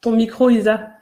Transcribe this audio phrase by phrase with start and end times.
[0.00, 0.92] Ton micro, Isa.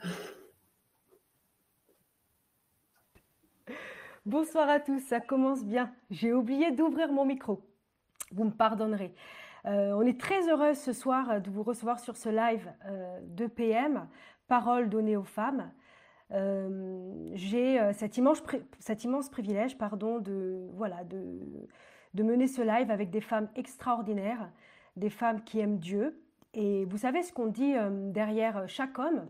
[4.25, 5.89] Bonsoir à tous, ça commence bien.
[6.09, 7.63] J'ai oublié d'ouvrir mon micro.
[8.33, 9.15] Vous me pardonnerez.
[9.65, 13.47] Euh, on est très heureux ce soir de vous recevoir sur ce live euh, de
[13.47, 14.05] PM,
[14.49, 15.71] Parole donnée aux femmes.
[16.31, 18.43] Euh, j'ai cet immense,
[18.79, 20.67] cet, immense, privilège pardon, de
[22.17, 24.51] mener ce live avec des femmes extraordinaires,
[24.97, 26.21] des femmes qui aiment Dieu,
[26.53, 29.27] et vous savez ce qu'on dit euh, derrière chaque homme?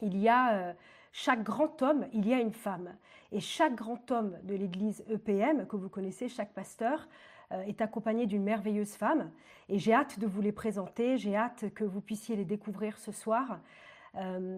[0.00, 0.72] Il y a euh,
[1.12, 2.96] chaque grand homme, il y a une femme.
[3.32, 7.08] Et chaque grand homme de l'église EPM, que vous connaissez, chaque pasteur,
[7.52, 9.30] euh, est accompagné d'une merveilleuse femme.
[9.68, 13.12] Et j'ai hâte de vous les présenter, j'ai hâte que vous puissiez les découvrir ce
[13.12, 13.60] soir.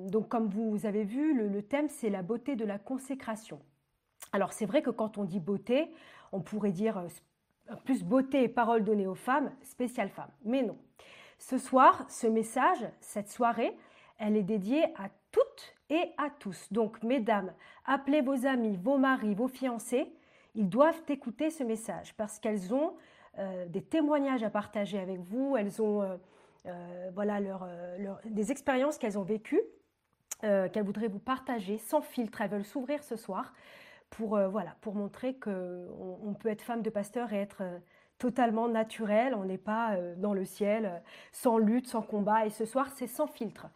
[0.06, 3.60] donc comme vous avez vu, le, thème, c'est la beauté de la consécration.
[4.32, 5.90] Alors c'est vrai que quand on dit beauté,
[6.30, 7.04] on pourrait dire
[7.84, 10.30] plus beauté et parole donnée aux femmes, spéciale femme.
[10.44, 10.78] Mais non.
[11.40, 13.74] Ce soir, ce message, cette soirée,
[14.18, 16.70] elle est dédiée à toutes et à tous.
[16.70, 17.52] Donc, mesdames,
[17.86, 20.12] appelez vos amis, vos maris, vos fiancés.
[20.54, 22.92] Ils doivent écouter ce message parce qu'elles ont
[23.38, 25.56] euh, des témoignages à partager avec vous.
[25.56, 26.16] Elles ont euh,
[26.66, 27.40] euh, voilà,
[28.26, 29.62] des expériences qu'elles ont vécues,
[30.40, 32.42] qu'elles voudraient vous partager sans filtre.
[32.42, 33.54] Elles veulent s'ouvrir ce soir
[34.10, 35.88] pour, voilà, pour montrer qu'on
[36.22, 37.62] on peut être femme de pasteur et être
[38.20, 40.98] totalement naturel, on n'est pas euh, dans le ciel, euh,
[41.32, 42.46] sans lutte, sans combat.
[42.46, 43.66] Et ce soir, c'est sans filtre.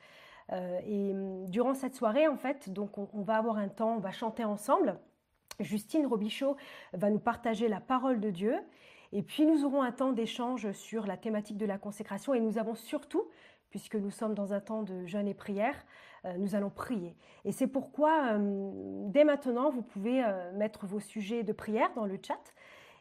[0.53, 4.00] Euh, et hum, durant cette soirée, en fait, donc on, va avoir un temps, on
[4.00, 5.00] va chanter ensemble.
[5.60, 6.56] Justine Robichaud
[6.93, 8.55] va nous partager la parole de Dieu.
[9.12, 12.34] Et puis nous aurons un temps d'échange sur la thématique de la consécration.
[12.34, 13.25] Et nous avons surtout,
[13.71, 15.87] puisque nous sommes dans un temps de jeûne et prière,
[16.38, 17.16] nous allons prier.
[17.44, 20.25] Et c'est pourquoi, hum, dès maintenant, vous pouvez
[20.55, 22.53] mettre vos sujets de prière dans le chat.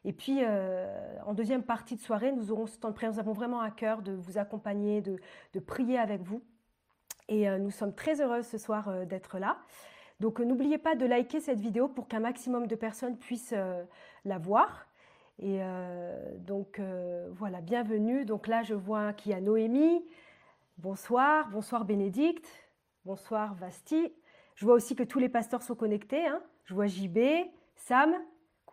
[0.05, 0.85] Et puis, euh,
[1.25, 3.11] en deuxième partie de soirée, nous aurons ce temps de prière.
[3.13, 5.19] Nous avons vraiment à cœur de vous accompagner, de,
[5.59, 6.41] prier avec vous.
[7.29, 9.57] Et euh, nous sommes très heureux ce soir euh, d'être là.
[10.19, 13.55] Donc, n'oubliez pas de liker cette vidéo pour qu'un maximum de personnes puissent
[14.23, 14.87] la voir.
[15.39, 15.59] Et
[16.37, 16.79] donc,
[17.31, 18.23] voilà, bienvenue.
[18.23, 20.05] Donc là, je vois qu'il y a Noémie.
[20.77, 21.49] Bonsoir.
[21.49, 22.47] Bonsoir Bénédicte.
[23.03, 24.13] Bonsoir Vasti.
[24.55, 26.25] Je vois aussi que tous les pasteurs sont connectés.
[26.25, 26.41] Hein.
[26.63, 27.17] Je vois JB,
[27.75, 28.15] Sam,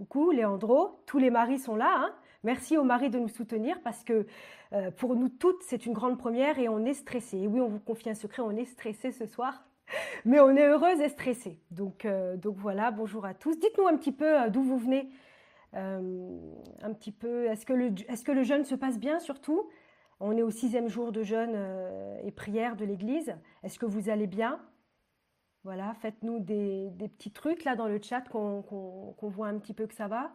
[0.00, 1.92] Coucou Léandro, tous les maris sont là.
[1.94, 2.14] Hein.
[2.42, 4.26] Merci aux maris de nous soutenir parce que
[4.72, 7.36] euh, pour nous toutes, c'est une grande première et on est stressé.
[7.36, 9.62] Et oui, on vous confie un secret, on est stressé ce soir,
[10.24, 11.58] mais on est heureuse et stressée.
[11.70, 13.58] Donc, euh, donc voilà, bonjour à tous.
[13.58, 15.10] Dites-nous un petit peu euh, d'où vous venez.
[15.74, 19.68] un petit peu, est-ce que le jeûne se passe bien surtout?
[20.18, 21.58] On est au sixième jour de jeûne
[22.24, 23.34] et prière de l'Église.
[23.62, 24.60] Est-ce que vous allez bien?
[25.62, 29.94] Voilà, faites-nous des, petits trucs là dans le chat qu'on voit un petit peu que
[29.94, 30.32] ça va.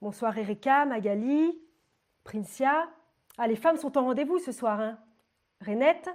[0.00, 1.60] Bonsoir Erika, Magali,
[2.24, 2.88] Princia.
[3.36, 4.80] Ah, les femmes sont en rendez-vous ce soir.
[4.80, 4.98] Hein
[5.64, 6.08] Renette,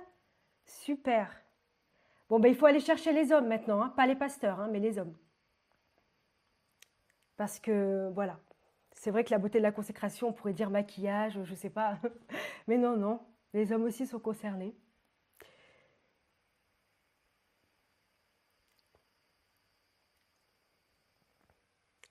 [0.65, 1.30] super.
[2.30, 3.89] Bon, ben, il faut aller chercher les hommes maintenant, hein.
[3.89, 5.15] pas les pasteurs, hein, mais les hommes.
[7.38, 8.39] Parce que, voilà,
[8.92, 11.69] c'est vrai que la beauté de la consécration, on pourrait dire maquillage, je ne sais
[11.69, 11.98] pas.
[12.68, 13.19] mais non, non,
[13.54, 14.75] les hommes aussi sont concernés.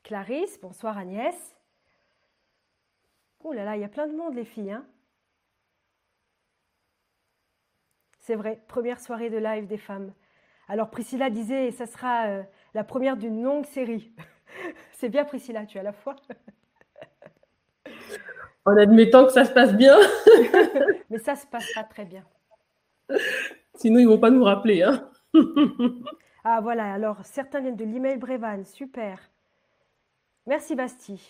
[0.03, 1.57] Clarisse, bonsoir Agnès.
[3.45, 4.73] Oh là là, il y a plein de monde les filles.
[4.73, 4.85] Hein
[8.19, 10.13] C'est vrai, première soirée de live des femmes.
[10.69, 12.43] Alors Priscilla disait, ça sera euh,
[12.75, 14.13] la première d'une longue série.
[14.93, 16.17] C'est bien Priscilla, tu as la foi.
[18.65, 19.97] en admettant que ça se passe bien.
[21.11, 22.25] Mais ça se passera très bien.
[23.75, 24.83] Sinon, ils ne vont pas nous rappeler.
[24.83, 25.11] Hein
[26.45, 29.32] ah voilà, alors certains viennent de l'email Brevan, super.
[30.47, 31.21] Merci Bastille.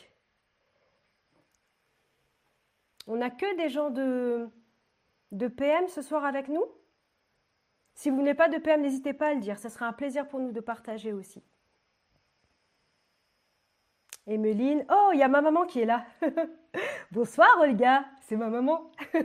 [3.07, 4.49] On n'a que des gens de,
[5.33, 6.65] de PM ce soir avec nous
[7.95, 9.59] Si vous n'êtes pas de PM, n'hésitez pas à le dire.
[9.59, 11.43] Ce sera un plaisir pour nous de partager aussi.
[14.27, 14.85] Emeline.
[14.91, 16.07] Oh, il y a ma maman qui est là.
[17.11, 18.91] Bonsoir Olga, c'est ma maman.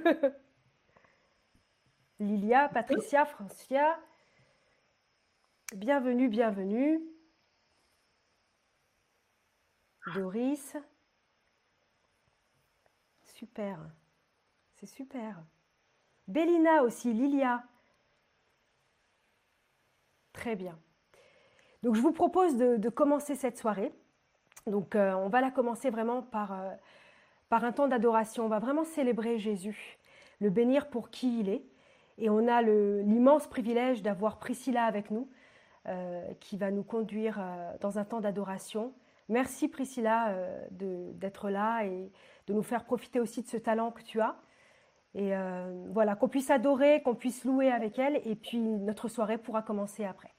[2.20, 4.00] Lilia, Patricia, Francia.
[5.76, 7.00] Bienvenue, bienvenue.
[10.16, 10.76] Doris.
[13.24, 13.80] Super.
[14.76, 15.44] C'est super.
[16.28, 17.64] Bélina aussi, Lilia.
[20.34, 20.78] Très bien.
[21.84, 23.92] Donc je vous propose de, commencer cette soirée.
[24.66, 26.72] Donc euh, on va la commencer vraiment par, euh,
[27.50, 28.46] par un temps d'adoration.
[28.46, 29.98] On va vraiment célébrer Jésus,
[30.40, 31.64] le bénir pour qui il est.
[32.18, 35.30] Et on a l'immense privilège d'avoir Priscilla avec nous,
[35.88, 37.40] euh, qui va nous conduire
[37.80, 38.94] dans un temps d'adoration.
[39.30, 42.12] Merci Priscilla euh, d'être là et
[42.48, 44.38] de nous faire profiter aussi de ce talent que tu as.
[45.16, 48.22] Et euh, voilà, qu'on puisse adorer, qu'on puisse louer avec elle.
[48.26, 50.32] Et puis notre soirée pourra commencer après.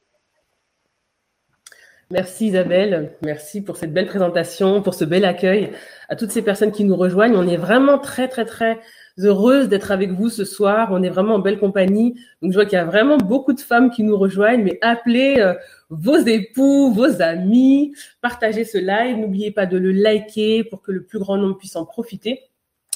[2.11, 5.73] Merci Isabelle, merci pour cette belle présentation, pour ce bel accueil
[6.09, 7.37] à toutes ces personnes qui nous rejoignent.
[7.37, 8.81] On est vraiment très très très
[9.19, 10.89] heureuse d'être avec vous ce soir.
[10.91, 12.15] On est vraiment en belle compagnie.
[12.41, 15.37] Donc je vois qu'il y a vraiment beaucoup de femmes qui nous rejoignent, mais appelez
[15.39, 15.53] euh,
[15.91, 19.19] vos époux, vos amis, partagez ce live.
[19.19, 22.41] N'oubliez pas de le liker pour que le plus grand nombre puisse en profiter.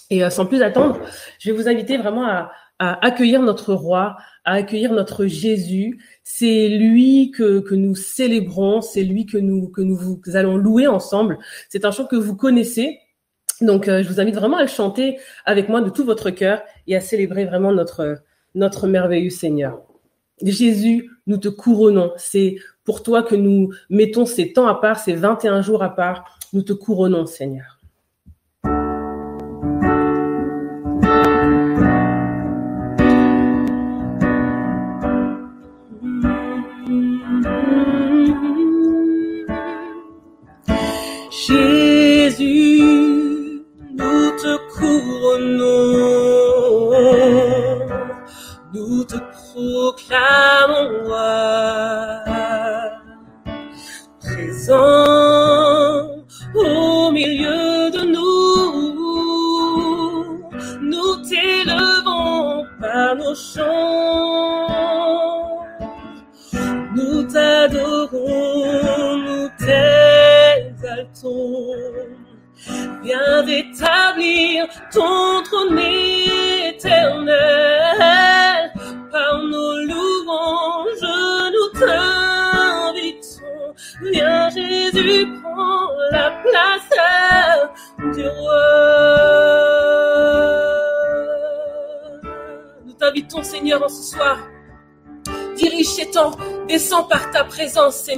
[0.08, 0.98] Et euh, sans plus attendre,
[1.38, 6.00] je vais vous inviter vraiment à, à accueillir notre roi, à accueillir notre Jésus.
[6.24, 10.86] C'est lui que, que nous célébrons, c'est lui que nous, que nous vous allons louer
[10.86, 11.38] ensemble.
[11.68, 12.98] C'est un chant que vous connaissez.
[13.60, 16.96] Donc, euh, je vous invite vraiment à chanter avec moi de tout votre cœur et
[16.96, 18.22] à célébrer vraiment notre,
[18.54, 19.82] notre merveilleux Seigneur.
[20.42, 22.12] Jésus, nous te couronnons.
[22.16, 26.38] C'est pour toi que nous mettons ces temps à part, ces 21 jours à part.
[26.52, 27.81] Nous te couronnons, Seigneur.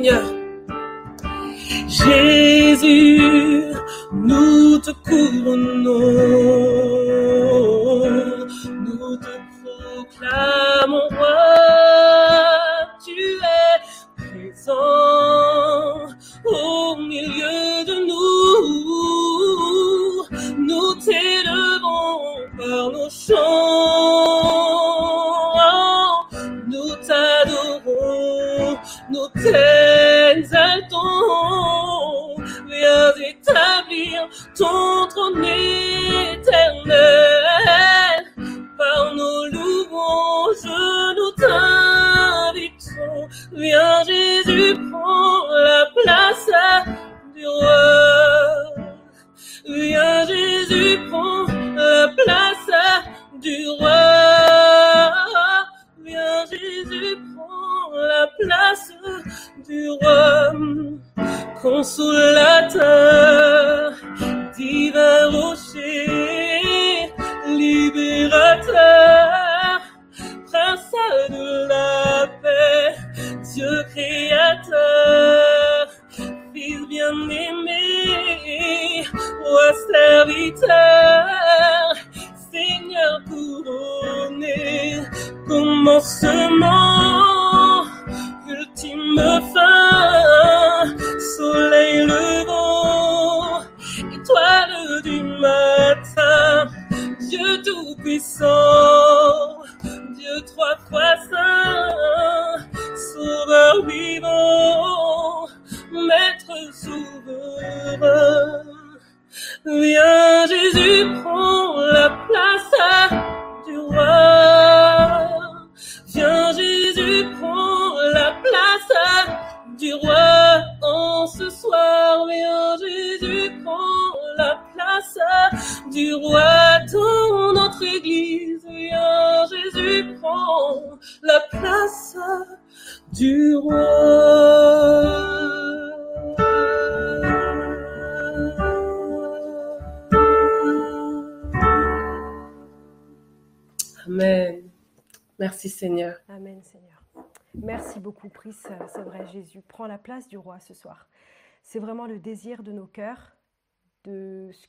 [0.02, 0.33] Présence,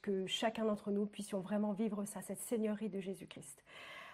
[0.06, 3.64] que chacun d'entre nous puissions vraiment vivre ça, cette seigneurie de Jésus-Christ.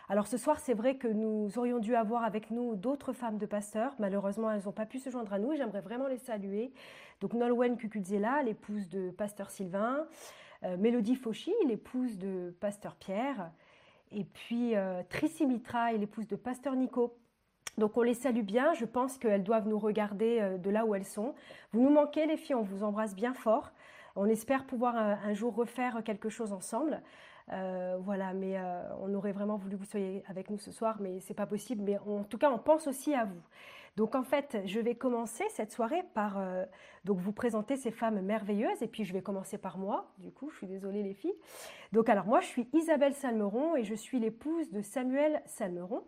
[0.07, 3.45] Alors ce soir, c'est vrai que nous aurions dû avoir avec nous d'autres femmes de
[3.45, 3.93] pasteurs.
[4.00, 5.53] Malheureusement, elles n'ont pas pu se joindre à nous.
[5.53, 6.71] J'aimerais vraiment les saluer.
[7.19, 10.07] Donc Nolwenn Kukudzela, l'épouse de pasteur Sylvain.
[10.63, 13.51] Euh, Mélodie Fauchy, l'épouse de pasteur Pierre.
[14.13, 14.75] et puis
[15.10, 17.17] Tricy Mitra l'épouse de Pasteur Nico.
[17.77, 21.05] Donc on les salue bien, je pense qu'elles doivent nous regarder de là où elles
[21.05, 21.36] sont.
[21.74, 23.71] Vous nous manquez les filles, on vous embrasse bien fort.
[24.15, 27.01] On espère pouvoir un jour refaire quelque chose ensemble.
[27.53, 30.98] Euh, voilà, mais euh, on aurait vraiment voulu que vous soyez avec nous ce soir,
[31.00, 31.84] mais c'est pas possible.
[31.84, 33.41] Mais en tout cas, on pense aussi à vous.
[33.98, 36.65] Donc en fait, je vais commencer cette soirée par euh,
[37.03, 40.13] donc vous présenter ces femmes merveilleuses, et puis je vais commencer par moi.
[40.18, 41.36] Du coup, je suis désolée les filles.
[41.91, 46.03] Donc alors moi, je suis Isabelle Salmeron et je suis l'épouse de Samuel Salmeron.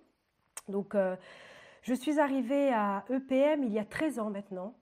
[0.70, 0.96] Donc
[1.82, 4.76] je suis arrivée à EPM il y a 13 ans maintenant.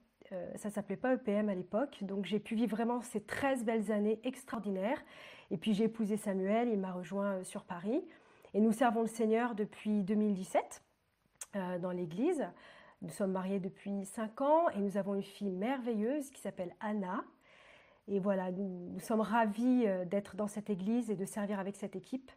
[0.56, 4.20] Ça s'appelait pas EPM à l'époque, donc j'ai pu vivre vraiment ces 13 belles années
[4.24, 5.02] extraordinaires.
[5.52, 8.02] Et puis j'ai épousé Samuel, il m'a rejoint euh, sur Paris.
[8.54, 10.82] Et nous servons le Seigneur depuis 2017
[11.56, 12.48] euh, dans l'Église.
[13.02, 17.22] Nous sommes mariés depuis 5 ans et nous avons une fille merveilleuse qui s'appelle Anna.
[18.08, 21.96] Et voilà, nous, sommes ravis euh, d'être dans cette Église et de servir avec cette
[21.96, 22.32] équipe.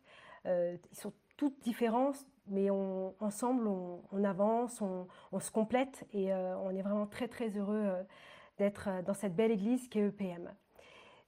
[0.45, 7.07] ils sont toutes différentes, mais ensemble, on, avance, on, se complète et on est vraiment
[7.07, 7.91] très très heureux
[8.57, 10.49] d'être dans cette belle Église qui est EPM.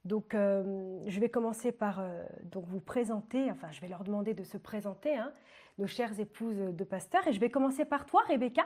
[0.04, 0.62] Donc, euh,
[1.06, 4.56] je vais commencer par euh, donc vous présenter, enfin, je vais leur demander de se
[4.56, 5.32] présenter, hein,
[5.78, 7.26] nos chères épouses de pasteur.
[7.26, 8.64] Et je vais commencer par toi, Rebecca.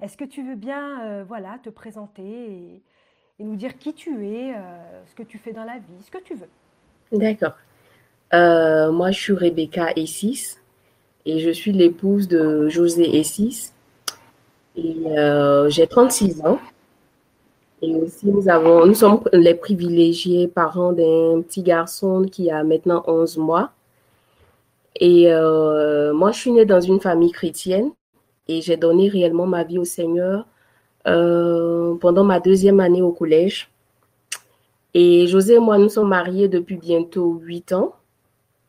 [0.00, 2.82] Est-ce que tu veux bien euh, voilà, te présenter et,
[3.40, 4.54] nous dire qui tu es,
[5.06, 6.48] ce que tu fais dans la vie, ce que tu veux?
[7.10, 7.54] D'accord.
[8.32, 10.56] moi, je suis Rebecca Essis
[11.26, 13.72] et je suis l'épouse de José Essis.
[14.76, 14.96] Et
[15.68, 16.58] j'ai 36 ans.
[17.82, 23.02] Et aussi, nous, avons, nous sommes les privilégiés parents d'un petit garçon qui a maintenant
[23.06, 23.72] 11 mois.
[24.96, 27.90] Et euh, moi, je suis née dans une famille chrétienne
[28.48, 30.46] et j'ai donné réellement ma vie au Seigneur
[31.06, 33.70] euh, pendant ma deuxième année au collège.
[34.94, 37.94] Et José et moi, nous sommes mariés depuis bientôt 8 ans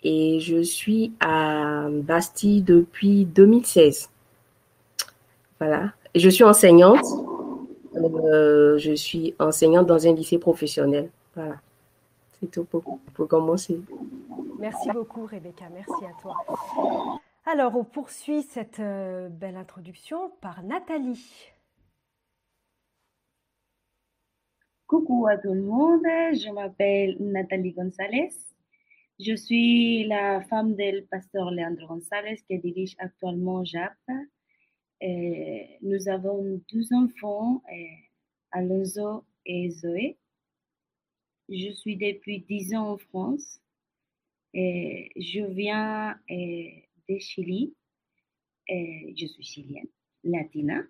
[0.05, 4.09] et je suis à Bastille depuis 2016.
[5.59, 5.91] Voilà.
[6.13, 7.05] je suis enseignante
[7.97, 11.09] euh, je suis enseignante dans un lycée professionnel.
[11.33, 11.55] Voilà.
[12.39, 13.79] C'est tout pour, commencer.
[14.59, 15.65] Merci beaucoup, Rebecca.
[15.74, 16.35] Merci à toi.
[17.45, 21.53] Alors, on poursuit cette euh, belle introduction par Nathalie.
[24.88, 28.29] Coucou à tout le monde, je m'appelle Nathalie González.
[29.17, 33.93] Je suis la femme du pasteur Leandro González qui dirige actuellement JAP,
[35.81, 37.63] nous avons deux enfants,
[38.51, 40.17] Alonso et Zoé.
[41.48, 43.62] Je suis depuis dix ans en France.
[44.53, 47.74] Et je viens de Chili.
[48.67, 49.88] Je suis chilienne,
[50.25, 50.81] latina.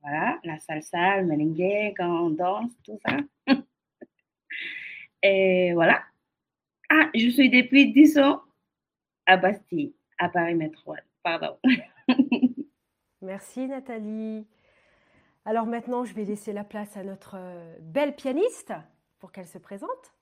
[0.00, 3.18] Voilà, la salsa, le merengue, quand on danse, tout ça.
[5.22, 6.02] et voilà.
[6.90, 8.42] Ah, je suis depuis dix ans
[9.26, 11.02] à Bastille, à Paris Métropole.
[11.22, 11.58] Pardon.
[13.22, 14.46] Merci Nathalie.
[15.44, 18.72] Alors maintenant, je vais laisser la place à notre euh, belle pianiste
[19.18, 20.12] pour qu'elle se présente.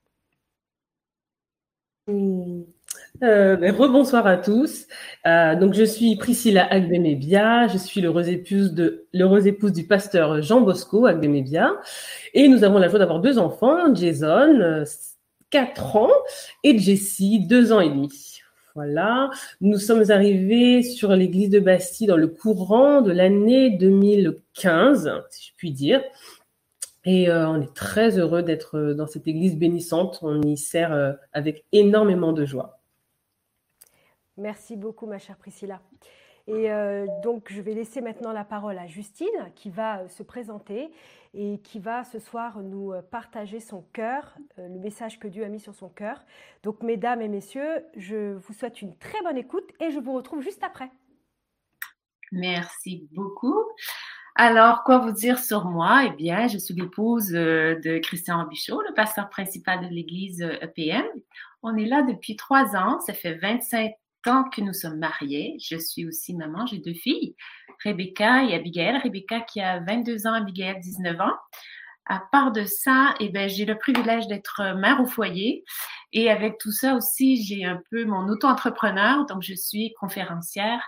[2.09, 4.87] Euh, ben, rebonsoir à tous.
[5.25, 10.41] Euh, donc je suis Priscilla Agdemebia, je suis l'heureuse épouse de l'heureuse épouse du pasteur
[10.41, 11.73] Jean Bosco Agdemebia,
[12.33, 14.83] et nous avons la joie d'avoir deux enfants, Jason,
[15.49, 16.11] 4 ans,
[16.63, 18.41] et Jessie, 2 ans et demi.
[18.75, 25.47] Voilà, nous sommes arrivés sur l'église de Bastille dans le courant de l'année 2015, si
[25.49, 26.03] je puis dire.
[27.03, 30.19] Et euh, on est très heureux d'être euh, dans cette église bénissante.
[30.21, 32.81] On y sert euh, avec énormément de joie.
[34.35, 35.81] Merci beaucoup, ma chère Priscilla.
[36.47, 40.23] Et euh, donc, je vais laisser maintenant la parole à Justine qui va euh, se
[40.23, 40.89] présenter
[41.33, 45.49] et qui va ce soir nous euh, partager son cœur, le message que Dieu a
[45.49, 46.23] mis sur son cœur.
[46.63, 50.41] Donc, mesdames et messieurs, je vous souhaite une très bonne écoute et je vous retrouve
[50.41, 50.89] juste après.
[52.31, 53.61] Merci beaucoup.
[54.35, 56.03] Alors, quoi vous dire sur moi?
[56.05, 61.05] Eh bien, je suis l'épouse de Christian Bichot, le pasteur principal de l'église EPM.
[61.61, 62.99] On est là depuis trois ans.
[63.01, 63.91] Ça fait 25
[64.53, 67.35] que nous sommes mariés, je suis aussi maman, j'ai deux filles,
[67.83, 68.97] Rebecca et Abigail.
[68.97, 71.33] Rebecca qui a 22 ans, Abigail 19 ans.
[72.09, 75.63] À part de ça, eh ben, j'ai le privilège d'être mère au foyer.
[76.13, 79.25] Et avec tout ça aussi, j'ai un peu mon auto-entrepreneur.
[79.25, 80.81] Donc, je suis conférencière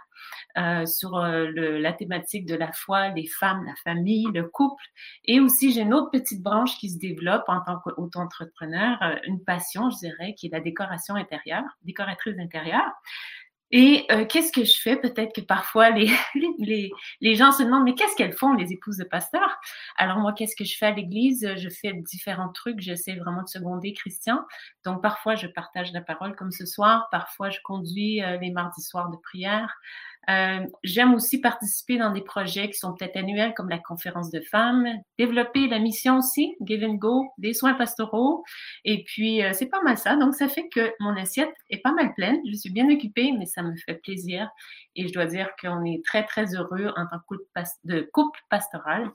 [0.58, 4.84] euh, sur euh, la thématique de la foi, les femmes, la famille, le couple.
[5.26, 9.44] Et aussi, j'ai une autre petite branche qui se développe en tant qu'auto-entrepreneur, euh, une
[9.44, 12.92] passion, je dirais, qui est la décoration intérieure, décoratrice intérieure.
[13.72, 14.96] Et euh, qu'est-ce que je fais?
[14.96, 16.10] Peut-être que parfois les,
[16.58, 19.60] les, les gens se demandent, mais qu'est-ce qu'elles font, les épouses de pasteurs?
[19.98, 21.48] Alors moi, qu'est-ce que je fais à l'église?
[21.58, 24.40] Je fais différents trucs, j'essaie vraiment de seconder Christian.
[24.86, 28.82] Donc parfois, je partage la parole comme ce soir, parfois je conduis euh, les mardis
[28.82, 29.76] soirs de prière.
[30.30, 34.42] Euh, j'aime aussi participer dans des projets qui sont peut-être annuels comme la conférence de
[34.42, 38.44] femmes, développer la mission aussi, Give and Go, des soins pastoraux.
[38.86, 40.16] Et puis, euh, c'est pas mal ça.
[40.18, 42.40] Donc, ça fait que mon assiette est pas mal pleine.
[42.48, 44.50] Je suis bien occupée, mais ça me fait plaisir.
[44.96, 49.10] Et je dois dire qu'on est très, très heureux en tant que couple, couple pastoral.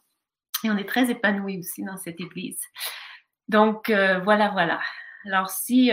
[0.64, 2.60] Et on est très épanouis aussi dans cette église.
[3.48, 4.80] Donc, euh, voilà, voilà.
[5.26, 5.92] Alors, si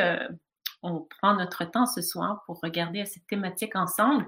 [0.84, 4.28] on prend notre temps ce soir pour regarder cette thématique ensemble.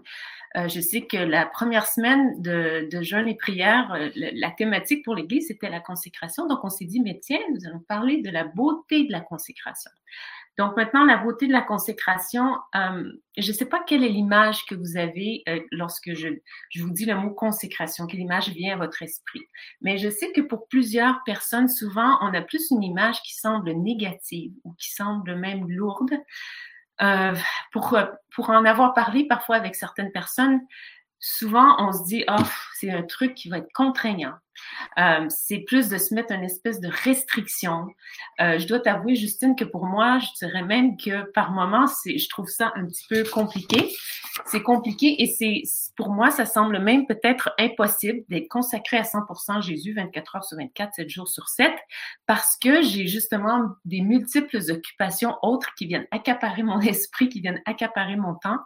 [0.56, 5.04] Euh, je sais que la première semaine de, de jeûne et prière, euh, la thématique
[5.04, 6.48] pour l'Église, c'était la consécration.
[6.48, 9.92] Donc, on s'est dit, mais tiens, nous allons parler de la beauté de la consécration.
[10.58, 14.66] Donc maintenant, la beauté de la consécration, euh, je ne sais pas quelle est l'image
[14.66, 16.28] que vous avez euh, lorsque je,
[16.80, 19.42] vous dis le mot consécration, quelle image vient à votre esprit.
[19.82, 23.72] Mais je sais que pour plusieurs personnes, souvent, on a plus une image qui semble
[23.72, 26.14] négative ou qui semble même lourde.
[27.02, 27.34] Euh,
[27.72, 30.62] pour en avoir parlé parfois avec certaines personnes,
[31.24, 32.44] souvent on se dit, oh,
[32.76, 34.34] c'est un truc qui va être contraignant.
[35.00, 37.88] Euh, c'est plus de se mettre une espèce de restriction.
[38.42, 42.30] Euh, je dois t'avouer, Justine, que pour moi, je dirais même que par moments, je
[42.30, 43.92] trouve ça un petit peu compliqué.
[44.46, 45.64] C'est compliqué et c'est
[45.96, 50.58] pour moi, ça semble même peut-être impossible d'être consacré à 100% Jésus 24 heures sur
[50.58, 51.72] 24, 7 jours sur 7,
[52.26, 57.62] parce que j'ai justement des multiples occupations autres qui viennent accaparer mon esprit, qui viennent
[57.66, 58.58] accaparer mon temps.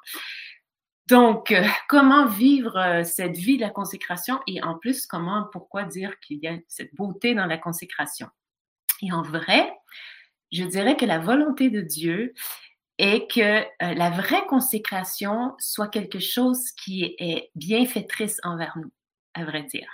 [1.08, 5.84] Donc, euh, comment vivre euh, cette vie de la consécration et en plus, comment, pourquoi
[5.84, 8.28] dire qu'il y a cette beauté dans la consécration?
[9.02, 9.72] Et en vrai,
[10.52, 12.34] je dirais que la volonté de Dieu
[12.98, 18.92] est que euh, la vraie consécration soit quelque chose qui est bienfaitrice envers nous,
[19.34, 19.88] à vrai dire.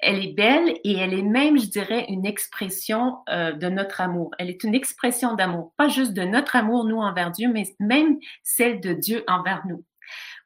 [0.00, 4.34] Elle est belle et elle est même, je dirais, une expression de notre amour.
[4.38, 8.18] Elle est une expression d'amour, pas juste de notre amour, nous, envers Dieu, mais même
[8.42, 9.84] celle de Dieu envers nous.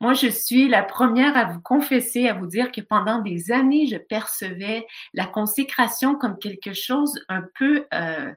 [0.04, 3.86] Moi, je suis la première à vous confesser, à vous dire que pendant des années,
[3.86, 8.30] je percevais la consécration comme quelque chose un peu, euh,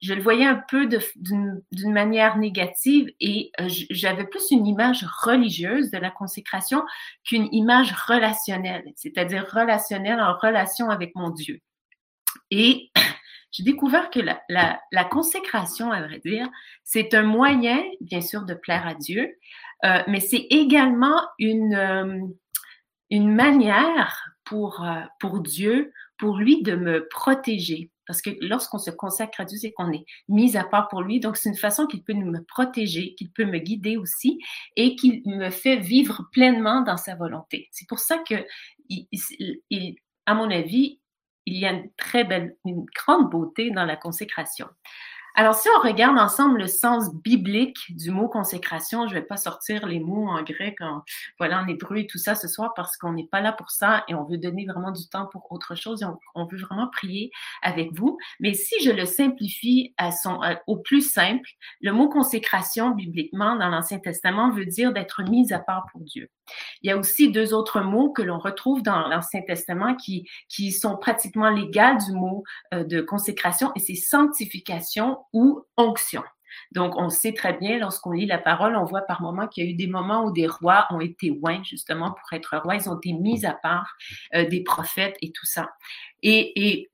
[0.00, 5.90] je le voyais un peu d'une manière négative et euh, j'avais plus une image religieuse
[5.90, 6.82] de la consécration
[7.24, 11.60] qu'une image relationnelle, c'est-à-dire relationnelle en relation avec mon Dieu.
[12.50, 12.90] Et
[13.52, 16.48] j'ai découvert que la, consécration, à vrai dire,
[16.84, 19.36] c'est un moyen, bien sûr, de plaire à Dieu,
[19.84, 22.18] euh, mais c'est également une, euh,
[23.10, 27.90] une manière pour, euh, pour Dieu, pour lui de me protéger.
[28.06, 31.20] Parce que lorsqu'on se consacre à Dieu, c'est qu'on est mis à part pour lui.
[31.20, 34.38] Donc, c'est une façon qu'il peut me protéger, qu'il peut me guider aussi
[34.76, 37.68] et qu'il me fait vivre pleinement dans sa volonté.
[37.70, 38.34] C'est pour ça que,
[40.26, 41.00] à mon avis,
[41.46, 44.66] il y a une très belle, une grande beauté dans la consécration.
[45.34, 49.38] Alors, si on regarde ensemble le sens biblique du mot consécration, je ne vais pas
[49.38, 51.02] sortir les mots en grec, en,
[51.38, 54.04] voilà, en hébreu et tout ça ce soir parce qu'on n'est pas là pour ça
[54.08, 57.30] et on veut donner vraiment du temps pour autre chose et on, veut vraiment prier
[57.62, 58.18] avec vous.
[58.40, 59.94] Mais si je le simplifie
[60.66, 61.48] au plus simple,
[61.80, 66.28] le mot consécration bibliquement dans l'Ancien Testament veut dire d'être mis à part pour Dieu.
[66.82, 70.72] Il y a aussi deux autres mots que l'on retrouve dans l'Ancien Testament qui, qui
[70.72, 76.22] sont pratiquement légaux du mot euh, de consécration et c'est sanctification ou onction.
[76.72, 79.66] Donc, on sait très bien, lorsqu'on lit la parole, on voit par moments qu'il y
[79.66, 82.76] a eu des moments où des rois ont été oints, justement, pour être rois.
[82.76, 83.94] Ils ont été mis à part
[84.34, 85.70] euh, des prophètes et tout ça.
[86.22, 86.91] Et, et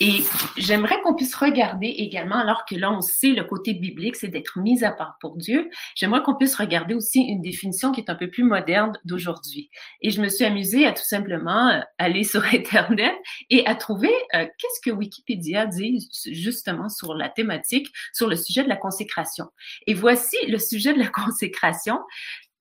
[0.00, 0.24] et
[0.56, 4.58] j'aimerais qu'on puisse regarder également, alors que là, on sait le côté biblique, c'est d'être
[4.58, 5.68] mis à part pour Dieu.
[5.94, 9.70] J'aimerais qu'on puisse regarder aussi une définition qui est un peu plus moderne d'aujourd'hui.
[10.00, 13.14] Et je me suis amusée à tout simplement euh, aller sur Internet
[13.50, 18.64] et à trouver euh, qu'est-ce que Wikipédia dit justement sur la thématique, sur le sujet
[18.64, 19.48] de la consécration.
[19.86, 21.98] Et voici le sujet de la consécration.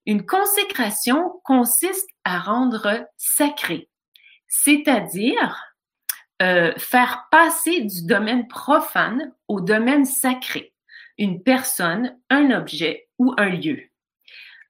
[0.05, 3.89] Une consécration consiste à rendre sacré,
[4.47, 5.68] c'est-à-dire
[6.41, 10.73] euh, faire passer du domaine profane au domaine sacré,
[11.17, 13.81] une personne, un objet ou un lieu.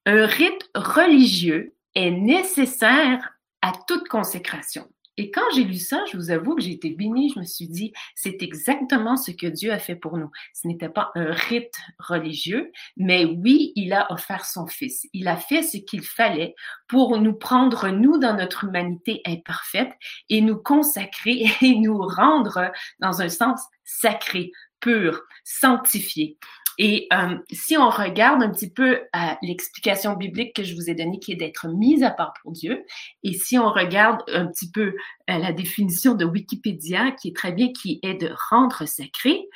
[0.06, 4.88] Un rite religieux est nécessaire à toute consécration.
[5.20, 7.30] Et quand j'ai lu ça, je vous avoue que j'ai été bénie.
[7.36, 10.32] Je me suis dit, c'est exactement ce que Dieu a fait pour nous.
[10.54, 15.06] Ce n'était pas un rite religieux, mais oui, il a offert son Fils.
[15.12, 16.56] Il a fait ce qu'il fallait
[16.88, 19.92] pour nous prendre, nous, dans notre humanité imparfaite
[20.30, 26.38] et nous consacrer et nous rendre dans un sens sacré, pur, sanctifié.
[26.82, 30.96] Et euh, si on regarde un petit peu à l'explication biblique que je vous ai
[30.96, 32.86] donnée, qui est d'être mise à part pour Dieu,
[33.22, 34.96] et si on regarde un petit peu
[35.28, 39.50] à la définition de Wikipédia, qui est très bien, qui est de rendre sacré,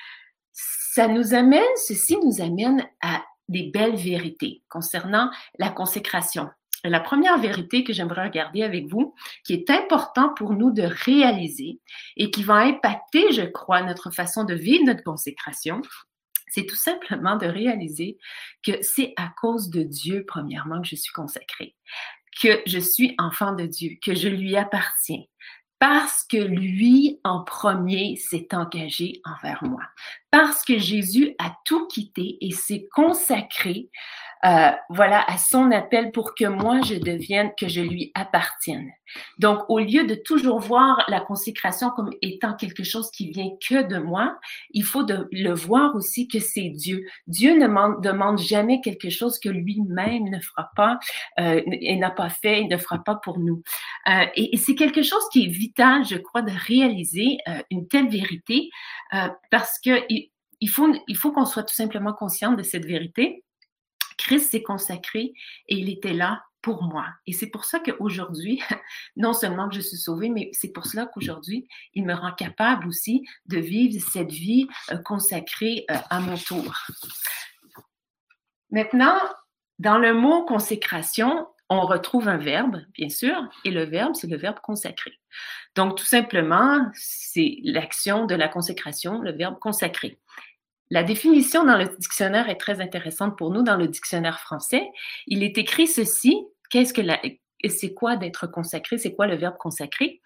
[0.52, 6.50] ça nous amène, ceci nous amène à des belles vérités concernant la consécration.
[6.84, 11.80] La première vérité que j'aimerais regarder avec vous, qui est important pour nous de réaliser
[12.18, 15.82] et qui va impacter, je crois, notre façon de vivre notre consécration,
[16.54, 18.18] c'est tout simplement de réaliser
[18.64, 21.76] que c'est à cause de Dieu, premièrement, que je suis consacrée,
[22.42, 25.24] que je suis enfant de Dieu, que je lui appartiens,
[25.80, 29.82] parce que lui, en premier, s'est engagé envers moi,
[30.30, 33.90] parce que Jésus a tout quitté et s'est consacré
[34.46, 38.92] euh, voilà, à son appel pour que moi je devienne, que je lui appartienne.
[39.38, 43.84] Donc, au lieu de toujours voir la consécration comme étant quelque chose qui vient que
[43.84, 44.38] de moi,
[44.72, 47.06] il faut de, le voir aussi que c'est Dieu.
[47.28, 51.00] Dieu ne demande jamais quelque chose que lui-même ne fera pas
[51.40, 53.62] euh, et n'a pas fait et ne fera pas pour nous.
[54.10, 58.10] Euh, et, c'est quelque chose qui est vital, je crois, de réaliser euh, une telle
[58.10, 58.70] vérité
[59.14, 59.92] euh, parce que
[60.60, 63.43] il faut, il faut qu'on soit tout simplement conscient de cette vérité
[64.24, 65.34] Christ s'est consacré
[65.68, 67.08] et il était là pour moi.
[67.28, 68.62] Et c'est pour ça qu'aujourd'hui,
[69.18, 72.88] non seulement que je suis sauvée, mais c'est pour cela qu'aujourd'hui, il me rend capable
[72.88, 76.74] aussi de vivre cette vie euh, consacrée euh, à mon tour.
[78.72, 79.20] Maintenant,
[79.78, 84.38] dans le mot consécration, on retrouve un verbe, bien sûr, et le verbe, c'est le
[84.38, 85.12] verbe consacré.
[85.76, 90.18] Donc, tout simplement, c'est l'action de la consécration, le verbe consacré.
[90.94, 94.92] La définition dans le dictionnaire est très intéressante pour nous dans le dictionnaire français.
[95.26, 96.46] Il est écrit ceci.
[96.70, 97.02] Qu'est-ce que
[97.68, 99.00] c'est quoi d'être consacré?
[99.00, 100.22] C'est quoi le verbe consacré?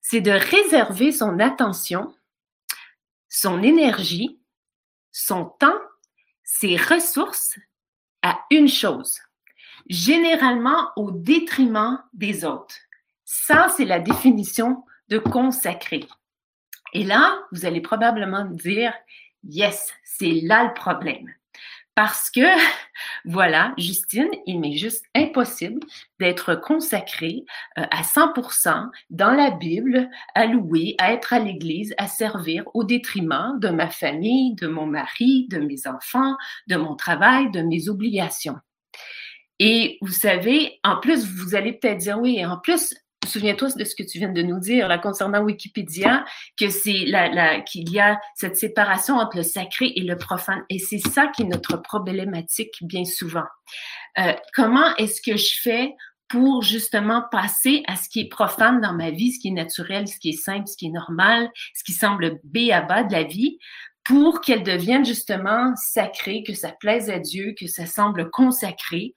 [0.00, 2.12] C'est de réserver son attention,
[3.28, 4.40] son énergie,
[5.12, 5.78] son temps,
[6.42, 7.56] ses ressources
[8.22, 9.20] à une chose,
[9.88, 12.74] généralement au détriment des autres.
[13.24, 16.04] Ça, c'est la définition de consacré.
[16.94, 18.92] Et là, vous allez probablement dire,
[19.48, 21.28] Yes, c'est là le problème.
[21.94, 22.40] Parce que,
[23.24, 25.80] voilà, Justine, il m'est juste impossible
[26.18, 27.44] d'être consacrée
[27.78, 32.84] euh, à 100% dans la Bible, à louer, à être à l'église, à servir au
[32.84, 37.88] détriment de ma famille, de mon mari, de mes enfants, de mon travail, de mes
[37.88, 38.56] obligations.
[39.60, 42.92] Et vous savez, en plus, vous allez peut-être dire, oui, en plus,
[43.26, 46.24] souviens-toi de ce que tu viens de nous dire là, concernant Wikipédia,
[46.58, 50.62] que c'est la, la, qu'il y a cette séparation entre le sacré et le profane.
[50.70, 53.44] Et c'est ça qui est notre problématique bien souvent.
[54.18, 55.94] Euh, comment est-ce que je fais
[56.28, 60.08] pour justement passer à ce qui est profane dans ma vie, ce qui est naturel,
[60.08, 63.12] ce qui est simple, ce qui est normal, ce qui semble B à bas de
[63.12, 63.58] la vie,
[64.04, 69.14] pour qu'elle devienne justement sacrée, que ça plaise à Dieu, que ça semble consacré.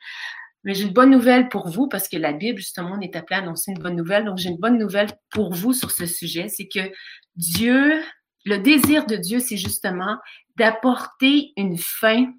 [0.63, 3.39] Mais j'ai une bonne nouvelle pour vous parce que la Bible, justement, on est appelé
[3.39, 4.26] à annoncer une bonne nouvelle.
[4.26, 6.50] Donc, j'ai une bonne nouvelle pour vous sur ce sujet.
[6.50, 6.91] C'est que
[7.36, 8.02] Dieu,
[8.46, 10.17] le désir de Dieu, c'est justement
[10.58, 12.34] d'apporter une fin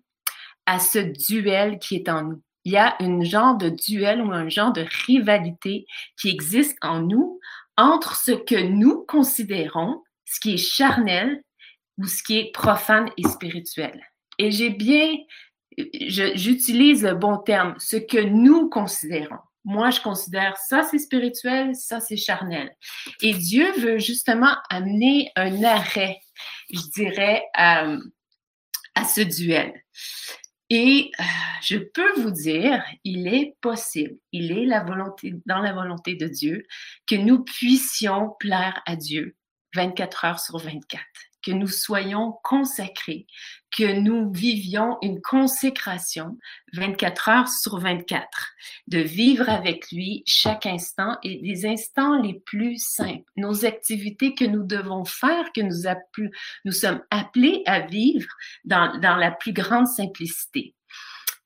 [0.66, 2.42] à ce duel qui est en nous.
[2.64, 5.87] Il y a un genre de duel ou un genre de rivalité
[6.20, 7.40] qui existe en nous
[7.78, 11.42] entre ce que nous considérons, ce qui est charnel
[11.96, 14.02] ou ce qui est profane et spirituel.
[14.38, 15.16] Et j'ai bien
[16.34, 19.38] j'utilise le bon terme, ce que nous considérons.
[19.64, 22.74] Moi, je considère ça, c'est spirituel, ça, c'est charnel.
[23.20, 26.20] Et Dieu veut justement amener un arrêt,
[26.70, 27.96] je dirais, à,
[28.94, 29.74] à ce duel.
[30.70, 31.24] Et euh,
[31.62, 36.28] je peux vous dire, il est possible, il est la volonté, dans la volonté de
[36.28, 36.66] Dieu,
[37.06, 39.36] que nous puissions plaire à Dieu
[39.74, 41.04] 24 heures sur 24
[41.48, 43.26] que nous soyons consacrés,
[43.74, 46.37] que nous vivions une consécration
[46.74, 48.28] 24 heures sur 24,
[48.88, 54.44] de vivre avec lui chaque instant et des instants les plus simples, nos activités que
[54.44, 58.28] nous devons faire, que nous, sommes appelés à vivre
[58.64, 60.74] dans la plus grande simplicité.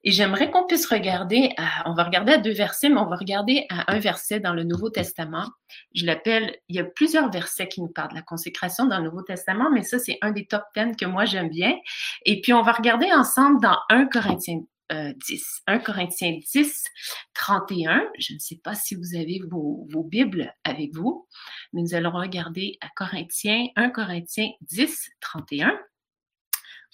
[0.04, 3.66] Et j'aimerais qu'on puisse regarder, on va regarder à deux versets, mais on va regarder
[3.70, 5.48] à un verset dans le Nouveau Testament.
[5.94, 9.04] Je l'appelle, il y a plusieurs versets qui nous parlent de la consécration dans le
[9.04, 11.76] Nouveau Testament, mais ça, c'est un des top 10 que moi j'aime bien.
[12.24, 14.62] Et puis, on va regarder ensemble dans 1 Corinthiens
[14.92, 15.62] 10.
[15.66, 16.84] 1 Corinthiens 10,
[17.34, 18.02] 31.
[18.18, 21.26] Je ne sais pas si vous avez vos, vos, Bibles avec vous,
[21.72, 25.78] mais nous allons regarder à Corinthiens, 1 Corinthiens 10, 31.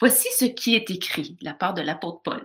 [0.00, 2.44] Voici ce qui est écrit de la part de l'apôtre Paul.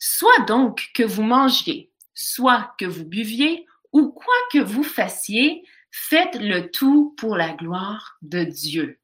[0.00, 6.36] Soit donc que vous mangiez, soit que vous buviez, ou quoi que vous fassiez, faites
[6.40, 8.98] le tout pour la gloire de Dieu.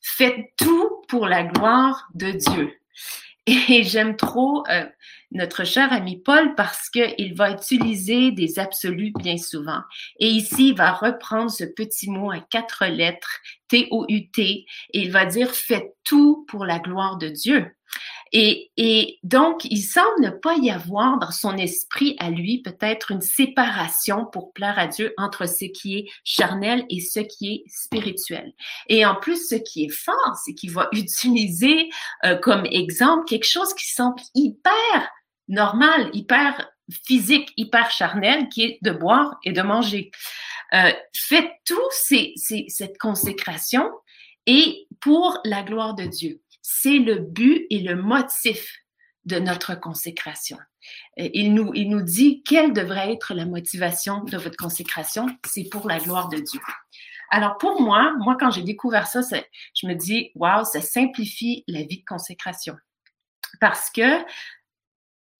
[0.00, 2.74] Faites tout pour la gloire de Dieu.
[3.46, 4.84] Et j'aime trop euh,
[5.30, 9.80] notre cher ami Paul parce qu'il va utiliser des absolus bien souvent.
[10.18, 15.24] Et ici, il va reprendre ce petit mot à quatre lettres, T-O-U-T, et il va
[15.24, 17.70] dire faites tout pour la gloire de Dieu.
[18.32, 23.10] Et, et, donc, il semble ne pas y avoir dans son esprit à lui peut-être
[23.10, 27.64] une séparation pour plaire à Dieu entre ce qui est charnel et ce qui est
[27.66, 28.52] spirituel.
[28.88, 31.90] Et en plus, ce qui est fort, c'est qu'il va utiliser
[32.24, 35.10] euh, comme exemple quelque chose qui semble hyper
[35.48, 36.70] normal, hyper
[37.06, 40.10] physique, hyper charnel, qui est de boire et de manger.
[40.72, 43.90] Euh, faites tout cette consécration
[44.46, 46.40] et pour la gloire de Dieu.
[46.72, 48.76] C'est le but et le motif
[49.24, 50.56] de notre consécration.
[51.16, 55.26] Il nous, il nous dit quelle devrait être la motivation de votre consécration.
[55.44, 56.60] C'est pour la gloire de Dieu.
[57.28, 59.20] Alors pour moi, moi quand j'ai découvert ça,
[59.74, 62.76] je me dis, waouh, ça simplifie la vie de consécration.
[63.60, 64.24] Parce que,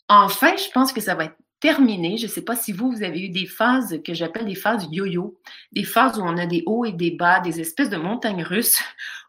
[0.08, 2.16] enfin, je pense que ça va être terminé.
[2.16, 4.88] Je ne sais pas si vous, vous avez eu des phases que j'appelle des phases
[4.90, 5.40] yo-yo,
[5.70, 8.82] des phases où on a des hauts et des bas, des espèces de montagnes russes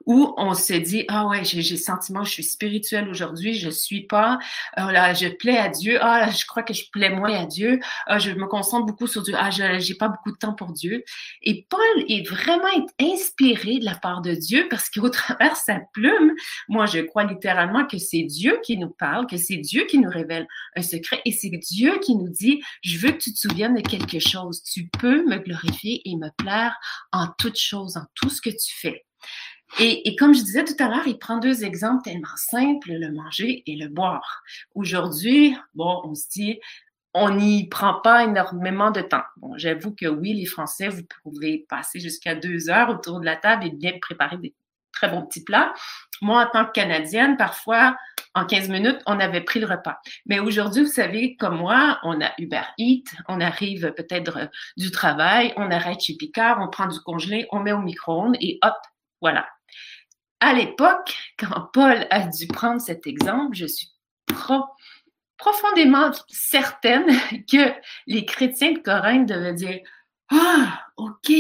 [0.06, 4.02] où on se dit ah ouais j'ai le sentiment je suis spirituel aujourd'hui je suis
[4.02, 4.40] pas
[4.78, 7.80] oh là je plais à Dieu ah je crois que je plais moins à Dieu
[8.08, 11.04] ah, je me concentre beaucoup sur Dieu ah j'ai pas beaucoup de temps pour Dieu.
[11.42, 16.34] Et Paul est vraiment inspiré de la part de Dieu parce qu'au travers sa plume
[16.68, 20.10] moi je crois littéralement que c'est Dieu qui nous parle que c'est Dieu qui nous
[20.10, 23.76] révèle un secret et c'est Dieu qui nous dit je veux que tu te souviennes
[23.76, 24.64] de quelque chose.
[24.64, 26.76] Tu peux me glorifier et me plaire
[27.12, 29.06] en toutes choses en tout ce que tu fais
[29.80, 33.64] et, comme je disais tout à l'heure, il prend deux exemples tellement simples, le manger
[33.66, 34.44] et le boire.
[34.76, 36.60] Aujourd'hui, bon, on se dit,
[37.14, 39.24] on n'y prend pas énormément de temps.
[39.38, 43.36] Bon, j'avoue que oui, les Français, vous pouvez passer jusqu'à deux heures autour de la
[43.36, 44.54] table et bien préparer des
[44.92, 45.74] très bons petits plats.
[46.22, 47.98] Moi, en tant que Canadienne, parfois,
[48.36, 50.00] en 15 minutes, on avait pris le repas.
[50.26, 55.54] Mais aujourd'hui, vous savez, comme moi, on a Uber Eats, on arrive peut-être du travail,
[55.58, 58.76] on arrête chez Picard, on prend du congelé, on met au micro-ondes et hop,
[59.22, 59.48] voilà,
[60.42, 63.88] à l'époque, quand Paul a dû prendre cet exemple, je suis
[65.38, 67.08] profondément certaine
[67.52, 67.72] que
[68.08, 69.80] les chrétiens de Corinthe devaient dire
[70.32, 71.32] Ah, OK,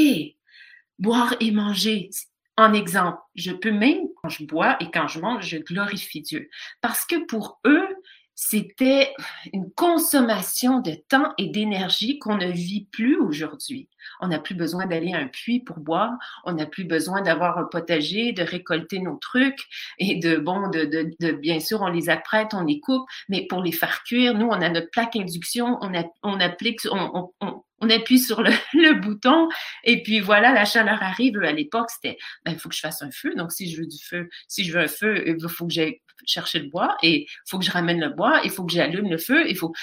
[0.99, 2.09] boire et manger.
[2.57, 6.49] En exemple, je peux même, quand je bois et quand je mange, je glorifie Dieu.
[6.81, 7.87] Parce que pour eux,
[8.35, 9.13] c'était
[9.53, 13.89] une consommation de temps et d'énergie qu'on ne vit plus aujourd'hui.
[14.19, 16.11] On n'a plus besoin d'aller à un puits pour boire.
[16.45, 19.67] On n'a plus besoin d'avoir un potager, de récolter nos trucs
[19.99, 23.45] et de, bon, de, de, de, bien sûr, on les apprête, on les coupe, mais
[23.47, 28.41] pour les faire cuire, nous, on a notre plaque induction, on, applique, on, appuie sur
[28.41, 29.49] le, le, bouton
[29.83, 31.37] et puis voilà, la chaleur arrive.
[31.43, 33.33] À l'époque, c'était, ben, il faut que je fasse un feu.
[33.35, 36.01] Donc, si je veux du feu, si je veux un feu, il faut que j'aille
[36.25, 39.09] chercher le bois et il faut que je ramène le bois, il faut que j'allume
[39.09, 39.73] le feu, il faut,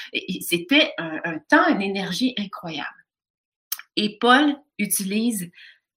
[0.41, 2.89] c'était un, temps, une énergie incroyable.
[3.97, 5.51] Et Paul utilise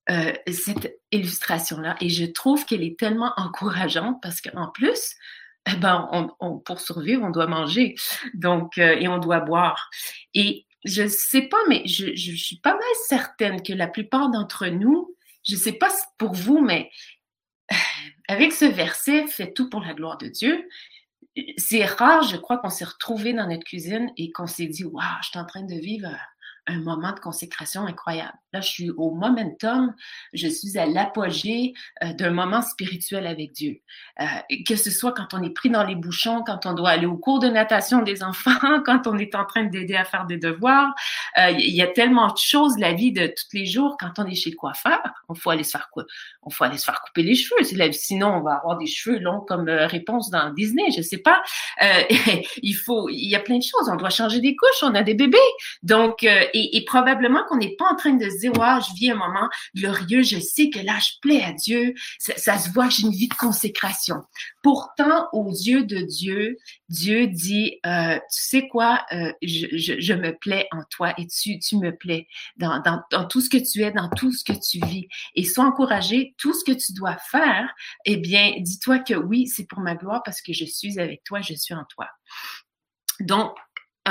[0.09, 5.15] euh, cette illustration-là et je trouve qu'elle est tellement encourageante parce qu'en plus,
[5.71, 7.95] eh ben, on, pour survivre, on doit manger,
[8.33, 9.89] donc euh, et on doit boire.
[10.33, 14.67] Et je sais pas, mais je, je, suis pas mal certaine que la plupart d'entre
[14.67, 16.89] nous, je sais pas pour vous, mais
[18.27, 20.67] avec ce verset, fait tout pour la gloire de Dieu.
[21.57, 25.03] C'est rare, je crois, qu'on s'est retrouvé dans notre cuisine et qu'on s'est dit, waouh,
[25.21, 26.09] je suis en train de vivre
[26.67, 28.33] un moment de consécration incroyable.
[28.53, 29.93] Là, je suis au momentum,
[30.33, 33.79] je suis à l'apogée euh, d'un moment spirituel avec Dieu.
[34.19, 34.25] Euh,
[34.67, 37.17] que ce soit quand on est pris dans les bouchons, quand on doit aller au
[37.17, 38.51] cours de natation des enfants,
[38.85, 40.93] quand on est en train d'aider à faire des devoirs.
[41.39, 44.25] Euh, il y a tellement de choses la vie de tous les jours quand on
[44.25, 44.99] est chez le coiffeur.
[45.29, 46.03] On faut aller se faire quoi
[46.43, 47.63] On faut aller se faire couper les cheveux.
[47.93, 50.91] Sinon, on va avoir des cheveux longs comme réponse dans Disney.
[50.95, 51.41] Je sais pas.
[52.61, 53.07] il faut.
[53.09, 53.89] Il y a plein de choses.
[53.89, 54.83] On doit changer des couches.
[54.83, 55.37] On a des bébés.
[55.83, 59.15] Donc et, probablement qu'on n'est pas en train de se dire, ouais, je vis un
[59.15, 63.11] moment glorieux, je sais que là, je plais à Dieu, ça, se voit j'ai une
[63.11, 64.23] vie de consécration.
[64.63, 66.57] Pourtant, aux yeux de Dieu,
[66.89, 71.77] Dieu dit, euh, tu sais quoi, euh, je, me plais en toi et tu, tu
[71.77, 74.85] me plais dans, dans, dans, tout ce que tu es, dans tout ce que tu
[74.85, 75.07] vis.
[75.35, 77.73] Et sois encouragé, tout ce que tu dois faire,
[78.05, 81.41] eh bien, dis-toi que oui, c'est pour ma gloire parce que je suis avec toi,
[81.41, 82.07] je suis en toi.
[83.19, 83.55] Donc,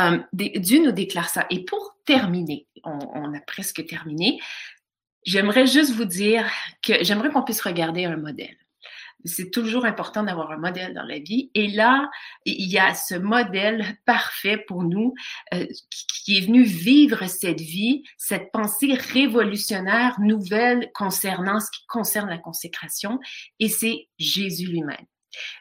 [0.01, 1.47] euh, Dieu nous déclare ça.
[1.51, 4.41] Et pour terminer, on, a presque terminé,
[5.27, 6.51] j'aimerais juste vous dire
[6.83, 8.57] que j'aimerais qu'on puisse regarder un modèle.
[9.27, 11.51] C'est toujours important d'avoir un modèle dans la vie.
[11.55, 12.11] Et là,
[12.47, 15.13] il y a ce modèle parfait pour nous
[15.53, 15.67] euh,
[16.25, 22.39] qui est venu vivre cette vie, cette pensée révolutionnaire, nouvelle concernant ce qui concerne la
[22.39, 23.21] consécration,
[23.59, 25.07] et c'est Jésus lui-même.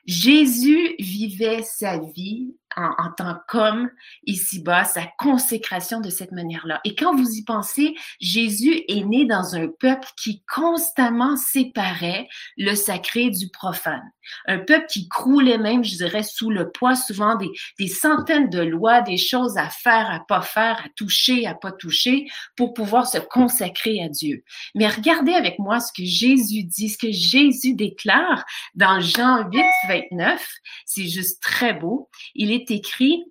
[0.05, 3.89] Jésus vivait sa vie en, tant qu'homme
[4.25, 6.81] ici-bas, sa consécration de cette manière-là.
[6.83, 12.27] Et quand vous y pensez, Jésus est né dans un peuple qui constamment séparait
[12.57, 14.11] le sacré du profane.
[14.47, 18.61] Un peuple qui croulait même, je dirais, sous le poids souvent des, des centaines de
[18.61, 23.07] lois, des choses à faire, à pas faire, à toucher, à pas toucher, pour pouvoir
[23.07, 24.43] se consacrer à Dieu.
[24.75, 29.63] Mais regardez avec moi ce que Jésus dit, ce que Jésus déclare dans Jean 8,
[29.87, 30.47] 29.
[30.85, 32.09] C'est juste très beau.
[32.35, 33.23] Il est écrit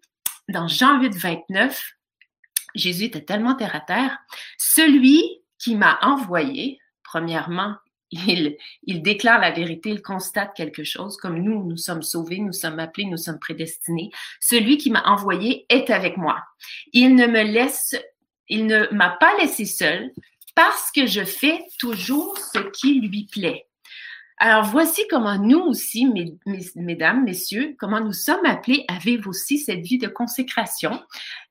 [0.48, 1.92] dans Jean 8, 29,
[2.74, 4.18] Jésus était tellement terre à terre,
[4.56, 5.22] celui
[5.58, 7.76] qui m'a envoyé, premièrement,
[8.10, 12.52] il, il, déclare la vérité, il constate quelque chose, comme nous, nous sommes sauvés, nous
[12.52, 14.10] sommes appelés, nous sommes prédestinés.
[14.40, 16.42] Celui qui m'a envoyé est avec moi.
[16.92, 17.96] Il ne me laisse,
[18.48, 20.10] il ne m'a pas laissé seul
[20.54, 23.67] parce que je fais toujours ce qui lui plaît.
[24.40, 26.06] Alors voici comment nous aussi,
[26.76, 31.02] mesdames, messieurs, comment nous sommes appelés à vivre aussi cette vie de consécration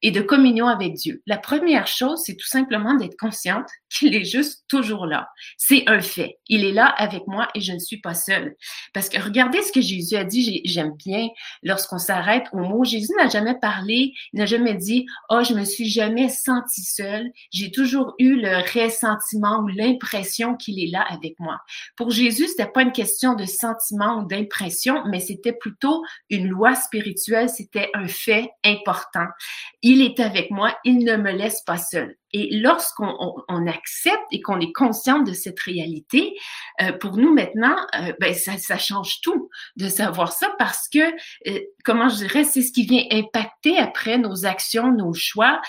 [0.02, 1.22] et de communion avec Dieu?
[1.28, 5.30] La première chose, c'est tout simplement d'être consciente qu'il est juste toujours là.
[5.58, 6.40] C'est un fait.
[6.48, 8.56] Il est là avec moi et je ne suis pas seule.
[8.94, 11.28] Parce que regardez ce que Jésus a dit, j'aime bien
[11.64, 12.86] lorsqu'on s'arrête au mot.
[12.86, 17.32] Jésus n'a jamais parlé, n'a jamais dit, oh, je me suis jamais senti seule.
[17.52, 21.60] J'ai toujours eu le ressentiment ou l'impression qu'il est là avec moi.
[21.98, 26.76] Pour Jésus, c'était pas une question de sentiment ou d'impression, mais c'était plutôt une loi
[26.76, 29.26] spirituelle, c'était un fait important.
[29.82, 32.16] Il est avec moi, il ne me laisse pas seule.
[32.34, 33.16] Et lorsqu'on
[33.48, 36.36] on, accepte et qu'on est conscient de cette réalité,
[36.82, 41.00] euh, pour nous maintenant, euh, ben ça, ça, change tout de savoir ça parce que,
[41.48, 45.62] euh, comment je dirais, c'est ce qui vient impacter après nos actions, nos choix,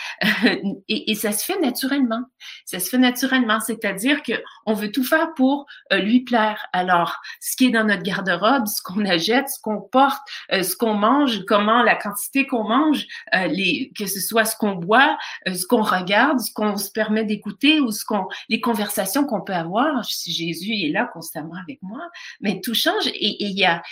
[0.88, 2.22] et, et, ça se fait naturellement.
[2.64, 4.32] Ça se fait naturellement, c'est-à-dire que
[4.66, 6.66] on veut tout faire pour lui plaire.
[6.72, 10.94] Alors, ce qui est dans notre garde-robe, ce qu'on achète, ce qu'on porte, ce qu'on
[10.94, 15.16] mange, comment la quantité qu'on mange, les, que ce soit ce qu'on boit,
[15.46, 19.54] ce qu'on regarde, ce qu'on se permet d'écouter ou ce qu'on, les conversations qu'on peut
[19.54, 20.04] avoir.
[20.04, 22.08] Si Jésus est là constamment avec moi,
[22.40, 23.82] mais tout change et il y a,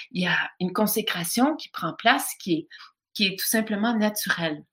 [0.61, 2.69] une consécration qui prend place qui est,
[3.15, 4.65] qui est tout simplement naturelle.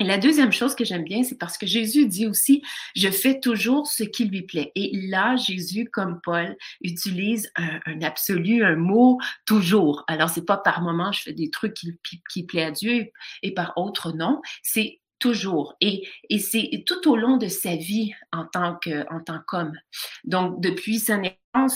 [0.00, 2.62] Et la deuxième chose que j'aime bien, c'est parce que Jésus dit aussi,
[2.94, 4.70] je fais toujours ce qui lui plaît.
[4.76, 10.04] Et là, Jésus, comme Paul, utilise un, absolu, un mot toujours.
[10.06, 11.98] Alors, c'est pas par moment, je fais des trucs qui,
[12.30, 13.10] qui plaît à Dieu
[13.42, 14.40] et par autre non.
[14.62, 15.76] C'est toujours.
[15.80, 19.72] Et, et c'est tout au long de sa vie en tant que, en tant qu'homme.
[20.24, 21.18] Donc, depuis sa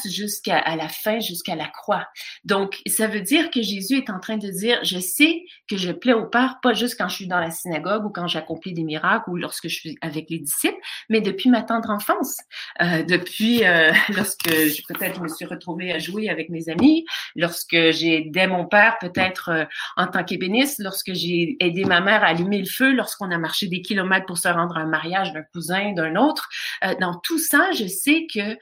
[0.09, 2.07] jusqu'à la fin, jusqu'à la croix.
[2.45, 5.93] Donc, ça veut dire que Jésus est en train de dire, je sais que je
[5.93, 8.85] plais au Père, pas juste quand je suis dans la synagogue ou quand j'accomplis des
[8.85, 10.79] miracles ou lorsque je suis avec les disciples,
[11.09, 12.37] mais depuis ma tendre enfance,
[12.81, 17.05] euh, depuis euh, lorsque peut-être je me suis retrouvée à jouer avec mes amis,
[17.37, 19.65] lorsque j'ai aidé mon père peut-être euh,
[19.97, 23.67] en tant qu'ébéniste, lorsque j'ai aidé ma mère à allumer le feu, lorsqu'on a marché
[23.67, 26.49] des kilomètres pour se rendre à un mariage d'un cousin, d'un autre.
[26.85, 28.57] Euh, dans tout ça, je sais que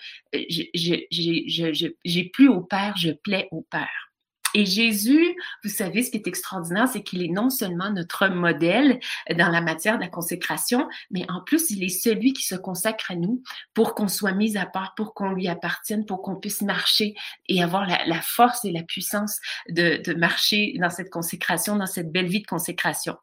[1.11, 4.11] j'ai plus au Père, je plais au Père.
[4.55, 8.99] Et Jésus, vous savez, ce qui est extraordinaire, c'est qu'il est non seulement notre modèle
[9.37, 13.11] dans la matière de la consécration, mais en plus, il est celui qui se consacre
[13.11, 13.43] à nous
[13.75, 17.15] pour qu'on soit mis à part, pour qu'on lui appartienne, pour qu'on puisse marcher
[17.49, 19.39] et avoir la, force et la puissance
[19.69, 23.17] de, de marcher dans cette consécration, dans cette belle vie de consécration.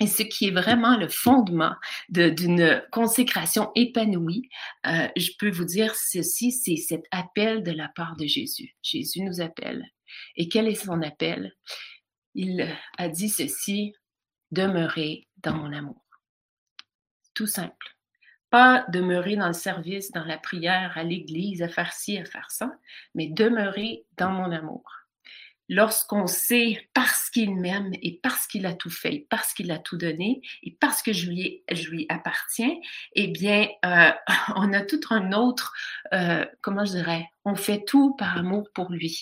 [0.00, 1.74] Et ce qui est vraiment le fondement
[2.08, 4.48] d'une consécration épanouie,
[4.86, 8.74] euh, je peux vous dire ceci, c'est cet appel de la part de Jésus.
[8.82, 9.84] Jésus nous appelle.
[10.36, 11.54] Et quel est son appel?
[12.34, 12.68] Il
[12.98, 13.94] a dit ceci,
[14.50, 16.04] demeurez dans mon amour.
[17.34, 17.96] Tout simple.
[18.50, 22.50] Pas demeurer dans le service, dans la prière, à l'église, à faire ci, à faire
[22.50, 22.72] ça,
[23.14, 25.03] mais demeurer dans mon amour
[25.68, 29.96] lorsqu'on sait parce qu'il m'aime et parce qu'il a tout fait, parce qu'il a tout
[29.96, 32.74] donné et parce que je lui, je appartiens,
[33.14, 34.10] eh bien, euh,
[34.56, 35.72] on a tout un autre,
[36.12, 39.20] euh, comment je dirais, on fait tout par amour pour lui.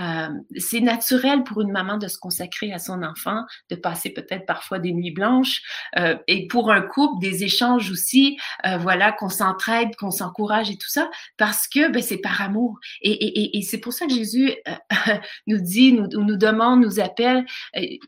[0.00, 4.46] Euh, c'est naturel pour une maman de se consacrer à son enfant, de passer peut-être
[4.46, 5.62] parfois des nuits blanches,
[5.98, 10.76] euh, et pour un couple des échanges aussi, euh, voilà, qu'on s'entraide, qu'on s'encourage et
[10.76, 12.78] tout ça, parce que ben, c'est par amour.
[13.00, 14.52] Et, c'est pour ça que Jésus
[15.46, 17.44] nous dit, nous, nous demande, nous appelle,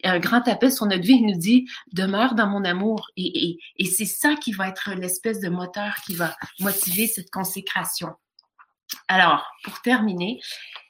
[0.04, 3.08] un grand appel sur notre vie, il nous dit demeure dans mon amour.
[3.16, 8.10] Et, et c'est ça qui va être l'espèce de moteur qui va motiver cette consécration.
[9.08, 10.40] Alors, pour terminer,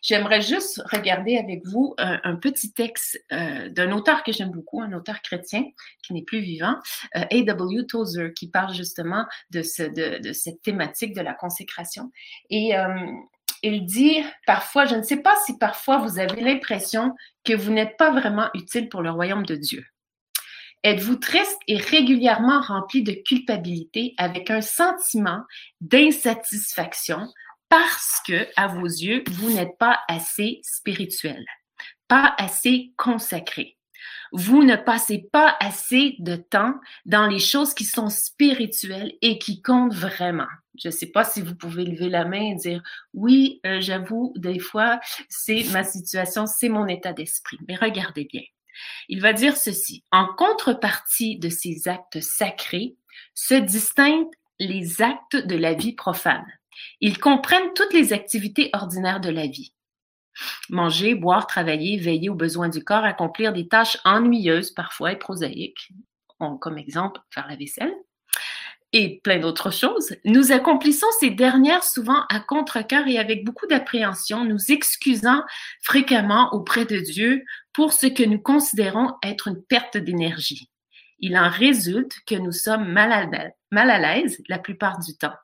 [0.02, 4.92] j'aimerais juste regarder avec vous un, petit texte euh, d'un auteur que j'aime beaucoup, un
[4.92, 5.64] auteur chrétien
[6.02, 6.76] qui n'est plus vivant,
[7.16, 7.86] euh, A.W.
[7.86, 12.10] Tozer, qui parle justement de, ce, de, cette thématique de la consécration.
[12.50, 12.88] Et euh,
[13.62, 17.96] il dit parfois, je ne sais pas si parfois vous avez l'impression que vous n'êtes
[17.96, 19.84] pas vraiment utile pour le royaume de Dieu.
[20.84, 25.42] Êtes-vous triste et régulièrement rempli de culpabilité avec un sentiment
[25.80, 27.26] d'insatisfaction
[27.68, 31.44] parce que, à vos yeux, vous n'êtes pas assez spirituel,
[32.08, 33.76] pas assez consacré.
[34.32, 36.74] Vous ne passez pas assez de temps
[37.06, 40.46] dans les choses qui sont spirituelles et qui comptent vraiment.
[40.80, 42.82] Je ne sais pas si vous pouvez lever la main et dire
[43.14, 47.58] oui, euh, j'avoue, des fois, c'est ma situation, c'est mon état d'esprit.
[47.66, 48.42] Mais regardez bien.
[49.08, 50.04] Il va dire ceci.
[50.12, 52.94] En contrepartie de ces actes sacrés,
[53.34, 56.46] se distinguent les actes de la vie profane.
[57.00, 59.74] Ils comprennent toutes les activités ordinaires de la vie.
[60.68, 65.90] Manger, boire, travailler, veiller aux besoins du corps, accomplir des tâches ennuyeuses parfois et prosaïques,
[66.60, 67.94] comme exemple faire la vaisselle,
[68.92, 70.14] et plein d'autres choses.
[70.24, 75.42] Nous accomplissons ces dernières souvent à contre-cœur et avec beaucoup d'appréhension, nous excusant
[75.82, 80.70] fréquemment auprès de Dieu pour ce que nous considérons être une perte d'énergie.
[81.18, 83.12] Il en résulte que nous sommes mal
[83.72, 85.34] à l'aise la plupart du temps.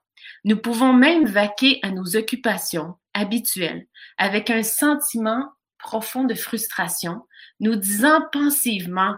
[0.45, 3.87] Nous pouvons même vaquer à nos occupations habituelles
[4.19, 7.27] avec un sentiment profond de frustration,
[7.61, 9.17] nous disant pensivement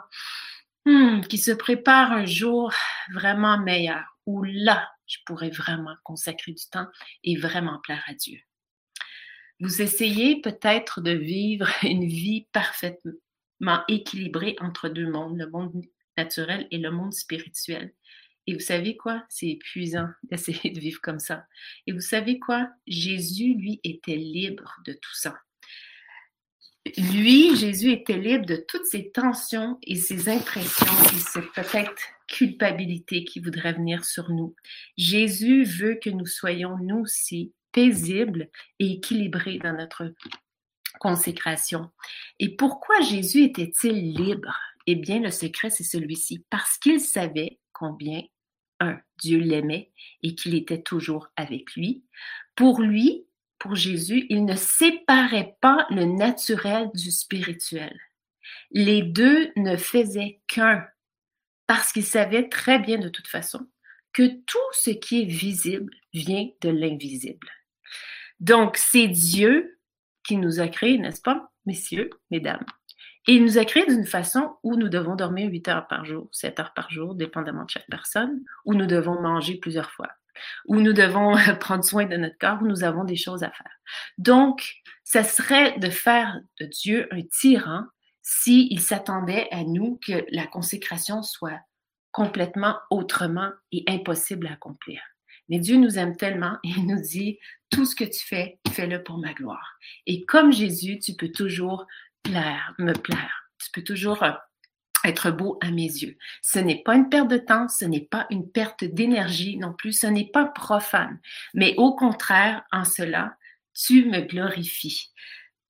[0.84, 2.72] hmm, qu'il se prépare un jour
[3.12, 6.88] vraiment meilleur, où là, je pourrais vraiment consacrer du temps
[7.22, 8.40] et vraiment plaire à Dieu.
[9.60, 15.82] Vous essayez peut-être de vivre une vie parfaitement équilibrée entre deux mondes, le monde
[16.18, 17.92] naturel et le monde spirituel.
[18.46, 19.24] Et vous savez quoi?
[19.28, 21.46] C'est épuisant d'essayer de vivre comme ça.
[21.86, 22.68] Et vous savez quoi?
[22.86, 25.36] Jésus, lui, était libre de tout ça.
[26.96, 33.24] Lui, Jésus était libre de toutes ces tensions et ces impressions et cette peut-être culpabilité
[33.24, 34.54] qui voudrait venir sur nous.
[34.96, 40.14] Jésus veut que nous soyons, nous aussi, paisibles et équilibrés dans notre
[41.00, 41.90] consécration.
[42.38, 44.56] Et pourquoi Jésus était-il libre?
[44.86, 46.44] Eh bien, le secret, c'est celui-ci.
[46.50, 48.22] Parce qu'il savait combien
[48.80, 52.04] un, Dieu l'aimait et qu'il était toujours avec lui.
[52.54, 53.26] Pour lui,
[53.58, 57.98] pour Jésus, il ne séparait pas le naturel du spirituel.
[58.70, 60.86] Les deux ne faisaient qu'un,
[61.66, 63.66] parce qu'il savait très bien de toute façon
[64.12, 67.48] que tout ce qui est visible vient de l'invisible.
[68.40, 69.78] Donc, c'est Dieu
[70.24, 72.64] qui nous a créés, n'est-ce pas, messieurs, mesdames?
[73.26, 76.28] Et il nous a créés d'une façon où nous devons dormir 8 heures par jour,
[76.32, 80.10] 7 heures par jour, dépendamment de chaque personne, où nous devons manger plusieurs fois,
[80.66, 83.72] où nous devons prendre soin de notre corps, où nous avons des choses à faire.
[84.18, 87.84] Donc, ça serait de faire de Dieu un tyran
[88.22, 91.60] s'il s'attendait à nous que la consécration soit
[92.10, 95.00] complètement autrement et impossible à accomplir.
[95.48, 97.38] Mais Dieu nous aime tellement et il nous dit,
[97.70, 99.78] tout ce que tu fais, fais-le pour ma gloire.
[100.06, 101.86] Et comme Jésus, tu peux toujours
[102.26, 103.50] plaire, me plaire.
[103.62, 104.32] Tu peux toujours euh,
[105.04, 106.16] être beau à mes yeux.
[106.42, 109.92] Ce n'est pas une perte de temps, ce n'est pas une perte d'énergie non plus,
[109.92, 111.20] ce n'est pas profane,
[111.54, 113.36] mais au contraire, en cela,
[113.74, 115.12] tu me glorifies.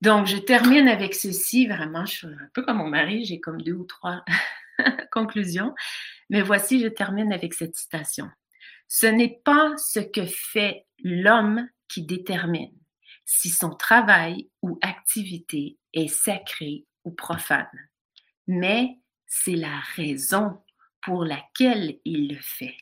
[0.01, 3.61] Donc, je termine avec ceci, vraiment, je suis un peu comme mon mari, j'ai comme
[3.61, 4.25] deux ou trois
[5.11, 5.75] conclusions,
[6.31, 8.29] mais voici, je termine avec cette citation.
[8.89, 12.73] Ce n'est pas ce que fait l'homme qui détermine
[13.27, 17.69] si son travail ou activité est sacré ou profane,
[18.47, 20.63] mais c'est la raison
[21.03, 22.77] pour laquelle il le fait.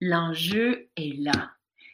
[0.00, 1.52] L'enjeu est là.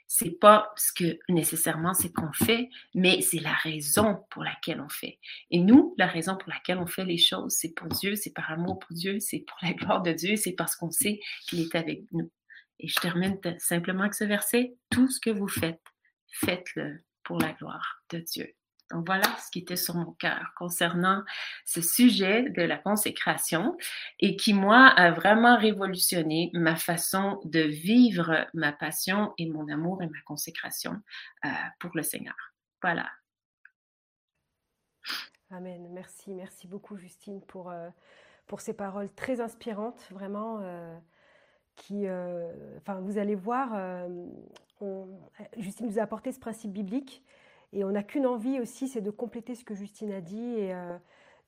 [0.09, 4.89] C'est pas ce que nécessairement c'est qu'on fait, mais c'est la raison pour laquelle on
[4.89, 5.19] fait.
[5.51, 8.51] Et nous, la raison pour laquelle on fait les choses, c'est pour Dieu, c'est par
[8.51, 11.75] amour pour Dieu, c'est pour la gloire de Dieu, c'est parce qu'on sait qu'il est
[11.75, 12.31] avec nous.
[12.79, 14.77] Et je termine simplement avec ce verset.
[14.91, 15.83] Tout ce que vous faites,
[16.31, 18.55] faites-le pour la gloire de Dieu.
[18.91, 21.25] Donc voilà ce qui était sur mon cœur concernant
[21.65, 23.77] ce sujet de la consécration
[24.21, 30.03] et qui, moi, a vraiment révolutionné ma façon de vivre ma passion et mon amour
[30.03, 31.03] et ma consécration
[31.45, 31.49] euh,
[31.81, 32.37] pour le Seigneur.
[32.81, 33.11] Voilà.
[35.51, 35.89] Amen.
[35.91, 37.89] Merci, merci beaucoup Justine pour, euh,
[38.47, 40.61] pour ces paroles très inspirantes, vraiment.
[40.63, 40.97] Euh,
[41.75, 42.07] qui,
[42.79, 43.75] enfin, vous allez voir,
[45.57, 47.25] Justine nous a apporté ce principe biblique
[47.73, 50.75] et on n'a qu'une envie aussi, c'est de compléter ce que Justine a dit et
[50.75, 50.97] euh,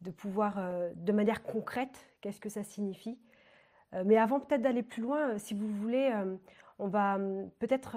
[0.03, 3.19] de pouvoir, euh, de manière concrète, qu'est-ce que ça signifie.
[3.95, 6.13] Euh, mais avant peut-être d'aller plus loin, si vous voulez,
[6.79, 7.19] on va
[7.59, 7.97] peut-être,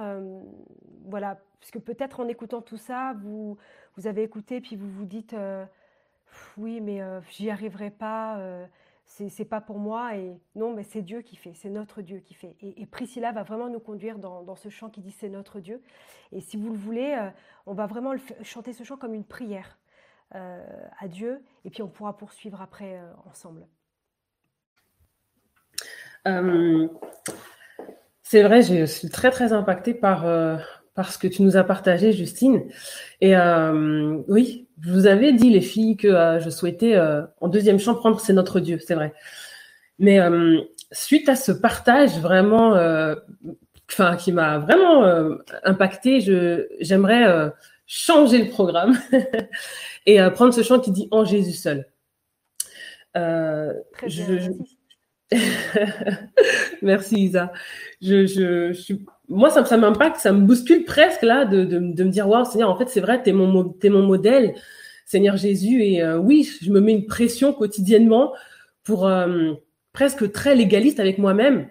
[1.06, 3.58] voilà, parce que peut-être en écoutant tout ça, vous,
[3.98, 5.36] vous avez écouté, puis vous vous dites,
[6.58, 8.40] oui, mais j'y arriverai pas,
[9.30, 12.34] c'est pas pour moi et non, mais c'est Dieu qui fait, c'est notre Dieu qui
[12.34, 12.56] fait.
[12.62, 15.82] Et, Priscilla va vraiment nous conduire dans, ce chant qui dit c'est notre Dieu.
[16.32, 17.30] Et si vous le voulez, euh,
[17.66, 19.78] on va vraiment chanter ce chant comme une prière
[20.36, 20.66] euh,
[21.00, 23.68] à Dieu et puis on pourra poursuivre après euh, ensemble.
[28.22, 30.26] c'est vrai, je suis très très impactée par,
[30.94, 32.64] par ce que tu nous as partagé, Justine.
[33.22, 33.36] Et
[34.28, 37.96] oui, je vous avais dit, les filles, que euh, je souhaitais euh, en deuxième chant
[37.96, 39.14] prendre C'est notre Dieu, c'est vrai.
[40.00, 40.60] Mais euh,
[40.92, 42.72] suite à ce partage vraiment,
[43.92, 45.06] enfin, qui m'a vraiment
[45.64, 47.52] impacté, je, j'aimerais
[47.86, 48.98] changer le programme
[50.06, 51.86] et prendre ce chant qui dit En Jésus seul.
[53.14, 54.50] Très bien,
[56.82, 57.26] merci.
[57.26, 57.54] Isa.
[58.02, 58.94] Je, je, je
[59.32, 62.70] moi, ça, ça m'impacte, ça me bouscule presque là de, de, me dire, waouh, Seigneur,
[62.70, 64.54] en fait, c'est vrai, t'es mon, es mon modèle,
[65.06, 65.84] Seigneur Jésus.
[65.84, 68.34] Et euh, oui, je me mets une pression quotidiennement
[68.84, 69.54] pour euh,
[69.94, 71.68] presque très légaliste avec moi-même.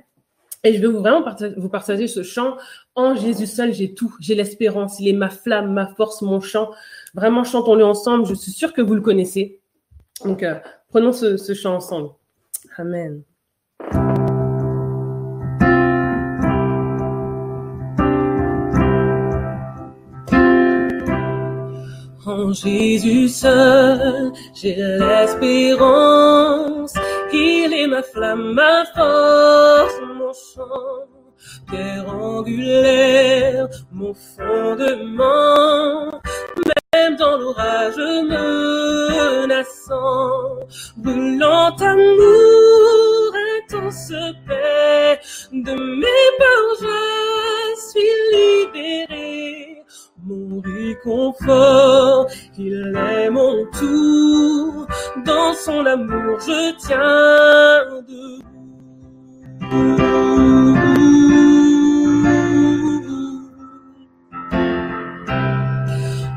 [0.65, 1.25] Et je veux vraiment
[1.57, 2.57] vous partager ce chant.
[2.95, 4.15] En Jésus seul, j'ai tout.
[4.21, 4.99] J'ai l'espérance.
[5.01, 6.71] Il est ma flamme, ma force, mon chant.
[7.15, 8.27] Vraiment, chantons-le ensemble.
[8.27, 9.61] Je suis sûre que vous le connaissez.
[10.25, 10.57] Donc, euh,
[10.89, 12.11] prenons ce chant ensemble.
[12.77, 13.23] Amen.
[22.41, 26.95] En Jésus seul, j'ai l'espérance.
[27.33, 31.07] Il est ma flamme, ma force, mon chant.
[31.69, 36.19] Pierre angulaire, mon fondement.
[36.95, 37.99] Même dans l'orage
[39.47, 40.61] menaçant,
[40.97, 44.15] brûlant amour, intense
[44.49, 45.21] paix.
[45.53, 46.97] De mes peurs, je
[47.91, 49.20] suis libéré
[50.63, 54.87] mon réconfort, il est mon tout,
[55.25, 58.41] dans son amour je tiens debout.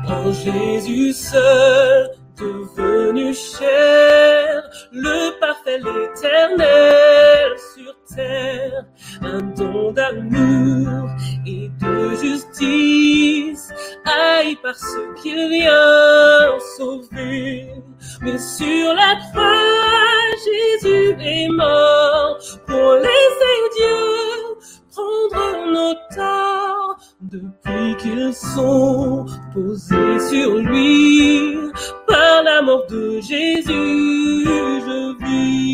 [0.08, 4.62] En Jésus seul, devenu cher,
[4.94, 8.84] le parfait, l'éternel sur terre,
[9.22, 11.08] un don d'amour
[11.46, 13.70] et de justice,
[14.04, 17.70] haï par ceux qu'il vient sauver.
[18.22, 24.44] Mais sur la croix, Jésus est mort pour laisser Dieu
[24.94, 25.94] prendre nos
[27.20, 31.56] depuis qu'ils sont posés sur lui.
[32.06, 35.64] Par la mort de Jésus, je vis.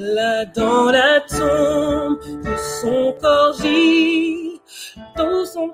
[0.00, 2.18] Là dans la tombe
[2.80, 4.60] son corps gît,
[5.16, 5.72] dans son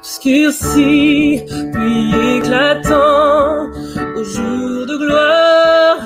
[0.00, 1.42] obscurci,
[1.72, 3.70] puis éclatant
[4.16, 5.98] au jour de gloire,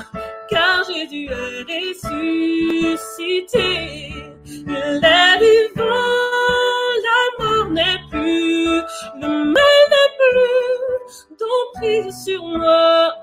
[0.51, 1.65] car Jésus est
[2.97, 3.65] ressuscité,
[4.47, 6.15] il est vivant,
[7.07, 8.83] la mort n'est plus,
[9.21, 10.59] le mal n'est plus
[11.39, 13.15] d'emprise sur moi,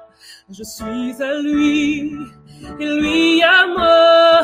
[0.52, 2.14] je suis à lui
[2.80, 4.42] et lui à moi,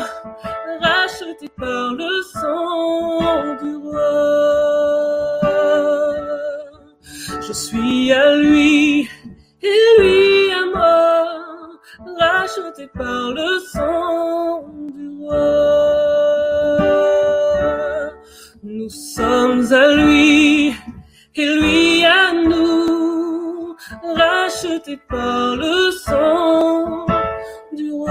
[0.80, 5.40] racheté par le sang du roi.
[7.40, 9.08] Je suis à lui,
[9.62, 11.24] et lui à moi,
[12.18, 16.12] racheté par le sang du roi.
[18.62, 20.74] Nous sommes à lui,
[21.34, 22.81] et lui à nous,
[24.14, 27.06] racheté par le sang
[27.72, 28.10] du roi.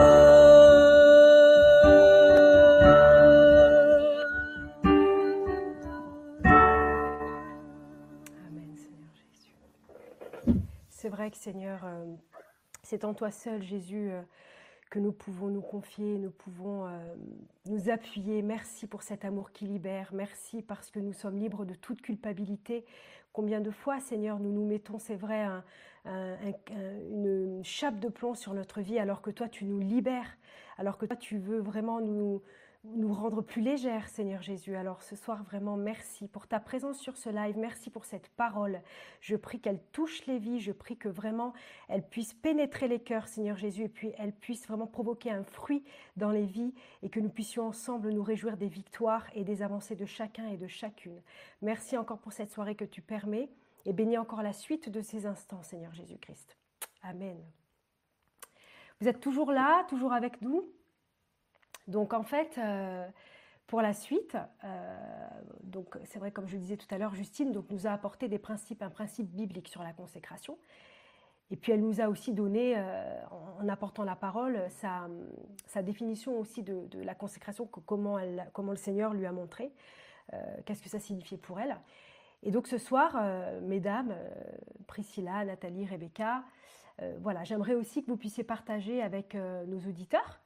[8.47, 9.53] Amen, Seigneur Jésus.
[10.89, 12.05] C'est vrai que Seigneur, euh,
[12.83, 14.21] c'est en toi seul, Jésus, euh,
[14.89, 16.91] que nous pouvons nous confier, nous pouvons euh,
[17.65, 18.41] nous appuyer.
[18.41, 20.09] Merci pour cet amour qui libère.
[20.13, 22.85] Merci parce que nous sommes libres de toute culpabilité.
[23.31, 25.63] Combien de fois, Seigneur, nous nous mettons, c'est vrai, un,
[26.05, 30.37] une chape de plomb sur notre vie alors que toi tu nous libères,
[30.77, 32.41] alors que toi tu veux vraiment nous,
[32.83, 34.75] nous rendre plus légères, Seigneur Jésus.
[34.75, 37.55] Alors ce soir, vraiment, merci pour ta présence sur ce live.
[37.57, 38.81] Merci pour cette parole.
[39.19, 40.59] Je prie qu'elle touche les vies.
[40.59, 41.53] Je prie que vraiment
[41.89, 45.83] elle puisse pénétrer les cœurs, Seigneur Jésus, et puis elle puisse vraiment provoquer un fruit
[46.17, 46.73] dans les vies
[47.03, 50.57] et que nous puissions ensemble nous réjouir des victoires et des avancées de chacun et
[50.57, 51.21] de chacune.
[51.61, 53.49] Merci encore pour cette soirée que tu permets
[53.85, 56.57] et bénis encore la suite de ces instants, Seigneur Jésus-Christ.
[57.03, 57.37] Amen.
[58.99, 60.63] Vous êtes toujours là, toujours avec nous.
[61.87, 63.07] Donc en fait, euh,
[63.65, 65.29] pour la suite, euh,
[65.63, 68.27] donc c'est vrai comme je le disais tout à l'heure, Justine donc, nous a apporté
[68.27, 70.57] des principes, un principe biblique sur la consécration.
[71.49, 73.21] Et puis elle nous a aussi donné, euh,
[73.59, 75.09] en apportant la parole, sa,
[75.81, 79.73] définition aussi de, la consécration, comment le Seigneur lui a montré,
[80.65, 81.75] qu'est-ce que ça signifiait pour elle.
[82.43, 83.21] Et donc ce soir,
[83.61, 84.15] mesdames,
[84.87, 86.43] Priscilla, Nathalie, Rebecca,
[87.19, 90.41] voilà, j'aimerais aussi que vous puissiez partager avec nos auditeurs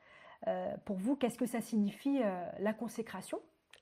[0.47, 3.39] euh, pour vous, qu'est-ce que ça signifie euh, la consécration?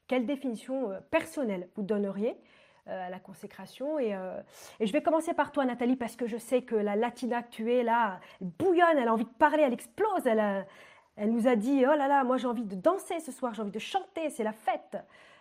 [0.08, 2.36] Quelle définition euh, personnelle vous donneriez
[2.86, 3.98] à la consécration?
[3.98, 4.14] Et,
[4.82, 7.72] je vais commencer par toi, Nathalie, parce que je sais que la latina que tu
[7.72, 10.66] es là, bouillonne, elle a envie de parler, elle explose, elle,
[11.16, 13.62] elle nous a dit, oh là là, moi j'ai envie de danser ce soir, j'ai
[13.62, 14.98] envie de chanter, c'est la fête.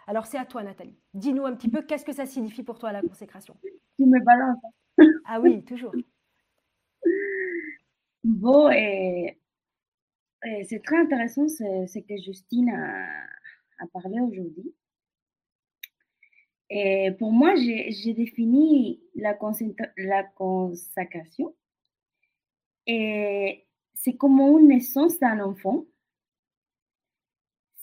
[0.06, 0.98] Alors c'est à toi, Nathalie.
[1.14, 3.56] Dis-nous un petit peu, qu'est-ce que ça signifie pour toi la consécration?
[3.96, 4.58] Tu me balances.
[5.24, 5.92] Ah oui, toujours.
[8.24, 9.38] Bon, et
[10.64, 14.74] c'est très intéressant ce, que Justine a, parlé aujourd'hui.
[16.70, 19.36] Et pour moi, j'ai défini la,
[19.96, 21.54] la consacration.
[22.86, 25.84] Et c'est comme une naissance d'un enfant.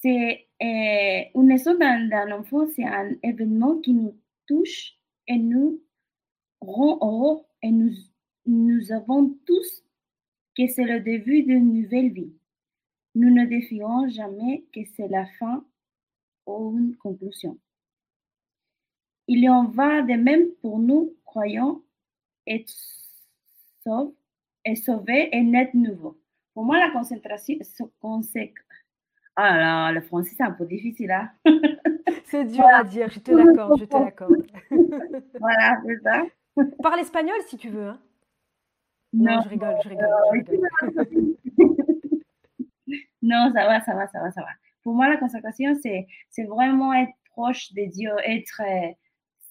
[0.02, 4.98] C'est une naissance d'un enfant, c'est un événement qui nous touche
[5.28, 5.82] et nous
[6.62, 7.44] rend heureux.
[7.62, 7.92] Et nous,
[8.46, 9.84] nous avons tous
[10.58, 12.34] que c'est le début d'une nouvelle vie.
[13.16, 15.66] Nous ne défions jamais que c'est la fin
[16.46, 17.60] ou une conclusion.
[19.28, 21.82] Il en va de même pour nous, croyants,
[22.48, 22.72] être
[23.84, 24.16] sauvés
[24.66, 26.20] et et naître nouveau.
[26.54, 27.58] Pour moi, la concentration,
[29.42, 31.30] ah là, le français, c'est un peu difficile, hein?
[32.26, 34.46] C'est dur à dire, je te l'accorde, je te l'accorde.
[35.40, 36.24] voilà, c'est ça.
[36.84, 37.88] Parle espagnol si tu veux.
[37.88, 38.00] Hein.
[39.14, 40.10] Non, je rigole, je rigole.
[40.28, 41.36] Je rigole.
[43.22, 44.48] Non, ça va, ça va, ça va, ça va.
[44.82, 48.92] Pour moi, la consécration, c'est, c'est vraiment être proche de Dieu, être, euh,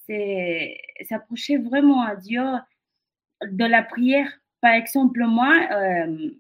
[0.07, 0.76] c'est
[1.09, 2.43] s'approcher vraiment à Dieu
[3.45, 4.28] de la prière.
[4.61, 6.30] Par exemple, moi, euh,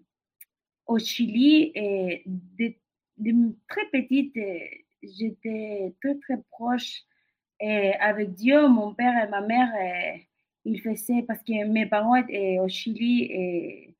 [0.86, 2.74] au Chili, et de,
[3.68, 4.34] très petite,
[5.02, 7.02] j'étais très, très proche
[7.60, 8.68] avec Dieu.
[8.68, 9.72] Mon père et ma mère,
[10.64, 13.94] ils faisaient, parce que mes parents étaient au Chili et,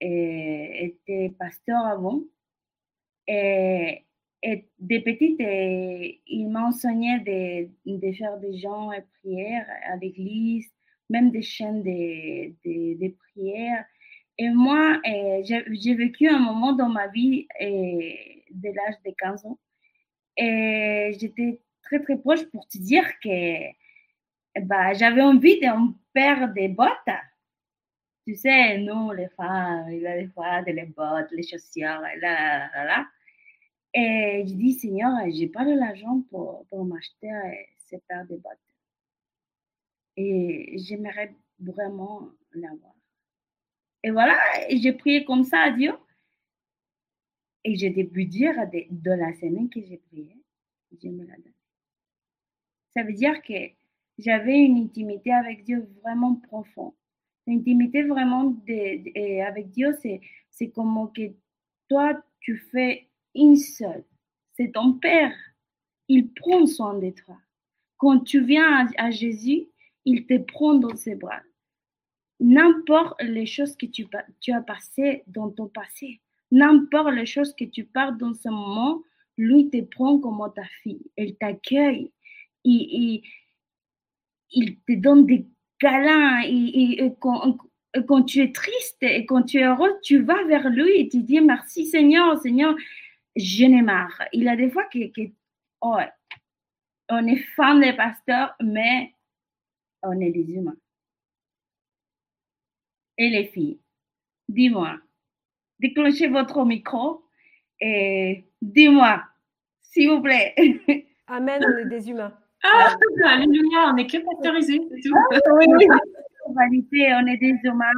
[0.00, 2.22] étaient pasteurs avant.
[3.28, 4.04] Et,
[4.42, 5.40] et de petite,
[6.26, 10.70] il m'a enseigné de, de, faire des gens et prières à l'église,
[11.10, 13.84] même des chaînes de, de, de prières.
[14.38, 17.48] Et moi, j'ai vécu un moment dans ma vie
[18.56, 19.58] de l'âge de 15 ans.
[20.36, 23.70] Et j'étais très, très proche pour te dire que
[24.60, 26.90] bah, j'avais envie de me faire des bottes.
[28.26, 32.84] Tu sais, nous, les femmes, il a des fois des bottes, les chaussures, là, là,
[32.84, 33.06] là.
[33.94, 37.30] Et je dis, Seigneur, j'ai pas de l'argent pour, pour m'acheter
[37.86, 38.58] ces paires de bottes.
[40.16, 42.94] Et j'aimerais vraiment l'avoir.
[44.02, 44.38] Et voilà,
[44.70, 45.92] j'ai prié comme ça à Dieu.
[47.68, 50.36] Et j'ai pu dire de, de, la semaine que j'ai prié,
[50.92, 51.52] Dieu me l'a donné.
[52.94, 53.72] Ça veut dire que
[54.18, 56.92] j'avais une intimité avec Dieu vraiment profonde.
[57.44, 59.98] L'intimité vraiment de, avec Dieu,
[60.48, 61.32] c'est comme que
[61.88, 64.04] toi, tu fais une seule.
[64.52, 65.34] C'est ton Père.
[66.06, 67.36] Il prend soin de toi.
[67.96, 69.66] Quand tu viens à, Jésus,
[70.04, 71.42] il te prend dans ses bras.
[72.38, 77.84] N'importe les choses que tu as passées dans ton passé, n'importe les choses que tu
[77.84, 79.02] parles dans ce moment,
[79.36, 81.10] lui te prend comme ta fille.
[81.16, 82.12] Il t'accueille.
[82.64, 83.22] Il,
[84.50, 85.46] il, te donne des
[85.78, 86.42] câlins.
[86.44, 87.58] Et, quand,
[88.06, 91.22] quand, tu es triste et quand tu es heureux, tu vas vers lui et tu
[91.22, 92.74] dis merci Seigneur, Seigneur,
[93.36, 94.22] je n'ai marre.
[94.32, 94.98] Il y a des fois que,
[95.82, 95.98] oh,
[97.08, 99.14] on est fan des pasteurs, mais
[100.02, 100.76] on est des humains.
[103.18, 103.80] Et les filles,
[104.48, 104.98] dis-moi,
[105.80, 107.24] déclenchez votre micro
[107.80, 109.22] et dis-moi,
[109.82, 110.54] s'il vous plaît.
[111.26, 112.32] Amen, on est des humains.
[112.62, 114.80] Ah, alléluia, on n'est que pasteurisés.
[115.14, 115.66] Ah, oui,
[116.46, 117.90] on est des humains,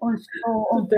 [0.00, 0.14] on,
[0.46, 0.96] on, on peut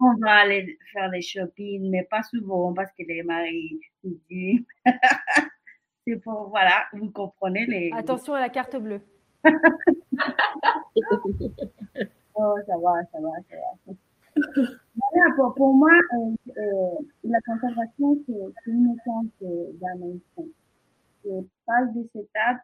[0.00, 4.64] on va aller faire des shopping, mais pas souvent parce que les maris disent.
[6.06, 7.90] C'est pour, voilà, vous comprenez les.
[7.94, 9.02] Attention à la carte bleue.
[9.44, 9.50] oh,
[12.66, 13.92] ça va, ça va, ça va.
[14.54, 19.26] Voilà, pour, pour moi, euh, euh, la conservation, c'est une essence
[19.80, 20.48] d'un instant.
[21.22, 21.28] Tu
[21.66, 22.62] passes de cette étape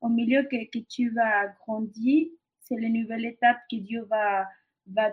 [0.00, 2.28] au milieu que, que tu vas grandir,
[2.60, 4.46] c'est la nouvelle étape que Dieu va,
[4.86, 5.10] va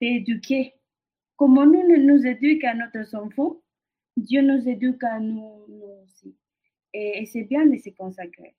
[0.00, 0.74] éduquer.
[1.36, 3.56] Comment nous nous éduquons à notre enfant,
[4.16, 5.66] Dieu nous éduque à nous,
[6.04, 6.34] aussi.
[6.92, 8.54] Et, c'est bien de se consacrer.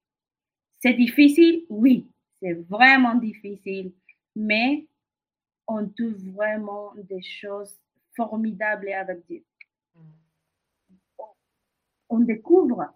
[0.79, 2.09] C'est difficile, oui,
[2.41, 3.93] c'est vraiment difficile,
[4.35, 4.87] mais
[5.67, 7.77] on trouve vraiment des choses
[8.15, 9.43] formidables avec Dieu.
[12.09, 12.93] On découvre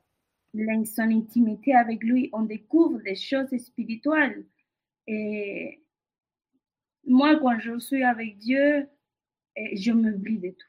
[0.54, 4.46] son intimité avec lui, on découvre des choses spirituelles.
[5.08, 5.82] Et
[7.06, 8.88] moi, quand je suis avec Dieu,
[9.56, 10.68] je m'oublie de tout.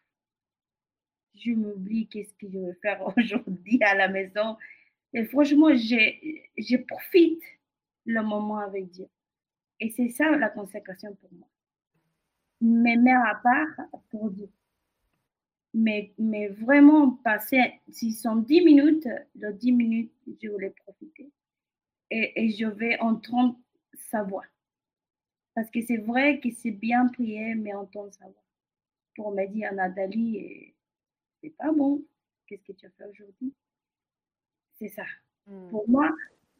[1.34, 4.56] Je m'oublie qu'est-ce que je vais faire aujourd'hui à la maison.
[5.12, 7.42] Et franchement, je, profite
[8.04, 9.08] le moment avec Dieu.
[9.80, 11.49] Et c'est ça la consécration pour moi.
[12.60, 14.50] Mes mères à part pour Dieu.
[15.72, 21.30] Mais, mais vraiment, passer, si sont 10 minutes, de 10 minutes, je vais profiter.
[22.10, 23.56] Et, et je vais entendre
[23.94, 24.44] sa voix.
[25.54, 28.44] Parce que c'est vrai que c'est bien prier, mais entendre sa voix.
[29.14, 30.74] Pour me dire, Nathalie,
[31.40, 32.02] c'est pas bon.
[32.46, 33.54] Qu'est-ce que tu as fait aujourd'hui?
[34.78, 35.04] C'est ça.
[35.46, 35.68] Hmm.
[35.68, 36.10] Pour moi,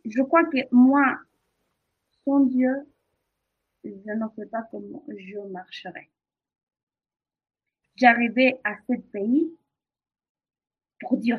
[0.05, 1.19] je crois que moi,
[2.25, 2.87] sans Dieu,
[3.85, 6.11] je ne sais pas comment je marcherai.
[7.97, 9.57] J'arrivais à ce pays
[11.01, 11.37] pour Dieu.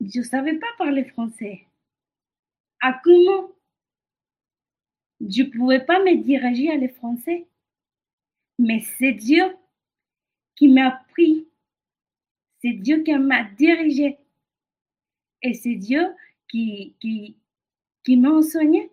[0.00, 1.66] Je ne savais pas parler français.
[2.80, 3.52] À comment
[5.20, 7.46] Je ne pouvais pas me diriger à les français?
[8.58, 9.56] Mais c'est Dieu
[10.56, 11.48] qui m'a pris.
[12.60, 14.18] C'est Dieu qui m'a dirigé.
[15.42, 16.14] Et c'est Dieu
[16.48, 17.36] qui, qui,
[18.04, 18.90] qui m'a enseigné.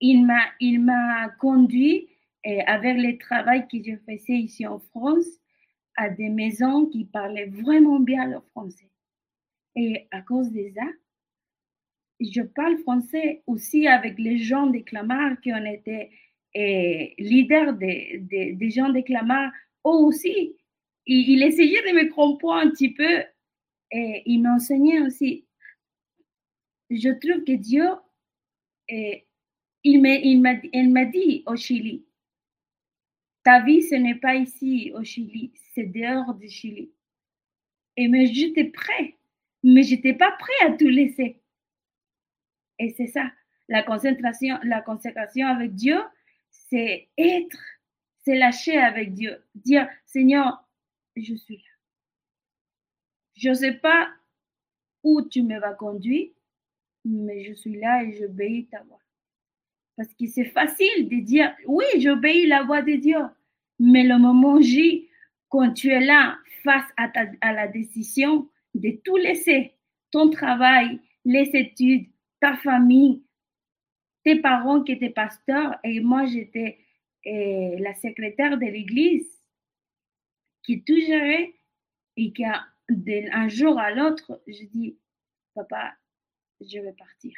[0.00, 2.08] Il m'a, il m'a conduit
[2.44, 5.26] et avec le travail que je faisais ici en France
[5.96, 8.90] à des maisons qui parlaient vraiment bien le français.
[9.74, 10.86] Et à cause de ça,
[12.20, 16.10] je parle français aussi avec les gens de Clamart qui ont été
[16.54, 18.20] eh, leaders des
[18.58, 19.52] de, gens de Clamart.
[19.86, 20.56] Eux aussi,
[21.06, 23.22] il, il, essayait de me comprendre un petit peu
[23.90, 25.45] et il m'enseignait aussi.
[26.90, 27.88] Je trouve que Dieu,
[28.88, 29.26] eh,
[29.84, 32.04] il m'a dit au Chili,
[33.42, 36.92] ta vie, ce n'est pas ici au Chili, c'est dehors du Chili.
[37.96, 39.16] Et mais j'étais prêt,
[39.62, 41.40] mais j'étais pas prêt à tout laisser.
[42.78, 43.30] Et c'est ça,
[43.68, 45.98] la concentration, la consécration avec Dieu,
[46.50, 47.62] c'est être,
[48.18, 50.64] c'est lâcher avec Dieu, dire Seigneur,
[51.16, 51.62] je suis là.
[53.36, 54.08] Je ne sais pas
[55.02, 56.30] où tu me vas conduire,
[57.06, 59.00] mais je suis là et j'obéis ta voix.
[59.96, 63.20] Parce que c'est facile de dire, oui, j'obéis la voix de Dieu.
[63.78, 65.08] Mais le moment J,
[65.48, 69.74] quand tu es là face à, à la décision de tout laisser,
[70.10, 72.06] ton travail, les études,
[72.40, 73.22] ta famille,
[74.24, 76.78] tes parents qui étaient pasteurs et moi j'étais
[77.24, 79.30] eh, la secrétaire de l'église
[80.62, 81.54] qui tout gérait
[82.16, 82.44] et qui
[82.88, 84.96] d'un jour à l'autre, je dis,
[85.54, 85.94] papa,
[86.60, 87.32] je vais partir.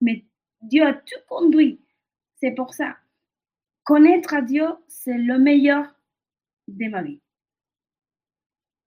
[0.00, 0.24] Mais
[0.62, 1.80] Dieu a tout conduit.
[2.36, 2.96] C'est pour ça.
[3.84, 5.94] Connaître à Dieu, c'est le meilleur
[6.68, 7.20] de ma vie.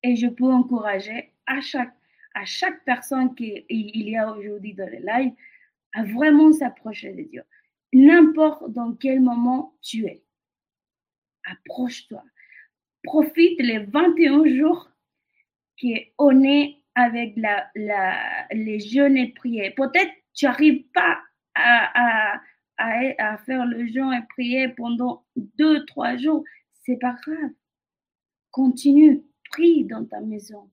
[0.04, 1.96] Et je peux encourager à chaque,
[2.34, 5.34] à chaque personne qu'il y a aujourd'hui dans le live
[5.94, 7.44] à vraiment s'approcher de Dieu.
[7.94, 10.24] N'importe dans quel moment tu es.
[11.46, 12.24] Approche-toi.
[13.04, 14.92] Profite les 21 jours
[15.80, 19.72] qu'on est avec la, la, les jeûnes et prières.
[19.76, 21.22] Peut-être tu n'arrives pas
[21.54, 22.41] à,
[22.80, 26.43] à, faire le jeûne et prier pendant deux, trois jours,
[26.84, 27.52] c'est pas grave.
[28.50, 30.72] Continue, prie dans ta maison.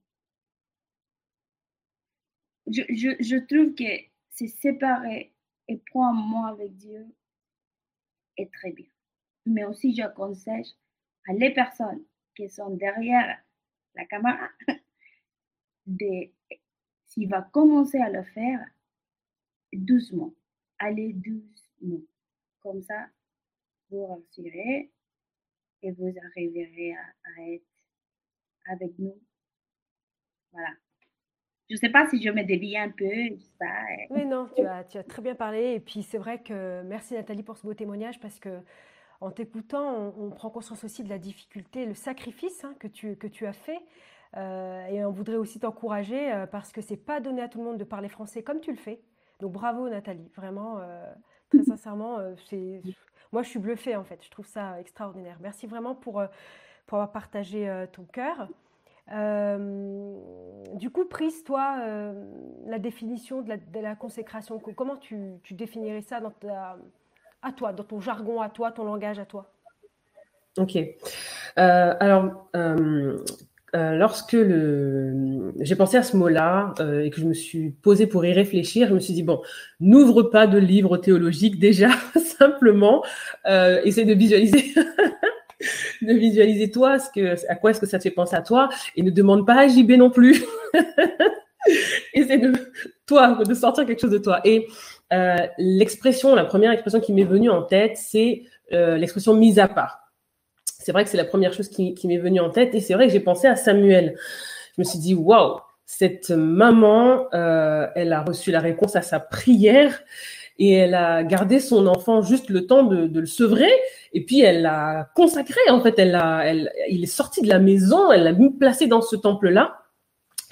[2.65, 3.83] Je, je, je trouve que
[4.31, 5.31] c'est séparer
[5.67, 7.05] et prendre un moment avec Dieu
[8.37, 8.87] est très bien.
[9.45, 10.75] Mais aussi, je conseille
[11.27, 12.03] à les personnes
[12.35, 13.37] qui sont derrière
[13.93, 14.49] la caméra
[15.85, 16.29] de,
[17.05, 18.59] s'il va commencer à le faire,
[19.73, 20.33] doucement.
[20.79, 22.01] Allez doucement
[22.61, 23.07] comme ça,
[23.89, 24.91] vous rassurez
[25.83, 27.63] et vous arriverez à, être
[28.71, 29.15] avec nous.
[30.51, 30.69] Voilà.
[31.69, 33.37] Je ne sais pas si je me dévie un peu.
[33.59, 33.65] Ça.
[34.09, 35.73] Oui, non, tu as, tu as très bien parlé.
[35.75, 38.61] Et puis c'est vrai que merci Nathalie pour ce beau témoignage parce que
[39.21, 43.27] en t'écoutant, on, prend conscience aussi de la difficulté, le sacrifice hein, que, tu, que
[43.27, 43.79] tu as fait.
[44.37, 47.63] Euh, et on voudrait aussi t'encourager euh, parce que c'est pas donné à tout le
[47.63, 48.99] monde de parler français comme tu le fais.
[49.39, 50.79] Donc bravo Nathalie, vraiment.
[50.79, 51.13] Euh,
[51.49, 52.17] Très sincèrement,
[52.49, 52.81] c'est
[53.31, 54.19] moi je suis bluffée en fait.
[54.23, 55.37] Je trouve ça extraordinaire.
[55.41, 56.23] Merci vraiment pour,
[56.87, 58.49] pour avoir partagé ton cœur.
[60.73, 61.77] du coup, Prise, toi,
[62.65, 66.77] la définition de la, consécration, comment tu, tu, définirais ça dans ta,
[67.43, 69.51] à toi, dans ton jargon à toi, ton langage à toi?
[70.57, 70.77] Ok.
[71.55, 72.49] Alors,
[73.75, 75.53] euh, euh, lorsque le...
[75.59, 76.73] j'ai pensé à ce mot-là
[77.03, 79.41] et que je me suis posée pour y réfléchir, je me suis dit, bon,
[79.79, 81.89] n'ouvre pas de livre théologique déjà,
[82.37, 83.03] simplement,
[83.45, 84.73] essaie de visualiser.
[86.01, 88.69] de visualiser toi, ce que, à quoi est-ce que ça te fait penser à toi,
[88.95, 90.43] et ne demande pas à JB non plus.
[92.13, 92.53] essaie de
[93.07, 94.41] toi, de sortir quelque chose de toi.
[94.43, 94.67] Et
[95.57, 100.04] l'expression, la première expression qui m'est venue en tête, c'est l'expression mise à part.
[100.85, 102.75] C'est vrai que c'est la première chose qui, m'est venue en tête.
[102.75, 104.15] Et c'est vrai que j'ai pensé à Samuel.
[104.75, 105.57] Je me suis dit, waouh,
[105.87, 110.03] cette maman, euh, elle a reçu la réponse à sa prière
[110.59, 113.71] et elle a gardé son enfant juste le temps de, le sevrer
[114.13, 117.59] et puis elle l'a consacré en fait elle a elle il est sorti de la
[117.59, 119.81] maison elle l'a mis placé dans ce temple là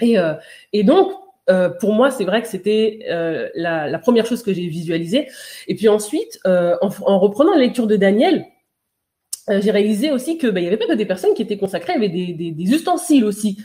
[0.02, 0.34] et euh,
[0.74, 1.10] et donc
[1.48, 2.98] euh, pour moi c'est vrai que c'était
[3.54, 5.26] la, première chose que j'ai visualisée
[5.68, 8.44] et puis ensuite en, en, reprenant la lecture de Daniel
[9.50, 11.58] euh, j'ai réalisé aussi que bah, il y avait pas que des personnes qui étaient
[11.58, 13.58] consacrées, il y avait des, des, des ustensiles aussi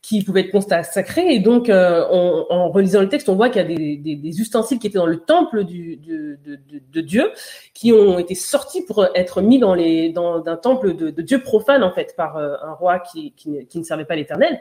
[0.00, 1.34] qui pouvaient être consacrés.
[1.34, 2.04] Et donc, euh,
[2.50, 5.06] en relisant le texte, on voit qu'il y a des, des, ustensiles qui étaient dans
[5.06, 6.60] le temple du, de, de,
[6.92, 7.32] de, Dieu,
[7.72, 11.82] qui ont été sortis pour être mis dans les dans un temple de, Dieu profane
[11.82, 14.60] en fait par euh, un roi qui, qui, ne, qui ne servait pas l'Éternel.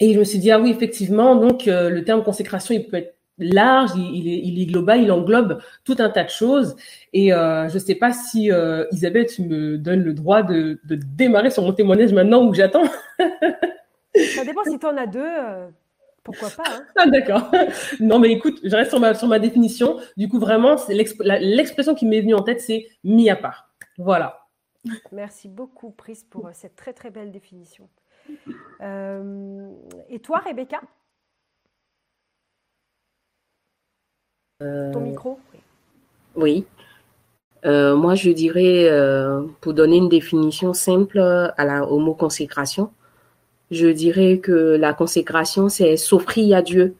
[0.00, 3.15] Et je me suis dit ah oui effectivement donc le terme consécration il peut être
[3.38, 6.76] large, il, est, il est global, il englobe tout un tas de choses.
[7.12, 10.80] Et euh, je ne sais pas si euh, Isabelle, tu me donnes le droit de,
[10.84, 12.84] de démarrer sur mon témoignage maintenant ou j'attends.
[13.18, 15.20] Ça dépend si tu en as deux.
[15.22, 15.68] Euh,
[16.24, 16.84] pourquoi pas hein.
[16.96, 17.50] ah, D'accord.
[18.00, 19.98] Non, mais écoute, je reste sur ma, sur ma définition.
[20.16, 23.70] Du coup, vraiment, l'expression qui m'est venue en tête, c'est mis à part.
[23.98, 24.46] Voilà.
[25.12, 27.88] Merci beaucoup, Pris, pour cette très très belle définition.
[28.80, 30.80] et toi, Rebecca?
[34.58, 35.38] Ton micro
[36.34, 36.64] Oui.
[37.66, 42.90] Euh, moi, je dirais, euh, pour donner une définition simple à la, au mot consécration,
[43.70, 46.94] je dirais que la consécration, c'est s'offrir à Dieu.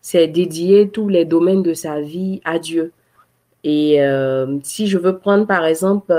[0.00, 2.92] C'est dédier tous les domaines de sa vie à Dieu.
[3.64, 6.14] Et euh, si je veux prendre, par exemple,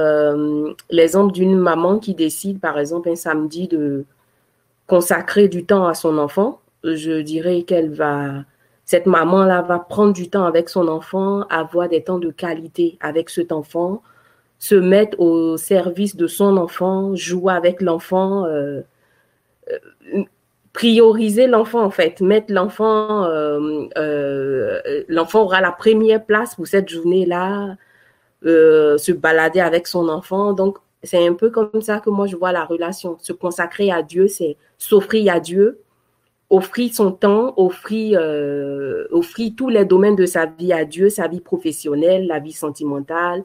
[0.91, 4.05] l'exemple d'une maman qui décide, par exemple, un samedi de
[4.86, 8.43] consacrer du temps à son enfant, je dirais qu'elle va
[8.88, 13.29] cette maman-là va prendre du temps avec son enfant, avoir des temps de qualité avec
[13.29, 14.01] cet enfant,
[14.59, 18.81] se mettre au service de son enfant, jouer avec l'enfant, euh,
[19.69, 20.23] euh,
[20.71, 24.79] prioriser l'enfant en fait, mettre l'enfant, euh,
[25.09, 27.75] l'enfant aura la première place pour cette journée-là,
[28.43, 30.53] se balader avec son enfant.
[30.53, 33.17] Donc c'est un peu comme ça que moi je vois la relation.
[33.19, 35.81] Se consacrer à Dieu, c'est s'offrir à Dieu
[36.50, 39.08] offrir son temps, offrir, euh,
[39.56, 43.43] tous les domaines de sa vie à Dieu, sa vie professionnelle, la vie sentimentale,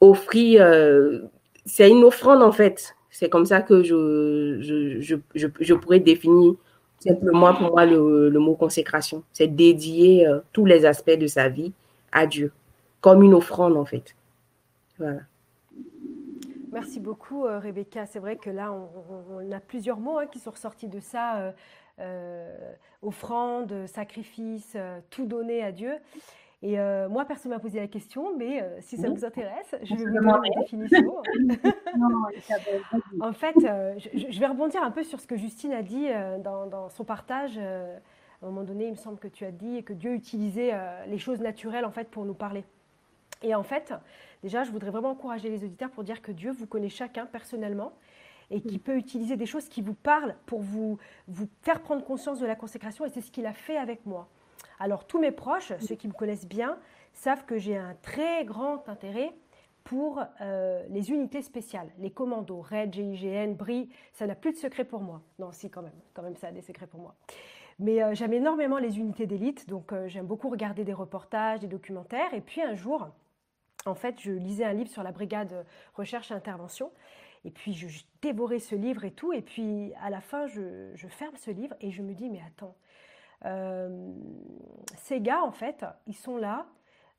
[0.00, 1.20] offrir, euh,
[1.66, 2.94] c'est une offrande en fait.
[3.10, 5.00] C'est comme ça que je, je,
[5.34, 6.54] je, je, pourrais définir
[6.98, 9.22] simplement pour moi le, le mot consécration.
[9.32, 11.72] C'est dédier euh, tous les aspects de sa vie
[12.12, 12.52] à Dieu,
[13.00, 14.14] comme une offrande en fait.
[14.98, 15.20] Voilà.
[16.72, 18.06] Merci beaucoup, Rebecca.
[18.06, 21.52] C'est vrai que là, on, a plusieurs mots hein, qui sont ressortis de ça.
[22.00, 25.94] Euh, offrande, sacrifice, euh, tout donner à Dieu.
[26.62, 29.94] Et euh, moi, personne ne m'a posé la question, mais si ça vous intéresse, je
[29.96, 31.16] vais vous donner la définition.
[33.20, 36.06] en fait, je, vais rebondir un peu sur ce que Justine a dit
[36.44, 37.58] dans, son partage.
[37.58, 37.62] à
[38.42, 40.72] un moment donné, il me semble que tu as dit que Dieu utilisait
[41.08, 42.64] les choses naturelles en fait pour nous parler.
[43.42, 43.92] Et en fait,
[44.42, 47.92] déjà, je voudrais vraiment encourager les auditeurs pour dire que Dieu vous connaît chacun personnellement
[48.50, 52.38] et qui peut utiliser des choses qui vous parlent pour vous, vous faire prendre conscience
[52.38, 53.04] de la consécration.
[53.04, 54.28] Et c'est ce qu'il a fait avec moi.
[54.78, 56.78] Alors tous mes proches, ceux qui me connaissent bien,
[57.12, 59.32] savent que j'ai un très grand intérêt
[59.84, 64.84] pour euh, les unités spéciales, les commandos, RAID, GIGN, BRI, ça n'a plus de secret
[64.84, 65.22] pour moi.
[65.38, 67.14] Non, si, quand même, quand même, ça a des secrets pour moi.
[67.78, 71.66] Mais euh, j'aime énormément les unités d'élite, donc euh, j'aime beaucoup regarder des reportages, des
[71.66, 72.32] documentaires.
[72.34, 73.08] Et puis un jour,
[73.86, 76.92] en fait, je lisais un livre sur la brigade recherche et intervention.
[77.44, 79.32] Et puis je, dévorais ce livre et tout.
[79.32, 82.76] Et puis à la fin, je, ferme ce livre et je me dis, mais attends,
[83.44, 84.12] euh,
[84.96, 86.66] ces gars, en fait, ils sont là,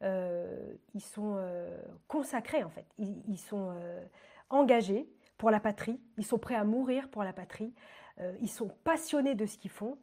[0.02, 2.86] euh, ils sont euh, consacrés, en fait.
[2.98, 3.76] Ils, sont
[4.50, 5.08] engagés
[5.38, 7.74] pour la patrie, ils sont prêts à mourir pour la patrie,
[8.40, 9.98] ils sont passionnés de ce qu'ils font.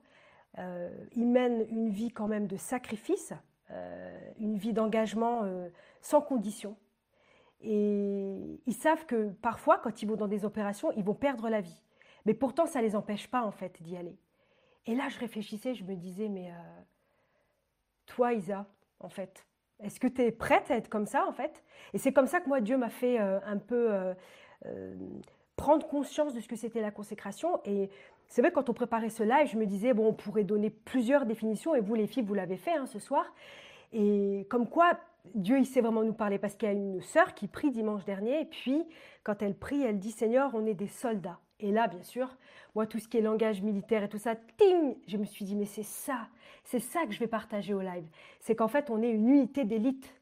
[0.59, 3.33] ils mènent une vie quand même de sacrifice,
[4.39, 5.43] une vie d'engagement
[6.01, 6.77] sans condition.
[7.63, 11.61] Et ils savent que parfois, quand ils vont dans des opérations, ils vont perdre la
[11.61, 11.83] vie.
[12.25, 14.19] Mais pourtant, ça ne les empêche pas, en fait, d'y aller.
[14.87, 16.55] Et là, je réfléchissais, je me disais, mais euh,
[18.07, 18.67] toi, Isa,
[18.99, 19.47] en fait,
[19.83, 21.63] Est-ce que tu es prête à être comme ça, en fait?
[21.95, 24.15] Et c'est comme ça que moi, Dieu m'a fait un peu
[25.57, 27.61] prendre conscience de ce que c'était la consécration.
[27.65, 27.91] Et
[28.31, 31.27] c'est vrai, quand on préparait ce live, je me disais, bon, on pourrait donner plusieurs
[31.27, 33.25] définitions, et vous, les filles, vous l'avez fait hein, ce soir.
[33.93, 34.99] Et comme quoi,
[35.35, 38.05] Dieu, il sait vraiment nous parler, parce qu'il y a une sœur qui prie dimanche
[38.05, 38.85] dernier, et puis,
[39.25, 41.41] quand elle prie, elle dit, Seigneur, on est des soldats.
[41.59, 42.29] Et là, bien sûr,
[42.77, 45.57] moi, tout ce qui est langage militaire et tout ça, ting, je me suis dit,
[45.57, 46.29] mais c'est ça,
[46.63, 48.07] c'est ça que je vais partager au live.
[48.39, 50.15] C'est qu'en fait, on est une unité d'élite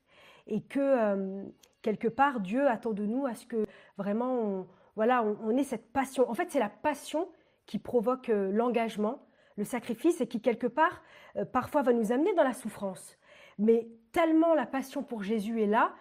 [0.46, 1.44] et que, euh,
[1.82, 3.66] quelque part, Dieu attend de nous à ce que
[3.98, 6.28] vraiment on, voilà, on, ait cette passion.
[6.28, 7.28] En fait, c'est la passion
[7.68, 9.20] qui provoque euh, l'engagement,
[9.56, 11.02] le sacrifice et qui, quelque part,
[11.36, 13.16] euh, parfois va nous amener dans la souffrance.
[13.58, 15.94] Mais tellement la passion pour Jésus est là,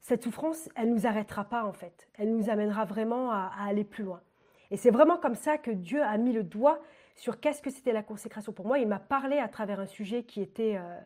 [0.00, 2.08] cette souffrance, elle ne nous arrêtera pas en fait.
[2.14, 4.22] Elle nous amènera vraiment à, aller plus loin.
[4.70, 6.80] Et c'est vraiment comme ça que Dieu a mis le doigt
[7.16, 8.78] sur qu'est-ce que c'était la consécration pour moi.
[8.78, 10.98] Il m'a parlé à travers un sujet qui était, euh,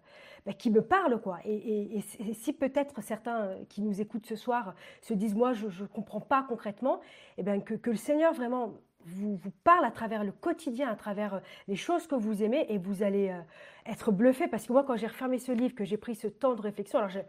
[0.47, 1.39] bah, qui me parle quoi.
[1.45, 2.01] Et,
[2.35, 6.45] si peut-être certains qui nous écoutent ce soir se disent moi je ne comprends pas
[6.49, 7.01] concrètement,
[7.37, 8.75] eh bien que, le Seigneur vraiment
[9.05, 12.67] vous, vous, parle à travers le quotidien, à travers euh, les choses que vous aimez
[12.69, 13.41] et vous allez euh,
[13.87, 16.55] être bluffé parce que moi quand j'ai refermé ce livre, que j'ai pris ce temps
[16.55, 17.25] de réflexion, alors je ne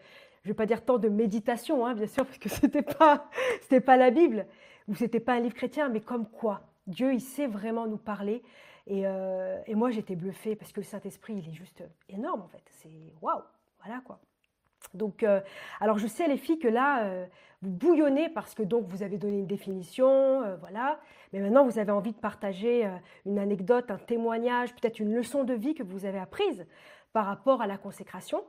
[0.46, 3.30] vais pas dire temps de méditation hein, bien sûr parce que c'était pas
[3.62, 4.46] c'était pas la Bible
[4.88, 8.44] ou c'était pas un livre chrétien, mais comme quoi Dieu il sait vraiment nous parler
[8.92, 12.64] euh, et, moi, j'étais bluffée parce que le Saint-Esprit, il est juste énorme en fait.
[12.70, 13.42] C'est waouh,
[13.84, 14.20] voilà quoi.
[14.94, 15.42] Donc, euh,
[15.80, 17.26] alors je sais les filles que là, euh,
[17.62, 21.00] vous bouillonnez parce que donc vous avez donné une définition, voilà.
[21.34, 22.88] Mais maintenant, vous avez envie de partager
[23.26, 26.66] une anecdote, un témoignage, peut-être une leçon de vie que vous avez apprise
[27.12, 28.44] par rapport à la consécration.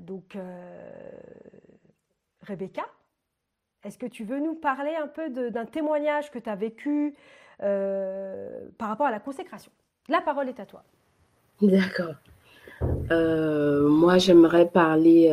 [0.00, 0.38] donc,
[2.42, 2.86] Rebecca,
[3.84, 7.14] est-ce que tu veux nous parler un peu d'un témoignage que tu as vécu
[7.62, 9.72] euh, par rapport à la consécration?
[10.08, 10.84] La parole est à toi.
[11.62, 12.14] D'accord.
[13.10, 15.30] Euh, moi, j'aimerais parler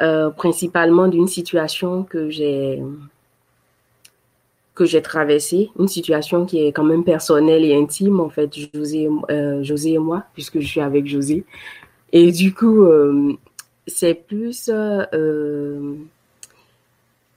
[0.00, 2.82] euh, principalement d'une situation que j'ai
[4.74, 9.08] que j'ai traversée, une situation qui est quand même personnelle et intime, en fait, José,
[9.92, 11.44] et moi, puisque je suis avec José.
[12.12, 12.86] Et du coup,
[13.86, 14.70] c'est plus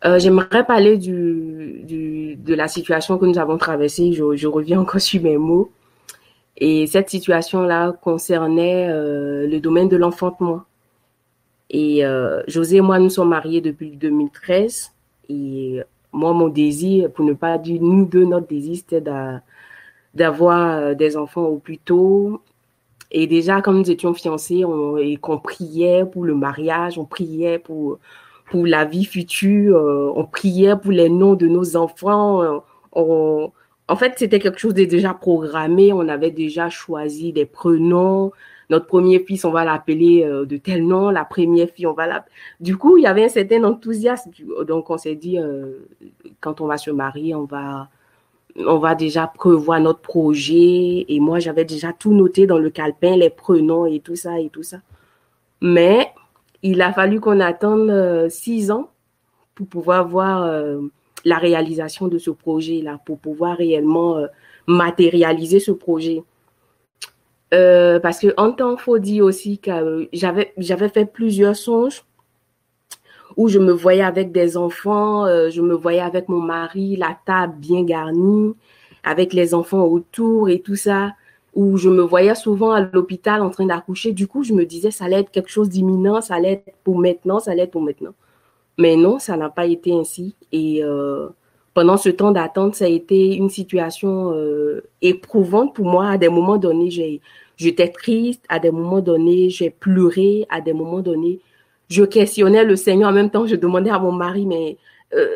[0.06, 4.12] euh, j'aimerais parler du, de la situation que nous avons traversée.
[4.12, 5.72] Je, reviens encore sur mes mots.
[6.66, 10.62] Et cette situation-là concernait euh, le domaine de l'enfantement.
[11.70, 14.94] Et euh, José et moi, nous sommes mariés depuis 2013.
[15.28, 15.82] Et
[16.14, 19.04] moi, mon désir, pour ne pas dire nous deux, notre désir, c'était
[20.14, 22.42] d'avoir euh, des enfants au plus tôt.
[23.12, 27.60] Et déjà, comme nous étions fiancés on, et qu'on priait pour le mariage, on priait
[27.60, 28.00] pour
[28.50, 32.62] pour la vie future, euh, on priait pour les noms de nos enfants.
[32.96, 33.48] Euh,
[33.94, 35.94] en fait, c'était quelque chose de déjà programmé.
[35.94, 38.32] On avait déjà choisi des prénoms.
[38.72, 41.12] Notre premier fils, on va l'appeler euh, de tel nom.
[41.12, 42.34] La première fille, on va l'appeler.
[42.60, 44.32] Du coup, il y avait un certain enthousiasme.
[44.68, 45.38] Donc, on s'est dit,
[46.42, 51.06] quand on va se marier, on va, déjà prévoir notre projet.
[51.08, 54.50] Et moi, j'avais déjà tout noté dans le calepin, les prénoms et tout ça et
[54.50, 54.78] tout ça.
[55.62, 56.12] Mais
[56.64, 58.90] il a fallu qu'on attende euh, six ans
[59.54, 60.82] pour pouvoir voir euh,
[61.26, 64.28] la réalisation de ce projet-là, pour pouvoir réellement euh,
[64.68, 66.24] matérialiser ce projet.
[67.52, 72.04] parce que en temps, faut dire aussi que j'avais j'avais fait plusieurs songes
[73.38, 77.56] où je me voyais avec des enfants, je me voyais avec mon mari, la table
[77.58, 78.56] bien garnie,
[79.04, 81.12] avec les enfants autour et tout ça
[81.56, 84.12] où je me voyais souvent à l'hôpital en train d'accoucher.
[84.12, 86.98] Du coup, je me disais, ça allait être quelque chose d'imminent, ça allait être pour
[86.98, 88.14] maintenant, ça allait être pour maintenant.
[88.78, 90.36] Mais non, ça n'a pas été ainsi.
[90.52, 91.30] Et euh,
[91.74, 96.10] pendant ce temps d'attente, ça a été une situation euh, éprouvante pour moi.
[96.10, 96.90] À des moments donnés,
[97.58, 98.44] j'étais triste.
[98.50, 100.46] À des moments donnés, j'ai pleuré.
[100.50, 101.40] À des moments donnés,
[101.90, 103.10] je questionnais le Seigneur.
[103.10, 104.78] En même temps, je demandais à mon mari, mais
[105.14, 105.36] euh,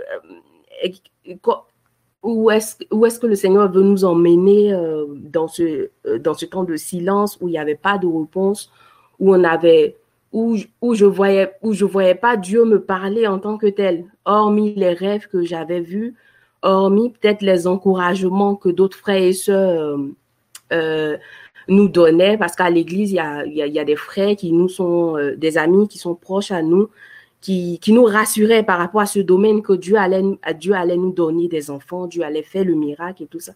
[2.23, 4.75] où est-ce où est-ce que le Seigneur veut nous emmener
[5.15, 8.71] dans ce dans ce temps de silence où il n'y avait pas de réponse
[9.19, 9.95] où on avait
[10.33, 10.57] où,
[10.93, 14.93] je voyais où je voyais pas Dieu me parler en tant que tel hormis les
[14.93, 16.15] rêves que j'avais vus
[16.61, 19.99] hormis peut-être les encouragements que d'autres frères et sœurs
[20.73, 21.17] euh,
[21.69, 23.15] nous donnaient parce qu'à l'église il
[23.53, 26.89] y a, des frères qui nous sont des amis qui sont proches à nous
[27.41, 32.07] qui, nous rassurait par rapport à ce domaine que Dieu allait nous donner des enfants,
[32.07, 33.53] Dieu allait faire le miracle et tout ça.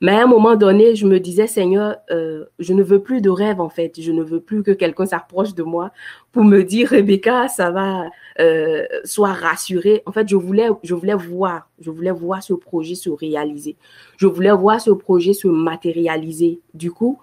[0.00, 3.30] Mais à un moment donné, je me disais, Seigneur, euh, je ne veux plus de
[3.30, 4.00] rêve en fait.
[4.00, 5.90] Je ne veux plus que quelqu'un s'approche de moi
[6.30, 8.06] pour me dire, Rebecca, ça va,
[8.38, 10.02] euh, sois rassurée.
[10.06, 13.76] En fait, je voulais, je voulais voir, je voulais voir ce projet se réaliser.
[14.16, 16.60] Je voulais voir ce projet se matérialiser.
[16.74, 17.18] Du coup,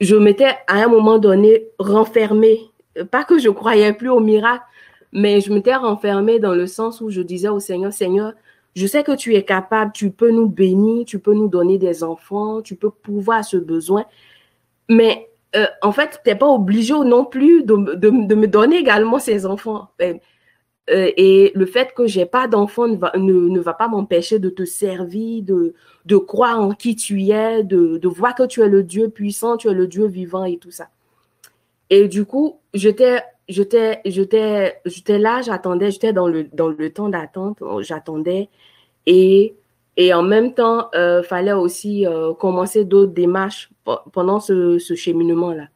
[0.00, 2.60] je m'étais à un moment donné renfermée.
[3.10, 4.64] Pas que je croyais plus au miracle,
[5.12, 8.32] mais je m'étais renfermée dans le sens où je disais au Seigneur, Seigneur,
[8.78, 12.04] je sais que tu es capable, tu peux nous bénir, tu peux nous donner des
[12.04, 14.04] enfants, tu peux pouvoir ce besoin.
[14.88, 19.46] Mais euh, en fait, tu n'es pas obligé non plus de, me donner également ces
[19.46, 19.88] enfants.
[19.98, 20.20] Ben,
[20.90, 24.38] euh, et le fait que j'ai pas d'enfant ne va, ne, ne va pas m'empêcher
[24.38, 25.74] de te servir, de,
[26.06, 29.56] de croire en qui tu es, de, de voir que tu es le Dieu puissant,
[29.56, 30.88] tu es le Dieu vivant et tout ça.
[31.90, 37.08] Et du coup, j'étais j'étais j'étais j'étais là, j'attendais, j'étais dans le dans le temps
[37.08, 38.48] d'attente, j'attendais
[39.06, 39.54] et
[39.98, 43.68] et en même temps, euh, fallait aussi euh, commencer d'autres démarches
[44.12, 45.68] pendant ce, ce cheminement là.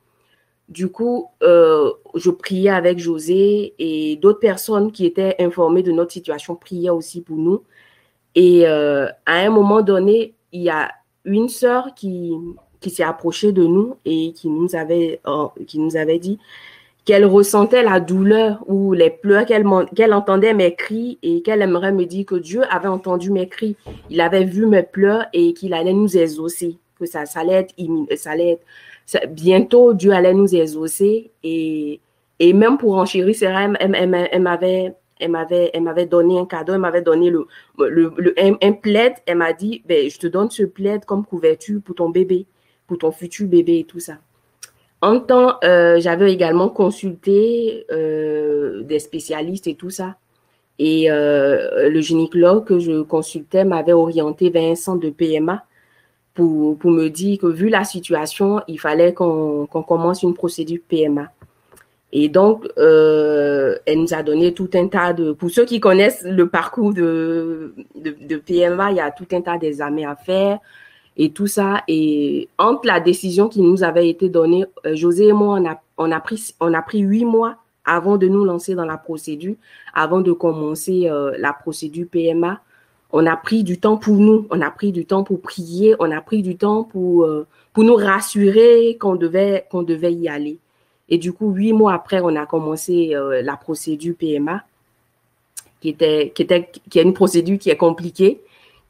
[0.68, 6.12] Du coup, euh, je priais avec José et d'autres personnes qui étaient informées de notre
[6.12, 7.64] situation priaient aussi pour nous.
[8.36, 10.90] Et euh, à un moment donné, il y a
[11.24, 12.32] une sœur qui,
[12.80, 15.20] qui s'est approchée de nous et qui nous avait,
[15.66, 16.38] qui nous avait dit
[17.04, 22.04] qu'elle ressentait la douleur ou les pleurs, qu'elle entendait mes cris et qu'elle aimerait me
[22.04, 23.76] dire que Dieu avait entendu mes cris.
[24.08, 28.64] Il avait vu mes pleurs et qu'il allait nous exaucer, que ça, allait être,
[29.30, 32.00] bientôt Dieu allait nous exaucer et,
[32.38, 36.74] et même pour enchérir c'est elle, elle, m'avait elle m'avait elle m'avait donné un cadeau,
[36.74, 37.46] elle m'avait donné le,
[37.78, 41.80] le, le un, plaid, elle m'a dit ben je te donne ce plaid comme couverture
[41.82, 42.46] pour ton bébé,
[42.86, 44.18] pour ton futur bébé et tout ça.
[45.02, 50.14] En temps, euh, j'avais également consulté euh, des spécialistes et tout ça.
[50.78, 55.64] Et euh, le gynécologue que je consultais m'avait orienté vers un centre de PMA
[56.34, 61.32] pour, pour me dire que vu la situation, il fallait qu'on commence une procédure PMA.
[62.12, 65.32] Et donc, elle nous a donné tout un tas de...
[65.32, 69.40] Pour ceux qui connaissent le parcours de, de, de PMA, il y a tout un
[69.40, 70.60] tas d'examens à faire
[71.16, 71.82] et tout ça.
[71.88, 75.80] Et entre la décision qui nous avait été donnée, euh, José et moi, on a,
[75.98, 79.56] on a, pris, on a pris huit mois avant de nous lancer dans la procédure,
[79.94, 82.60] avant de commencer euh, la procédure PMA
[83.14, 86.10] on a pris du temps pour nous, on a pris du temps pour prier, on
[86.10, 90.56] a pris du temps pour, euh, pour nous rassurer qu'on devait, qu'on devait y aller.
[91.10, 94.64] Et du coup, huit mois après, on a commencé la procédure PMA,
[95.82, 96.46] qui était, qui
[96.88, 98.40] qui est une procédure qui est compliquée,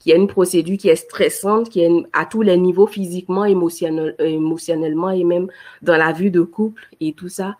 [0.03, 4.16] qui est une procédure qui est stressante, qui est à tous les niveaux, physiquement, émotionnel,
[4.19, 5.47] émotionnellement et même
[5.81, 7.57] dans la vue de couple et tout ça.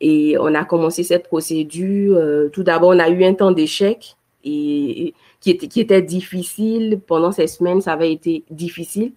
[0.00, 2.16] Et on a commencé cette procédure.
[2.16, 6.98] Euh, tout d'abord, on a eu un temps d'échec et qui était, difficile.
[7.06, 9.12] Pendant ces semaines, ça avait été difficile.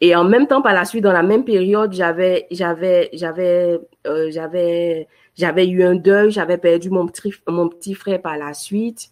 [0.00, 2.46] Et en même temps, par la suite, dans la même période, j'avais,
[4.06, 4.30] euh,
[5.66, 6.30] eu un deuil.
[6.30, 9.10] J'avais perdu mon petit frère par la suite.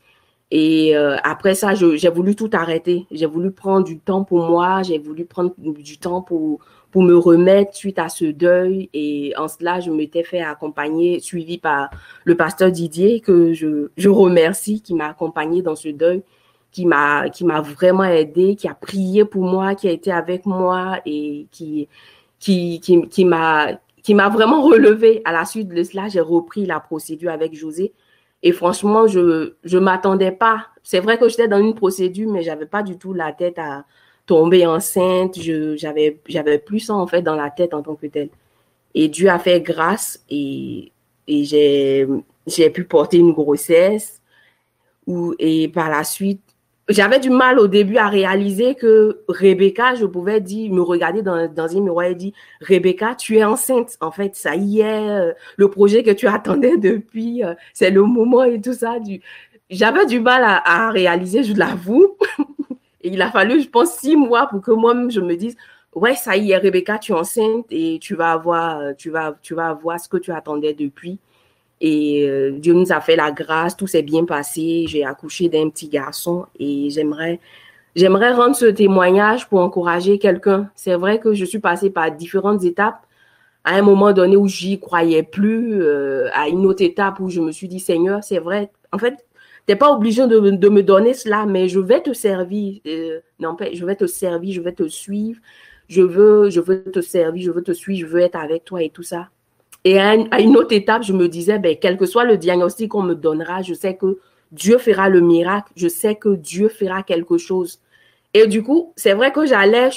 [0.57, 3.09] Et euh, après ça, j'ai voulu tout arrêter.
[3.11, 4.85] J'ai voulu prendre du temps pour moi.
[4.85, 6.61] J'ai voulu prendre du temps pour
[6.93, 8.89] pour me remettre suite à ce deuil.
[8.95, 11.91] Et en cela, je m'étais fait accompagner, suivi par
[12.23, 16.23] le pasteur Didier, que je, je remercie, qui m'a accompagné dans ce deuil,
[16.71, 17.27] qui m'a,
[17.63, 21.89] vraiment aidé, qui a prié pour moi, qui a été avec moi et qui,
[22.39, 23.73] qui, qui, qui m'a,
[24.05, 25.21] qui m'a vraiment relevé.
[25.25, 27.93] À la suite de cela, j'ai repris la procédure avec José.
[28.45, 30.69] Et franchement, je je m'attendais pas.
[30.85, 33.85] C'est vrai que j'étais dans une procédure, mais j'avais pas du tout la tête à,
[34.27, 38.29] tomber enceinte, j'avais plus ça en fait dans la tête en tant que tel.
[38.95, 40.93] Et Dieu a fait grâce et
[41.29, 44.23] j'ai pu porter une grossesse
[45.39, 46.41] et par la suite
[46.89, 51.51] j'avais du mal au début à réaliser que Rebecca, je pouvais dire, me regarder dans,
[51.51, 53.97] dans un miroir et dire, Rebecca, tu es enceinte.
[54.01, 58.03] En fait, ça y est, euh, le projet que tu attendais depuis, euh, c'est le
[58.03, 58.97] moment et tout ça.
[59.71, 62.17] J'avais du mal à, réaliser, je l'avoue.
[63.03, 65.57] Il a fallu, je pense, six mois pour que moi-même je me dise,
[65.95, 69.55] ouais, ça y est, Rebecca, tu es enceinte et tu vas avoir, tu vas, tu
[69.55, 71.19] vas avoir ce que tu attendais depuis.
[71.87, 74.87] Et euh, Dieu nous a fait la grâce, tout s'est bien passé.
[74.89, 77.41] J'ai accouché d'un petit garçon et j'aimerais,
[77.95, 80.71] j'aimerais rendre ce témoignage pour encourager quelqu'un.
[80.75, 83.07] C'est vrai que je suis passée par différentes étapes.
[83.65, 87.43] À un moment donné où j'y croyais plus, euh, à une autre étape où je
[87.43, 88.71] me suis dit, Seigneur, c'est vrai.
[88.91, 89.23] En fait,
[89.69, 92.81] n'es pas obligé de, me donner cela, mais je vais te servir.
[92.87, 95.39] Euh, je vais te servir, je vais te suivre.
[95.89, 98.83] Je veux, je veux te servir, je veux te suivre, je veux être avec toi
[98.83, 99.29] et tout ça.
[99.85, 103.03] Et à, une autre étape, je me disais, ben, quel que soit le diagnostic qu'on
[103.03, 104.19] me donnera, je sais que
[104.51, 105.71] Dieu fera le miracle.
[105.77, 107.81] Je sais que Dieu fera quelque chose.
[108.33, 109.91] Et du coup, c'est vrai que j'allais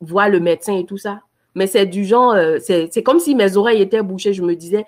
[0.00, 1.20] voir le médecin et tout ça.
[1.54, 4.32] Mais c'est du genre, euh, c'est comme si mes oreilles étaient bouchées.
[4.32, 4.86] Je me disais,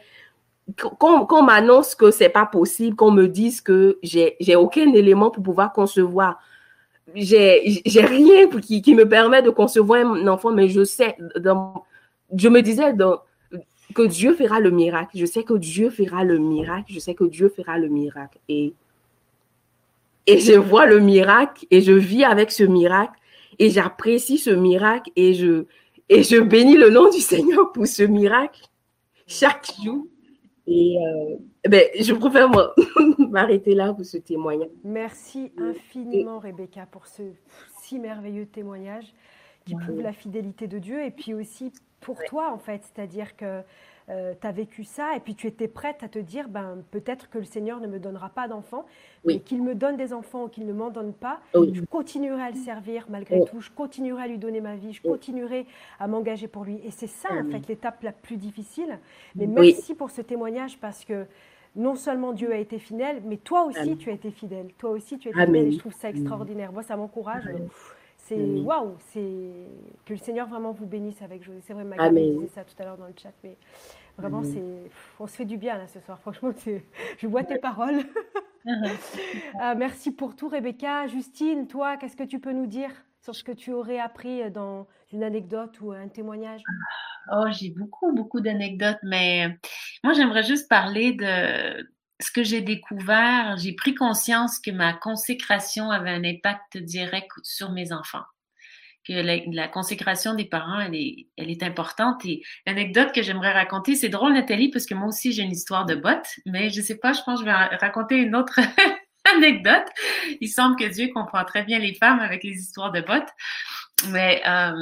[0.77, 5.73] qu'on m'annonce que c'est pas possible, qu'on me dise que j'ai aucun élément pour pouvoir
[5.73, 6.39] concevoir.
[7.15, 11.85] J'ai rien qui, qui me permet de concevoir un enfant, mais je sais dans
[12.37, 13.21] je me disais donc,
[13.95, 15.17] que Dieu fera le miracle.
[15.17, 16.93] Je sais que Dieu fera le miracle.
[16.93, 18.39] Je sais que Dieu fera le miracle.
[18.49, 18.73] Et,
[20.27, 23.19] et je vois le miracle et je vis avec ce miracle
[23.59, 25.65] et j'apprécie ce miracle et je,
[26.09, 28.63] et je bénis le nom du Seigneur pour ce miracle
[29.27, 30.07] chaque jour.
[30.67, 31.37] Et euh,
[31.69, 32.49] ben, je préfère
[33.19, 34.71] m'arrêter là pour ce témoignage.
[34.85, 37.23] Merci infiniment, Rebecca, pour ce
[37.83, 39.13] si merveilleux témoignage
[39.71, 42.83] qui prouve la fidélité de Dieu et puis aussi pour toi, en fait.
[42.83, 43.63] C'est-à-dire que
[44.09, 47.31] euh, tu as vécu ça et puis tu étais prête à te dire ben, peut-être
[47.31, 48.87] que le Seigneur ne me donnera pas d'enfants,
[49.25, 51.41] mais qu'il me donne des enfants ou qu'il ne m'en donne pas.
[51.55, 55.03] Je continuerai à le servir malgré tout, je continuerai à lui donner ma vie, je
[55.03, 55.67] continuerai
[56.01, 56.81] à m'engager pour lui.
[56.85, 58.99] Et c'est ça, en fait, l'étape la plus difficile.
[59.37, 61.27] Mais merci pour ce témoignage parce que
[61.77, 64.69] non seulement Dieu a été fidèle, mais toi aussi tu as été fidèle.
[64.77, 66.73] Toi aussi tu as été fidèle et je trouve ça extraordinaire.
[66.73, 67.45] Moi, ça m'encourage.
[68.31, 69.51] C'est waouh, c'est
[70.07, 71.59] que le Seigneur vraiment vous bénisse avec José.
[71.63, 73.57] C'est vrai, Magali disait ça tout à l'heure dans le chat, mais
[74.17, 74.63] vraiment, c'est
[75.19, 76.21] on se fait du bien là ce soir.
[76.21, 76.53] Franchement,
[77.19, 78.05] je vois tes paroles.
[79.59, 81.09] Ah, merci pour tout, Rebecca.
[81.09, 84.87] Justine, toi, qu'est-ce que tu peux nous dire sur ce que tu aurais appris dans
[85.13, 86.63] une anecdote ou un témoignage?
[87.33, 89.59] Oh, j'ai beaucoup, beaucoup d'anecdotes, mais
[90.05, 91.85] moi, j'aimerais juste parler de
[92.21, 97.73] ce que j'ai découvert, j'ai pris conscience que ma consécration avait un impact direct sur
[97.73, 98.25] mes enfants.
[99.09, 99.15] Que
[99.53, 102.25] la, consécration des parents, elle est, elle est importante.
[102.27, 105.87] Et l'anecdote que j'aimerais raconter, c'est drôle, Nathalie, parce que moi aussi, j'ai une histoire
[105.87, 108.61] de botte, mais je sais pas, je pense que je vais raconter une autre
[109.35, 109.87] anecdote.
[110.41, 113.31] Il semble que Dieu comprend très bien les femmes avec les histoires de bottes.
[114.09, 114.73] Mais euh,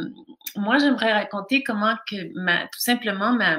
[0.57, 3.59] moi, j'aimerais raconter comment que ma, tout simplement ma,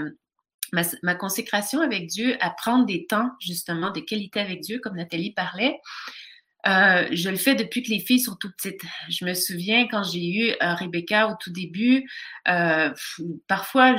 [0.74, 5.32] ma, consécration avec Dieu, à prendre des temps justement de qualité avec Dieu, comme Nathalie
[5.32, 5.80] parlait.
[6.68, 8.82] Euh, je le fais depuis que les filles sont toutes petites.
[9.10, 12.10] Je me souviens quand j'ai eu euh, Rebecca au tout début,
[12.50, 12.92] euh,
[13.48, 13.96] parfois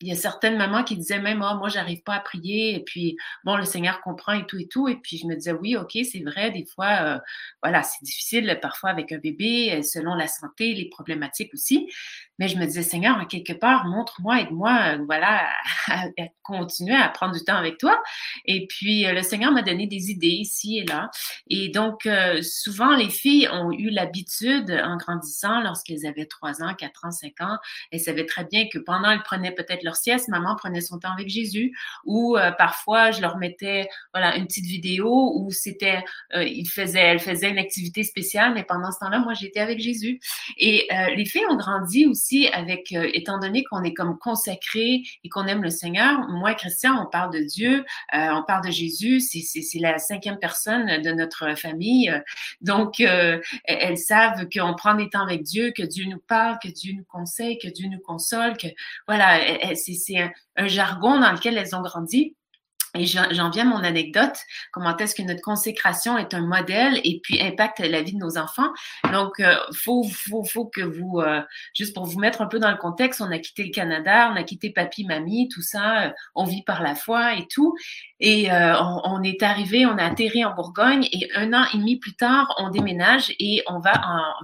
[0.00, 2.84] il y a certaines mamans qui disaient même oh, moi j'arrive pas à prier et
[2.84, 5.74] puis bon le Seigneur comprend et tout et tout et puis je me disais oui
[5.74, 7.22] ok c'est vrai des fois
[7.62, 11.90] voilà c'est difficile parfois avec un bébé selon la santé les problématiques aussi
[12.38, 15.46] mais je me disais Seigneur en quelque part montre-moi aide-moi euh, voilà
[15.88, 16.04] à,
[16.42, 18.00] continuer à prendre du temps avec toi.
[18.44, 21.10] Et puis le Seigneur m'a donné des idées ici et là.
[21.48, 22.08] Et donc
[22.42, 27.40] souvent les filles ont eu l'habitude en grandissant lorsqu'elles avaient 3 ans 4 ans 5
[27.40, 27.58] ans
[27.90, 31.12] elles savaient très bien que pendant elles prenaient peut-être leur sieste, maman prenait son temps
[31.12, 36.02] avec Jésus, ou euh, parfois je leur mettais voilà une petite vidéo où c'était,
[36.34, 39.80] euh, il faisait, elle faisait une activité spéciale, mais pendant ce temps-là, moi j'étais avec
[39.80, 40.20] Jésus.
[40.58, 45.28] Et euh, les filles ont grandi aussi avec, étant donné qu'on est comme consacré et
[45.28, 46.28] qu'on aime le Seigneur.
[46.28, 51.12] Moi, Christian, on parle de Dieu, on parle de Jésus, c'est la cinquième personne de
[51.12, 52.12] notre famille,
[52.60, 56.92] donc elles savent qu'on prend des temps avec Dieu, que Dieu nous parle, que Dieu
[56.96, 58.68] nous conseille, que Dieu nous console, que
[59.06, 59.40] voilà,
[59.74, 62.36] c'est un jargon dans lequel elles ont grandi.
[62.98, 64.36] Et j'en viens à mon anecdote,
[64.72, 68.38] comment est-ce que notre consécration est un modèle et puis impacte la vie de nos
[68.38, 68.72] enfants.
[69.12, 71.42] Donc, euh, faut, faut, faut que vous, euh,
[71.74, 74.36] juste pour vous mettre un peu dans le contexte, on a quitté le Canada, on
[74.36, 77.74] a quitté papy, mamie, tout ça, euh, on vit par la foi et tout.
[78.18, 82.14] Et on, est arrivé, on a atterri en Bourgogne et un an et demi plus
[82.14, 83.92] tard, on déménage et on va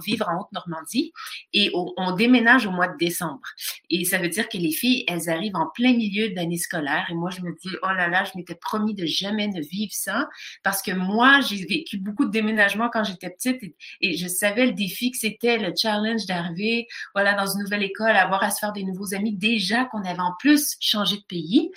[0.05, 1.11] vivre en Haute-Normandie
[1.53, 3.41] et on, on, déménage au mois de décembre.
[3.89, 7.15] Et ça veut dire que les filles, elles arrivent en plein milieu d'année scolaire et
[7.15, 10.29] moi, je me dis, oh là là, je m'étais promis de jamais ne vivre ça
[10.63, 13.63] parce que moi, j'ai vécu beaucoup de déménagements quand j'étais petite
[14.01, 18.15] et, je savais le défi que c'était, le challenge d'arriver, voilà, dans une nouvelle école,
[18.15, 21.71] avoir à se faire des nouveaux amis, déjà qu'on avait en plus changé de pays.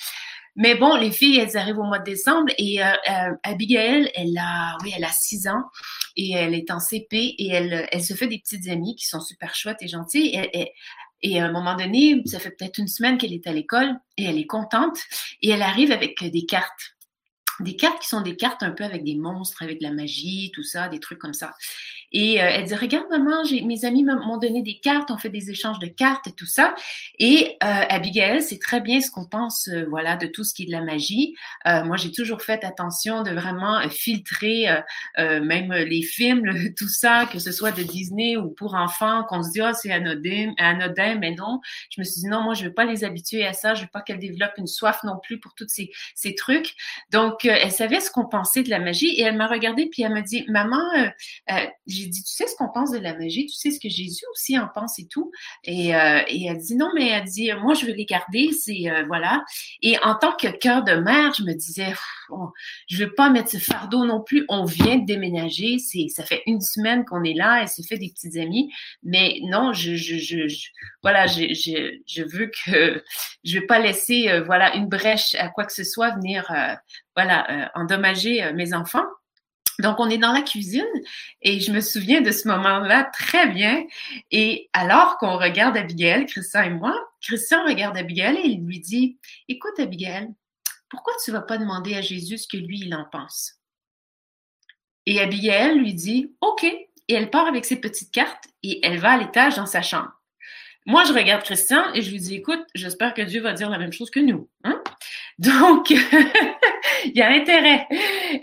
[0.58, 4.36] Mais bon, les filles, elles arrivent au mois de décembre et euh, euh, Abigail, elle
[4.38, 5.64] a, oui, elle a six ans
[6.16, 9.20] et elle est en CP et elle, elle se fait des petites amies qui sont
[9.20, 10.34] super chouettes et gentilles.
[10.54, 10.72] Et,
[11.22, 14.24] et, à un moment donné, ça fait peut-être une semaine qu'elle est à l'école et
[14.24, 14.98] elle est contente
[15.42, 16.96] et elle arrive avec des cartes.
[17.60, 20.52] Des cartes qui sont des cartes un peu avec des monstres, avec de la magie,
[20.54, 21.54] tout ça, des trucs comme ça.
[22.18, 25.50] Et euh, elle dit, regarde maman, mes amis m'ont donné des cartes, on fait des
[25.50, 26.74] échanges de cartes et tout ça.
[27.18, 30.62] Et euh, Abigail, c'est très bien ce qu'on pense, euh, voilà, de tout ce qui
[30.62, 31.34] est de la magie.
[31.66, 34.66] Euh, moi, j'ai toujours fait attention de vraiment filtrer
[35.18, 39.50] même les films, tout ça, que ce soit de Disney ou pour enfants, qu'on se
[39.50, 41.60] dit, oh, c'est anodin, anodin, mais non.
[41.90, 43.74] Je me suis dit, non, moi, je veux pas les habituer à ça.
[43.74, 46.74] Je veux pas qu'elles développent une soif non plus pour tous ces, ces trucs.
[47.12, 50.14] Donc, elle savait ce qu'on pensait de la magie et elle m'a regardée puis elle
[50.14, 50.80] m'a dit, maman,
[51.86, 53.88] j'ai lui dis, tu sais ce qu'on pense de la magie, tu sais ce que
[53.88, 55.30] Jésus aussi en pense et tout.
[55.64, 58.90] Et, euh, et elle dit, non, mais elle dit, moi, je veux les garder, c'est,
[58.90, 59.44] euh, voilà.
[59.82, 61.92] Et en tant que cœur de mère, je me disais,
[62.88, 64.44] je veux pas mettre ce fardeau non plus.
[64.48, 67.98] On vient de déménager, c'est, ça fait une semaine qu'on est là, elle s'est fait
[67.98, 68.72] des petites amies.
[69.02, 70.46] Mais non, je, je, je,
[71.02, 73.02] voilà, je, je, je, veux que,
[73.44, 76.52] je veux pas laisser, euh, voilà, une brèche à quoi que ce soit venir,
[77.14, 79.04] voilà, endommager mes enfants.
[79.80, 80.84] Donc, on est dans la cuisine
[81.42, 83.84] et je me souviens de ce moment-là très bien.
[84.30, 89.18] Et alors qu'on regarde Abigail, Christian et moi, Christian regarde Abigail et il lui dit,
[89.48, 90.28] écoute Abigail,
[90.88, 93.54] pourquoi tu ne vas pas demander à Jésus ce que lui, il en pense?
[95.04, 96.64] Et Abigail lui dit, OK.
[96.64, 100.10] Et elle part avec ses petites cartes et elle va à l'étage dans sa chambre.
[100.86, 103.78] Moi, je regarde Christian et je lui dis, écoute, j'espère que Dieu va dire la
[103.78, 104.48] même chose que nous.
[104.64, 104.82] Hein?
[105.38, 105.90] Donc,
[107.04, 107.86] il y a intérêt.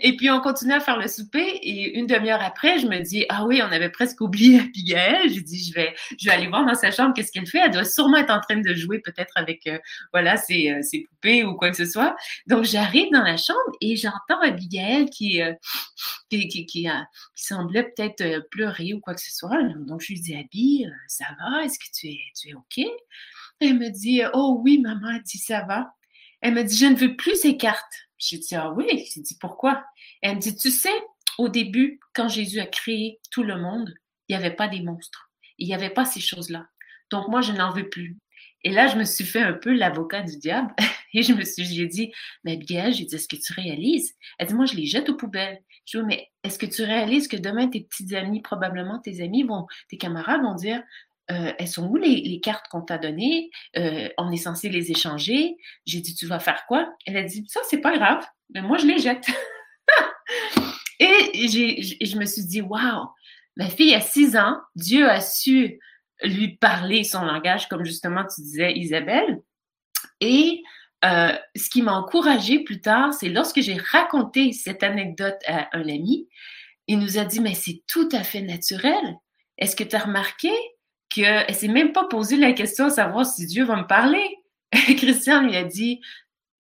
[0.00, 3.26] Et puis, on continue à faire le souper et une demi-heure après, je me dis,
[3.28, 5.34] ah oui, on avait presque oublié Abigail.
[5.34, 7.58] Je dis, je vais, je vais aller voir dans sa chambre qu'est-ce qu'elle fait?
[7.58, 9.78] Elle doit sûrement être en train de jouer peut-être avec, euh,
[10.12, 12.14] voilà, ses, euh, ses, poupées ou quoi que ce soit.
[12.46, 15.52] Donc, j'arrive dans la chambre et j'entends Abigail qui, euh,
[16.30, 16.86] qui, qui, qui,
[17.34, 19.60] semblait peut-être pleurer ou quoi que ce soit.
[19.78, 21.64] Donc, je lui dis, Abby, ça va?
[21.64, 22.86] Est-ce que tu es, tu es OK?
[23.60, 25.92] Elle me dit, oh oui, maman, elle dit, ça va.
[26.44, 27.94] Elle me dit, je ne veux plus ces cartes.
[28.18, 29.08] J'ai dit, ah oui?
[29.10, 29.82] J'ai dit, pourquoi?
[30.20, 30.92] Elle me dit, tu sais,
[31.38, 33.94] au début, quand Jésus a créé tout le monde,
[34.28, 35.30] il n'y avait pas des monstres.
[35.56, 36.66] Il n'y avait pas ces choses-là.
[37.10, 38.18] Donc, moi, je n'en veux plus.
[38.62, 40.74] Et là, je me suis fait un peu l'avocat du diable
[41.14, 42.12] et je me suis j'ai dit,
[42.44, 44.14] mais bien, j'ai dit, est-ce que tu réalises?
[44.38, 45.62] Elle dit, moi, je les jette aux poubelles.
[45.86, 49.44] Je dis, mais est-ce que tu réalises que demain, tes petites amies, probablement tes amis
[49.44, 50.82] vont, tes camarades vont dire,
[51.30, 53.50] euh, elles sont où les, cartes qu'on t'a données?
[53.76, 55.56] Euh, on est censé les échanger.
[55.86, 56.92] J'ai dit, tu vas faire quoi?
[57.06, 58.24] Elle a dit, ça, c'est pas grave,
[58.54, 59.26] mais moi, je les jette.
[61.00, 63.08] Et je me suis dit, waouh,
[63.56, 65.80] ma fille a six ans, Dieu a su
[66.22, 69.40] lui parler son langage, comme justement tu disais, Isabelle.
[70.20, 70.62] Et
[71.04, 75.88] euh, ce qui m'a encouragée plus tard, c'est lorsque j'ai raconté cette anecdote à un
[75.88, 76.28] ami,
[76.86, 79.16] il nous a dit, mais c'est tout à fait naturel.
[79.58, 80.50] Est-ce que tu as remarqué
[81.14, 84.24] qu'elle s'est même pas posé la question de savoir si Dieu va me parler.
[84.72, 86.00] Christian lui a dit,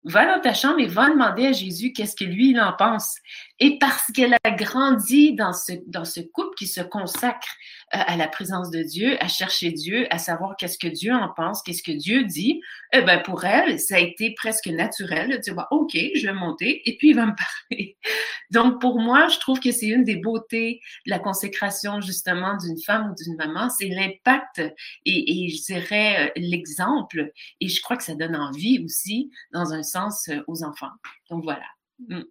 [0.03, 3.15] va dans ta chambre et va demander à Jésus qu'est-ce que lui, il en pense.
[3.59, 7.48] Et parce qu'elle a grandi dans ce, dans ce couple qui se consacre
[7.96, 11.30] euh, à la présence de Dieu, à chercher Dieu, à savoir qu'est-ce que Dieu en
[11.36, 12.62] pense, qu'est-ce que Dieu dit,
[12.94, 16.34] eh ben pour elle, ça a été presque naturel de dire, bah, OK, je vais
[16.34, 17.98] monter et puis il va me parler.
[18.52, 22.80] Donc pour moi, je trouve que c'est une des beautés de la consécration justement d'une
[22.82, 24.60] femme ou d'une maman, c'est l'impact
[25.06, 27.32] et, et, je dirais euh, l'exemple.
[27.62, 30.92] Et je crois que ça donne envie aussi, dans un sens, euh, aux enfants.
[31.30, 31.66] Donc voilà.
[32.00, 32.22] Mm.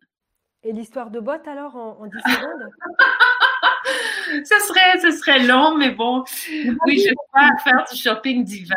[0.63, 2.71] Et l'histoire de bottes alors en, en 10 secondes?
[4.45, 6.25] ce serait, ce serait long, mais bon,
[6.87, 8.75] oui, je pas faire du shopping divin.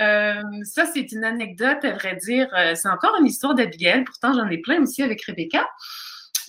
[0.00, 2.48] Euh, ça, c'est une anecdote, à vrai dire.
[2.56, 4.04] Euh, c'est encore une histoire d'Abigail.
[4.04, 5.68] Pourtant, j'en ai plein aussi avec Rebecca.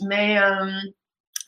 [0.01, 0.71] Mais euh,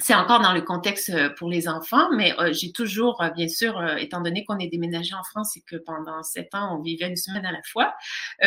[0.01, 3.47] c'est encore dans le contexte euh, pour les enfants, mais euh, j'ai toujours, euh, bien
[3.47, 7.07] sûr, étant donné qu'on est déménagé en France et que pendant sept ans, on vivait
[7.07, 7.93] une semaine à la fois,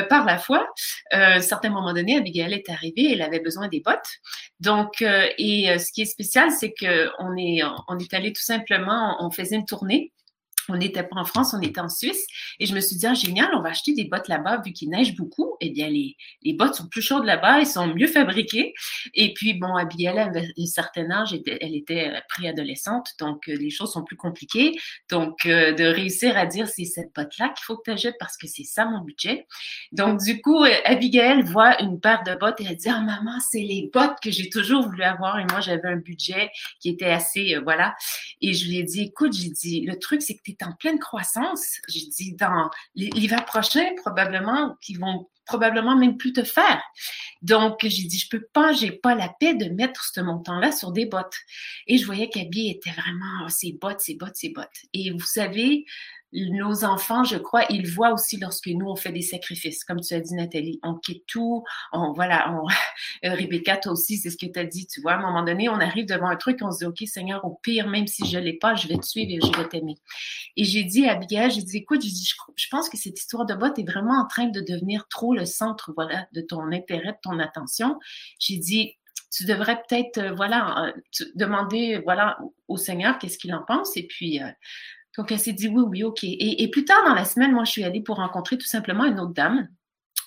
[0.08, 0.66] par la fois,
[1.10, 4.18] à un certain moment donné, Abigail est arrivée, elle avait besoin des bottes.
[4.60, 9.16] Donc, et ce qui est spécial, c'est que on est, on est allé tout simplement,
[9.24, 10.12] on faisait une tournée
[10.68, 12.26] on n'était pas en France, on était en Suisse.
[12.60, 14.90] Et je me suis dit, ah, génial, on va acheter des bottes là-bas, vu qu'il
[14.90, 15.56] neige beaucoup.
[15.60, 18.74] Eh bien, les, les bottes sont plus chaudes là-bas, elles sont mieux fabriquées.
[19.14, 23.92] Et puis, bon, Abigail avait un certain âge, elle était préadolescente, donc euh, les choses
[23.92, 24.76] sont plus compliquées.
[25.10, 28.36] Donc, euh, de réussir à dire, c'est cette botte-là qu'il faut que tu achètes parce
[28.36, 29.46] que c'est ça mon budget.
[29.92, 33.38] Donc, du coup, euh, Abigail voit une paire de bottes et elle dit, ah, maman,
[33.50, 35.38] c'est les bottes que j'ai toujours voulu avoir.
[35.38, 36.50] Et moi, j'avais un budget
[36.80, 37.94] qui était assez, voilà.
[38.40, 40.98] Et je lui ai dit, écoute, j'ai dit, le truc, c'est que tu en pleine
[40.98, 41.80] croissance.
[41.88, 46.82] J'ai dit, dans l'hiver prochain, probablement, qu'ils vont probablement même plus te faire.
[47.42, 50.92] Donc, j'ai dit, je peux pas, j'ai pas la paix de mettre ce montant-là sur
[50.92, 51.36] des bottes.
[51.86, 54.68] Et je voyais qu'Abby était vraiment, ses bottes, ses bottes, ses bottes.
[54.92, 55.84] Et vous savez,
[56.34, 59.84] nos enfants, je crois, ils voient aussi lorsque nous, on fait des sacrifices.
[59.84, 61.62] Comme tu as dit, Nathalie, on quitte tout.
[61.92, 62.66] On, voilà, on,
[63.26, 64.86] euh, Rebecca, toi aussi, c'est ce que tu as dit.
[64.86, 66.98] Tu vois, à un moment donné, on arrive devant un truc, on se dit, OK,
[67.06, 69.68] Seigneur, au pire, même si je l'ai pas, je vais te suivre et je vais
[69.68, 69.96] t'aimer.
[70.56, 73.78] Et j'ai dit à Abigail, j'ai dit, écoute, je, pense que cette histoire de botte
[73.78, 77.38] est vraiment en train de devenir trop le centre, voilà, de ton intérêt, de ton
[77.38, 77.98] attention.
[78.40, 78.96] J'ai dit,
[79.30, 80.92] tu devrais peut-être, euh, voilà, euh,
[81.36, 83.96] demander, voilà, au Seigneur qu'est-ce qu'il en pense.
[83.96, 84.40] Et puis,
[85.16, 86.20] donc, elle s'est dit oui, oui, OK.
[86.24, 89.20] Et, plus tard dans la semaine, moi, je suis allée pour rencontrer tout simplement une
[89.20, 89.68] autre dame,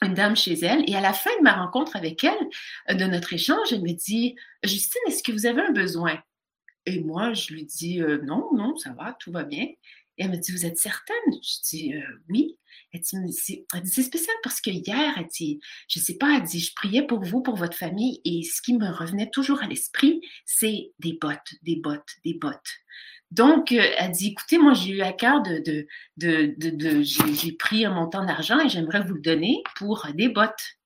[0.01, 0.89] une dame chez elle.
[0.89, 2.33] Et à la fin de ma rencontre avec elle,
[2.89, 6.21] euh, de notre échange, elle me dit Justine, est-ce que vous avez un besoin?
[6.85, 9.67] Et moi, je lui dis euh, non, non, ça va, tout va bien.
[10.17, 11.15] Et elle me dit, vous êtes certaine?
[11.31, 12.57] Je dis, euh, oui.
[12.91, 16.73] Elle dit, c'est spécial parce que hier, elle dit, je sais pas, elle dit, je
[16.73, 20.91] priais pour vous, pour votre famille, et ce qui me revenait toujours à l'esprit, c'est
[20.97, 22.79] des bottes, des bottes, des bottes.
[23.31, 25.87] Donc, euh, elle dit, écoutez, moi, j'ai eu à cœur de,
[26.17, 30.77] j'ai pris un montant d'argent et j'aimerais vous le donner pour des bottes.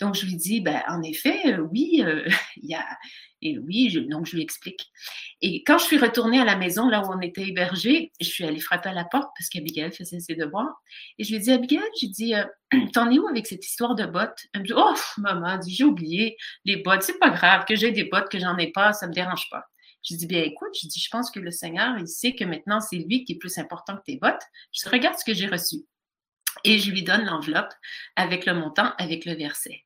[0.00, 2.84] Donc, je lui dis, ben, en effet, euh, oui, euh, il y a,
[3.42, 4.90] et oui, donc je lui explique.
[5.40, 8.44] Et quand je suis retournée à la maison, là où on était hébergés, je suis
[8.44, 10.82] allée frapper à la porte parce qu'Abigail faisait ses devoirs.
[11.18, 12.44] Et je lui dit, Abigail, j'ai dit, euh,
[12.92, 14.46] t'en es où avec cette histoire de bottes?
[14.52, 17.02] Elle me dit, oh, maman, j'ai oublié les bottes.
[17.02, 19.64] C'est pas grave que j'ai des bottes, que j'en ai pas, ça me dérange pas.
[20.02, 22.80] Je dis, bien, écoute, je dis, je pense que le Seigneur, il sait que maintenant,
[22.80, 24.42] c'est lui qui est plus important que tes bottes.
[24.72, 25.76] Je regarde ce que j'ai reçu.
[26.64, 27.72] Et je lui donne l'enveloppe
[28.16, 29.84] avec le montant, avec le verset.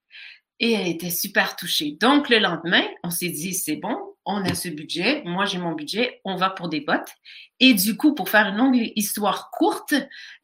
[0.61, 1.97] Et elle était super touchée.
[2.01, 5.73] Donc, le lendemain, on s'est dit, c'est bon, on a ce budget, moi j'ai mon
[5.73, 7.11] budget, on va pour des bottes.
[7.61, 9.95] Et du coup, pour faire une longue histoire courte,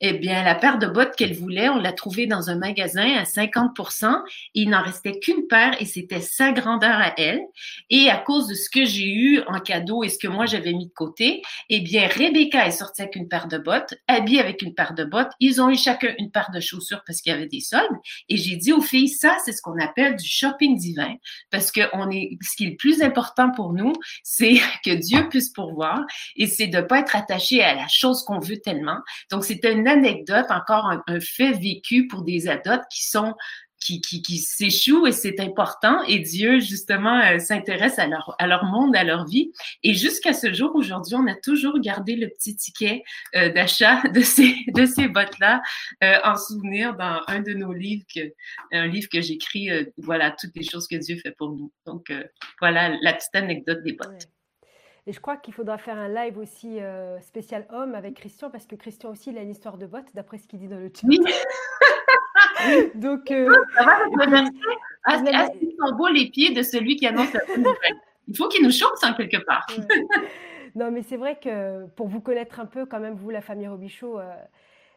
[0.01, 3.25] eh bien, la paire de bottes qu'elle voulait, on l'a trouvée dans un magasin à
[3.25, 4.23] 50%
[4.55, 7.41] Il n'en restait qu'une paire et c'était sa grandeur à elle.
[7.91, 10.73] Et à cause de ce que j'ai eu en cadeau et ce que moi j'avais
[10.73, 14.63] mis de côté, eh bien, Rebecca est sortie avec une paire de bottes, Abby avec
[14.63, 15.33] une paire de bottes.
[15.41, 17.97] Ils ont eu chacun une paire de chaussures parce qu'il y avait des soldes.
[18.29, 21.15] Et j'ai dit aux filles, ça, c'est ce qu'on appelle du shopping divin
[21.51, 23.93] parce que on est, ce qui est le plus important pour nous,
[24.23, 26.05] c'est que Dieu puisse pourvoir
[26.37, 28.99] et c'est de pas être attaché à la chose qu'on veut tellement.
[29.31, 33.35] Donc, c'est une anecdote, encore un, fait vécu pour des adultes qui sont
[33.81, 36.03] qui, qui, qui s'échouent et c'est important.
[36.05, 39.53] Et Dieu, justement, euh, s'intéresse à leur, à leur monde, à leur vie.
[39.83, 43.03] Et jusqu'à ce jour, aujourd'hui, on a toujours gardé le petit ticket
[43.35, 45.63] euh, d'achat de ces, de ces bottes-là
[46.05, 48.33] euh, en souvenir dans un de nos livres, que,
[48.73, 51.73] un livre que j'écris, voilà, toutes les choses que Dieu fait pour nous.
[51.87, 52.13] Donc,
[52.61, 54.29] voilà la petite anecdote des bottes.
[55.07, 56.79] Et je crois qu'il faudra faire un live aussi
[57.23, 60.39] spécial homme avec Christian, parce que Christian aussi, il a une histoire de bottes, d'après
[60.39, 61.07] ce qu'il dit dans le chat.
[62.95, 63.99] Donc, euh, ça va,
[65.47, 67.65] sont beaux les pieds de celui qui annonce la bonne
[68.29, 69.67] Il faut qu'il nous chante en quelque part.
[70.75, 73.69] non, mais c'est vrai que pour vous connaître un peu, quand même, vous, la famille
[73.69, 74.33] Robichaud, euh,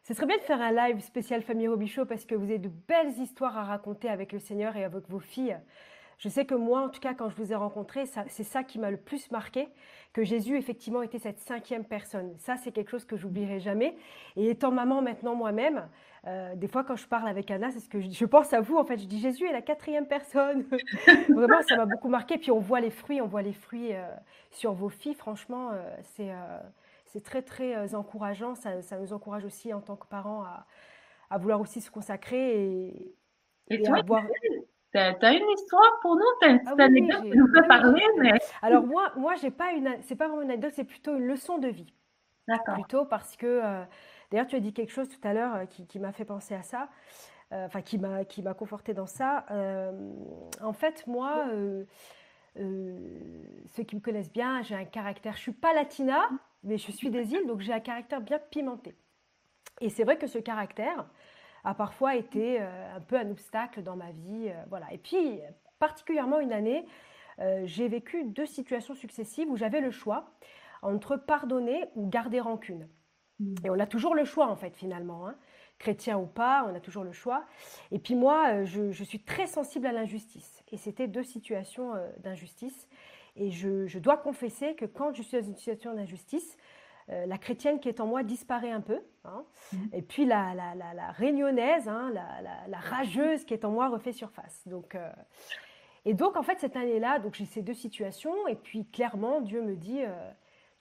[0.04, 2.72] ce serait bien de faire un live spécial famille Robichaud parce que vous avez de
[2.88, 5.58] belles histoires à raconter avec le Seigneur et avec vos filles.
[6.18, 8.80] Je sais que moi, en tout cas, quand je vous ai rencontré, c'est ça qui
[8.80, 9.68] m'a le plus marqué,
[10.14, 12.36] que Jésus, effectivement, était cette cinquième personne.
[12.38, 13.96] Ça, c'est quelque chose que j'oublierai jamais.
[14.36, 15.88] Et étant maman maintenant moi-même,
[16.26, 18.62] euh, des fois, quand je parle avec Anna, c'est ce que je, je, pense à
[18.62, 18.78] vous.
[18.78, 20.66] En fait, je dis Jésus est la quatrième personne.
[21.30, 22.38] Vraiment, ça m'a beaucoup marqué.
[22.38, 24.08] Puis on voit les fruits, on voit les fruits euh,
[24.52, 25.16] sur vos filles.
[25.16, 26.32] Franchement, euh, c'est
[27.06, 28.56] c'est très très encourageant.
[28.56, 30.66] Ça, ça, nous encourage aussi en tant que parents à,
[31.30, 33.16] à vouloir aussi se consacrer et,
[33.70, 34.24] et, toi, avoir.
[34.94, 37.68] Tu as une histoire pour nous, tu as une petite ah anecdote qui nous fait
[37.68, 38.04] parler.
[38.20, 38.32] Mais...
[38.62, 41.58] Alors moi, moi, j'ai pas une, c'est pas vraiment une anecdote, c'est plutôt une leçon
[41.58, 41.94] de vie.
[42.48, 42.76] D'accord.
[42.76, 43.86] Plutôt parce que
[44.34, 46.64] D'ailleurs, tu as dit quelque chose tout à l'heure euh, qui, m'a fait penser à
[46.64, 46.90] ça,
[47.52, 49.46] euh, enfin qui m'a qui m'a conforté dans ça.
[49.52, 49.92] Euh,
[50.60, 51.46] en fait, moi,
[52.56, 55.36] ceux qui me connaissent bien, j'ai un caractère.
[55.36, 56.28] Je suis pas latina,
[56.64, 58.96] mais je suis des îles, donc j'ai un caractère bien pimenté.
[59.82, 61.06] Et c'est vrai que ce caractère
[61.64, 64.92] a parfois été un peu un obstacle dans ma vie, voilà.
[64.92, 65.40] Et puis,
[65.80, 66.86] particulièrement une année,
[67.64, 70.34] j'ai vécu deux situations successives où j'avais le choix
[70.82, 72.88] entre pardonner ou garder rancune.
[73.64, 75.28] Et on a toujours le choix, en fait, finalement.
[75.28, 75.36] Hein.
[75.80, 77.46] Chrétien ou pas, on a toujours le choix.
[77.92, 80.64] Et puis moi, euh, je, suis très sensible à l'injustice.
[80.72, 82.88] Et c'était deux situations euh, d'injustice.
[83.36, 86.58] Et je, dois confesser que quand je suis dans une situation d'injustice,
[87.10, 89.00] euh, la chrétienne qui est en moi disparaît un peu.
[89.26, 89.46] Hein.
[89.72, 89.78] Mmh.
[89.94, 92.12] Et puis la, la, la, réunionnaise, hein,
[92.68, 94.68] la, rageuse qui est en moi refait surface.
[94.68, 94.98] Donc,
[96.06, 98.48] et donc, en fait, cette année-là, donc j'ai ces deux situations.
[98.48, 100.02] Et puis, clairement, Dieu me dit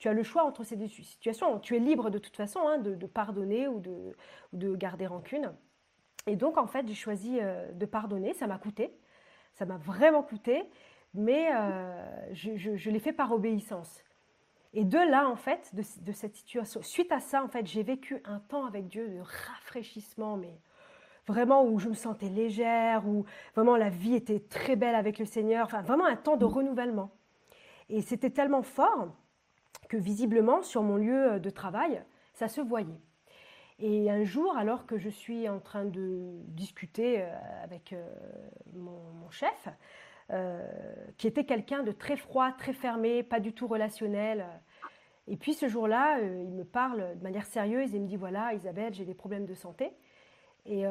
[0.03, 1.61] tu as le choix entre ces deux situations.
[1.61, 4.16] Tu es libre de toute façon hein, de, pardonner ou de,
[4.53, 5.53] de, garder rancune.
[6.27, 8.35] Et donc, en fait, j'ai choisi euh, de pardonner.
[8.35, 8.99] Ça m'a coûté.
[9.53, 10.65] Ça m'a vraiment coûté.
[11.15, 14.03] Mais euh, je, l'ai fait par obéissance.
[14.74, 18.23] Et de là, en fait, de, cette situation, suite à ça, en fait, j'ai vécu
[18.24, 20.59] un temps avec Dieu de rafraîchissement, mais
[21.27, 23.24] vraiment où je me sentais légère, où
[23.55, 25.66] vraiment la vie était très belle avec le Seigneur.
[25.66, 27.11] Enfin, vraiment un temps de renouvellement.
[27.90, 29.15] Et c'était tellement fort
[29.89, 33.01] que visiblement, sur mon lieu de travail, ça se voyait.
[33.78, 37.35] Et un jour, alors que je suis en train de discuter euh,
[37.65, 38.07] avec euh,
[38.74, 39.69] mon, chef,
[40.32, 40.66] euh,
[41.18, 44.46] qui était quelqu'un de très froid, très fermé, pas du tout relationnel,
[45.28, 48.92] et puis ce jour-là, il me parle de manière sérieuse et me dit, voilà, Isabelle,
[48.92, 49.92] j'ai des problèmes de santé.
[50.66, 50.84] Et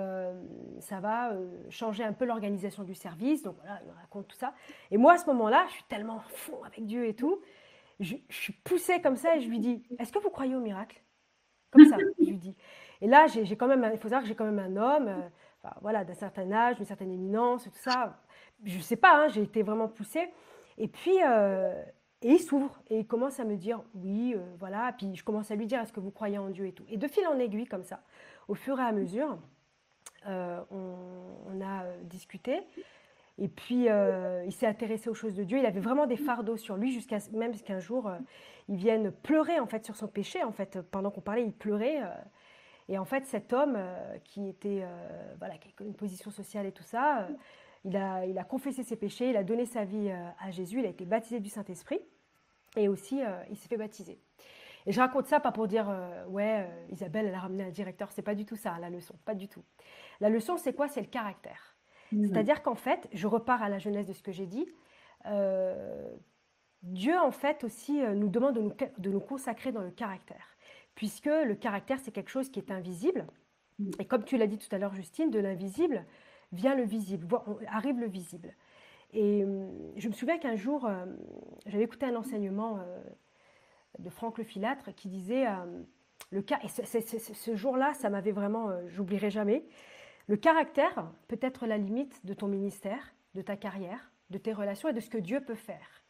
[0.79, 1.33] ça va
[1.69, 3.43] changer un peu l'organisation du service.
[3.43, 4.53] Donc voilà, il me raconte tout ça.
[4.89, 7.41] Et moi, à ce moment-là, je suis tellement fond avec Dieu et tout.
[7.99, 11.01] je, suis poussée comme ça et je lui dis Est-ce que vous croyez au miracle?
[11.71, 12.55] Comme ça, je lui dis.
[13.01, 15.69] Et là, j'ai quand même, il faut savoir que j'ai quand même un homme, euh,
[15.81, 18.21] voilà, d'un certain âge, d'une certaine éminence, tout ça.
[18.63, 20.29] Je ne sais pas, hein, j'ai été vraiment poussée.
[20.77, 21.83] Et puis, euh,
[22.21, 24.93] et il s'ouvre et il commence à me dire oui, euh, voilà.
[24.97, 26.85] Puis je commence à lui dire est-ce que vous croyez en Dieu et tout.
[26.89, 28.01] Et de fil en aiguille, comme ça,
[28.47, 29.37] au fur et à mesure,
[30.25, 32.61] on, a discuté.
[33.37, 33.87] Et puis,
[34.45, 35.57] il s'est intéressé aux choses de Dieu.
[35.57, 38.11] Il avait vraiment des fardeaux sur lui, jusqu'à même qu'un jour,
[38.69, 40.43] il vienne pleurer en fait sur son péché.
[40.43, 42.01] En fait, pendant qu'on parlait, il pleurait.
[42.91, 46.65] Et en fait, cet homme euh, qui était, euh, voilà, qui a une position sociale
[46.65, 47.27] et tout ça, euh,
[47.85, 50.85] il, a, il a confessé ses péchés, il a donné sa vie à Jésus, il
[50.85, 51.99] a été baptisé du Saint-Esprit
[52.75, 54.19] et aussi il s'est fait baptiser.
[54.85, 55.93] Et je raconte ça pas pour dire
[56.29, 59.35] ouais Isabelle elle a ramené un directeur, c'est pas du tout ça la leçon, pas
[59.35, 59.63] du tout.
[60.19, 60.87] La leçon c'est quoi?
[60.87, 61.75] C'est le caractère.
[62.11, 62.25] Mmh.
[62.25, 64.67] C'est-à-dire qu'en fait, je repars à la jeunesse de ce que j'ai dit.
[66.83, 70.51] Dieu en fait aussi nous demande de nous, de nous consacrer dans le caractère
[70.95, 73.25] puisque le caractère, c'est quelque chose qui est invisible.
[73.99, 76.05] Et comme tu l'as dit tout à l'heure, Justine, de l'invisible
[76.51, 77.27] vient le visible,
[77.67, 78.53] arrive le visible.
[79.13, 81.05] Et hum, je me souviens qu'un jour, euh,
[81.65, 82.99] j'avais écouté un enseignement euh,
[83.99, 85.81] de Franck Le Filâtre qui disait euh,
[86.31, 89.65] le et ce jour-là, ça m'avait vraiment, j'oublierai jamais.
[90.27, 94.87] Le caractère peut être la limite de ton ministère, de ta carrière, de tes relations
[94.87, 96.01] et de ce que Dieu peut faire.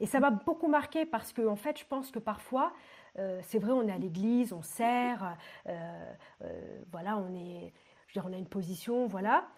[0.00, 2.72] Et ça m'a beaucoup marqué parce que, en fait, je pense que parfois,
[3.18, 5.36] euh, c'est vrai, on est à l'église, on sert,
[5.68, 7.72] euh, euh, voilà, on est,
[8.08, 9.48] je dire, on a une position, voilà.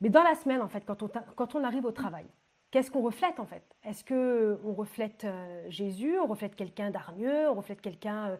[0.00, 2.26] Mais dans la semaine, en fait, quand on, arrive au travail,
[2.70, 3.62] qu'est-ce qu'on reflète en fait?
[3.84, 5.26] Est-ce que on reflète
[5.68, 8.38] Jésus, on reflète quelqu'un d'hargneux, on reflète quelqu'un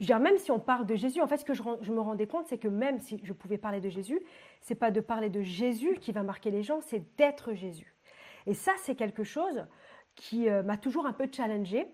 [0.00, 2.00] veux dire, même si on parle de Jésus, en fait, ce que je, je me
[2.00, 4.20] rendais compte, c'est que même si je pouvais parler de Jésus,
[4.60, 7.94] c'est pas de parler de Jésus qui va marquer les gens, c'est d'être Jésus.
[8.46, 9.66] Et ça, c'est quelque chose
[10.14, 11.86] qui m'a toujours un peu challengée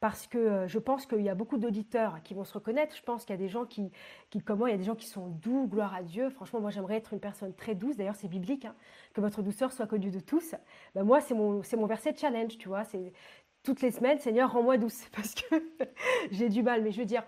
[0.00, 2.96] parce que euh, je pense qu'il y a beaucoup d'auditeurs qui vont se reconnaître.
[2.96, 3.92] Je pense qu'il y a des gens qui,
[4.30, 6.30] qui, comment, il y a des gens qui sont doux, gloire à Dieu.
[6.30, 7.96] Franchement, moi, j'aimerais être une personne très douce.
[7.96, 8.74] D'ailleurs, c'est biblique, hein,
[9.12, 10.54] que votre douceur soit connue de tous.
[10.94, 12.84] Ben, moi, c'est mon, c'est mon verset de challenge, tu vois.
[12.84, 13.12] C'est
[13.62, 15.62] toutes les semaines, Seigneur, rends-moi douce, parce que
[16.30, 16.82] j'ai du mal.
[16.82, 17.24] Mais je veux dire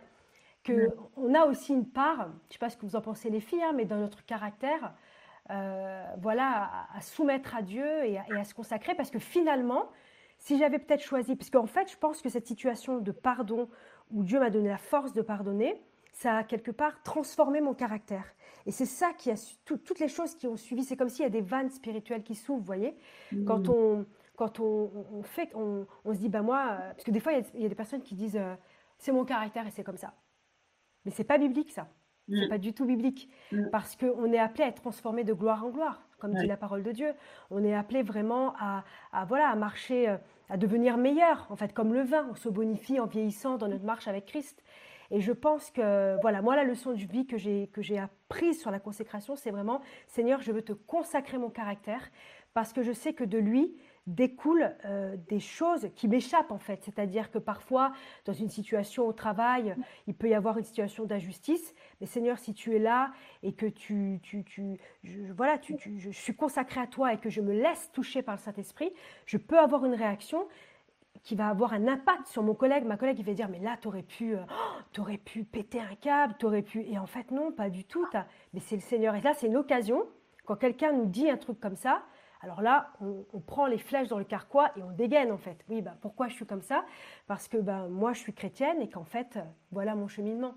[0.64, 3.28] que on a aussi une part, je ne sais pas ce que vous en pensez
[3.28, 4.94] les filles, hein, mais dans notre caractère,
[5.50, 9.90] euh, voilà, à, soumettre à Dieu et à, et à se consacrer, parce que finalement,
[10.42, 13.68] si j'avais peut-être choisi, parce qu'en fait, je pense que cette situation de pardon,
[14.10, 15.80] où Dieu m'a donné la force de pardonner,
[16.12, 18.24] ça a quelque part transformé mon caractère.
[18.66, 20.82] Et c'est ça qui a toutes les choses qui ont suivi.
[20.82, 22.96] C'est comme s'il y a des vannes spirituelles qui s'ouvrent, vous voyez.
[23.30, 23.44] Mmh.
[23.44, 24.04] Quand on
[24.34, 27.66] quand on, fait, on, se dit, ben moi, euh, parce que des fois il y,
[27.66, 28.54] a, des personnes qui disent, euh,
[28.98, 30.14] c'est mon caractère et c'est comme ça.
[31.04, 31.86] Mais c'est pas biblique ça.
[32.28, 32.48] C'est mm.
[32.48, 33.30] pas du tout biblique.
[33.52, 33.68] Mm.
[33.70, 36.84] Parce qu'on est appelé à être transformé de gloire en gloire, comme dit la parole
[36.84, 37.14] de Dieu.
[37.50, 38.84] On est appelé vraiment à,
[39.26, 40.16] voilà, à marcher, euh,
[40.48, 42.28] à devenir meilleur, en fait, comme le vin.
[42.30, 44.62] On se bonifie en vieillissant dans notre marche avec Christ.
[45.10, 48.60] Et je pense que, voilà, moi, la leçon de vie que j'ai, que j'ai apprise
[48.60, 52.08] sur la consécration, c'est vraiment, Seigneur, je veux te consacrer mon caractère,
[52.54, 53.74] parce que je sais que de lui,
[54.06, 56.82] découlent euh, des choses qui m'échappent en fait.
[56.82, 57.92] C'est-à-dire que parfois,
[58.24, 59.76] dans une situation au travail,
[60.06, 61.74] il peut y avoir une situation d'injustice.
[62.00, 63.12] Mais Seigneur, si tu es là
[63.42, 67.40] et que tu, tu, tu je, voilà, je suis consacré à toi et que je
[67.40, 68.92] me laisse toucher par le Saint-Esprit,
[69.26, 70.46] je peux avoir une réaction
[71.22, 72.84] qui va avoir un impact sur mon collègue.
[72.84, 74.40] Ma collègue, il va dire, mais là, tu aurais pu, euh,
[74.98, 76.82] aurais pu péter un câble, tu aurais pu...
[76.82, 78.04] Et en fait, non, pas du tout.
[78.52, 79.14] Mais c'est le Seigneur.
[79.14, 80.04] Et là, c'est une occasion,
[80.44, 82.02] quand quelqu'un nous dit un truc comme ça,
[82.42, 85.64] alors là, on, prend les flèches dans le carquois et on dégaine en fait.
[85.68, 86.84] Oui, bah, pourquoi je suis comme ça?
[87.28, 90.54] Parce que bah, moi, je suis chrétienne et qu'en fait, euh, voilà mon cheminement.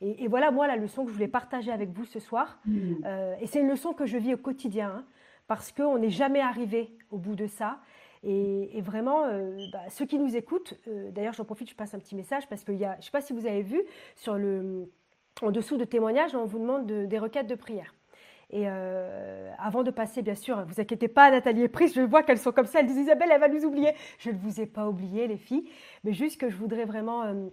[0.00, 2.58] Et, voilà, moi, la leçon que je voulais partager avec vous ce soir.
[2.66, 2.92] Mmh.
[3.06, 5.04] Euh, et c'est une leçon que je vis au quotidien, hein,
[5.46, 7.78] parce qu'on n'est jamais arrivé au bout de ça.
[8.22, 10.74] Et, vraiment, euh, bah, ceux qui nous écoutent,
[11.12, 13.10] d'ailleurs, j'en profite, je passe un petit message, parce qu'il y a, je ne sais
[13.12, 13.80] pas si vous avez vu,
[14.14, 14.90] sur le,
[15.40, 17.94] en dessous de témoignages, on vous demande des requêtes de prière.
[18.54, 22.22] Et euh, avant de passer, bien sûr, vous inquiétez pas, Nathalie est prise, je vois
[22.22, 23.90] qu'elles sont comme ça, elles disent Isabelle, elle va nous oublier.
[24.16, 25.68] Je ne vous ai pas oublié, les filles,
[26.04, 27.48] mais juste que je voudrais vraiment euh,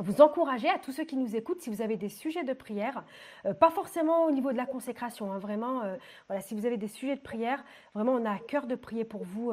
[0.00, 3.04] vous encourager à tous ceux qui nous écoutent, si vous avez des sujets de prière,
[3.46, 5.82] euh, pas forcément au niveau de la consécration, hein, vraiment,
[6.26, 7.64] voilà, si vous avez des sujets de prière,
[7.94, 9.52] vraiment, on a à cœur de prier pour vous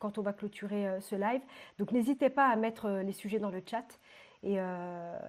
[0.00, 1.40] quand on va clôturer ce live.
[1.78, 3.86] Donc n'hésitez pas à mettre les sujets dans le chat.
[4.42, 4.58] Et,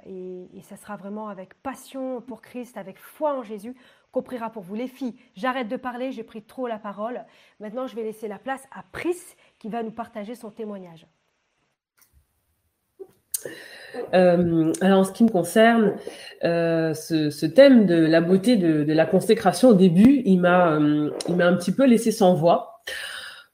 [0.05, 3.73] et, et, ça sera vraiment avec passion pour Christ, avec foi en Jésus,
[4.11, 4.75] qu'on priera pour vous.
[4.75, 7.25] Les filles, j'arrête de parler, j'ai pris trop la parole.
[7.59, 9.17] Maintenant, je vais laisser la place à Pris
[9.59, 11.07] qui va nous partager son témoignage.
[14.13, 15.95] Euh, alors en ce qui me concerne,
[16.43, 21.35] euh, ce, thème de la beauté de, la consécration au début, il m'a, euh, il
[21.35, 22.81] m'a un petit peu laissé sans voix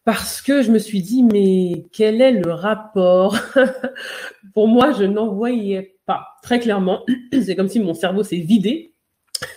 [0.05, 3.37] parce que je me suis dit, mais quel est le rapport?
[4.53, 6.27] Pour moi, je n'en voyais pas.
[6.41, 8.92] Très clairement, c'est comme si mon cerveau s'est vidé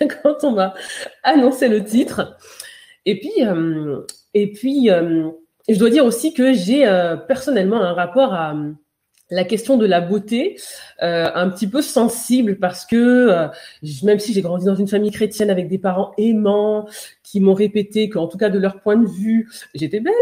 [0.22, 0.74] quand on m'a
[1.22, 2.36] annoncé le titre.
[3.06, 4.00] Et puis, euh,
[4.34, 5.30] et puis euh,
[5.68, 8.54] je dois dire aussi que j'ai euh, personnellement un rapport à
[9.28, 10.56] la question de la beauté
[11.00, 13.48] un petit peu sensible parce que
[14.04, 16.86] même si j'ai grandi dans une famille chrétienne avec des parents aimants
[17.24, 20.14] qui m'ont répété qu'en tout cas de leur point de vue j'étais belle,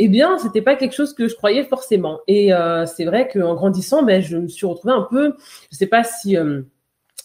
[0.00, 2.18] eh bien c'était pas quelque chose que je croyais forcément.
[2.26, 2.50] Et
[2.86, 5.34] c'est vrai qu'en grandissant, ben je me suis retrouvée un peu,
[5.70, 6.36] je sais pas si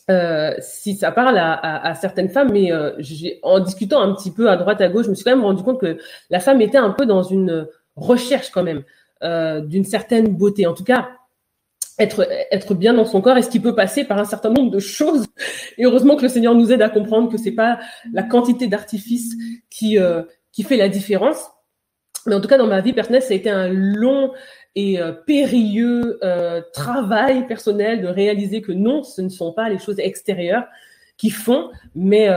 [0.10, 4.58] euh, si ça parle à, certaines femmes, mais j'ai, en discutant un petit peu à
[4.58, 5.98] droite à gauche, je me suis quand même rendu compte que
[6.30, 8.84] la femme était un peu dans une recherche quand même
[9.68, 10.68] d'une certaine beauté.
[10.68, 11.10] En tout cas,
[12.00, 14.80] être, être bien dans son corps, est-ce qu'il peut passer par un certain nombre de
[14.80, 15.28] choses
[15.78, 17.80] Et heureusement que le Seigneur nous aide à comprendre que c'est pas
[18.12, 19.36] la quantité d'artifices
[19.70, 21.50] qui, euh, qui fait la différence.
[22.26, 24.32] Mais en tout cas, dans ma vie personnelle, ça a été un long
[24.76, 29.80] et euh, périlleux euh, travail personnel de réaliser que non, ce ne sont pas les
[29.80, 30.66] choses extérieures
[31.18, 32.28] qui font, mais,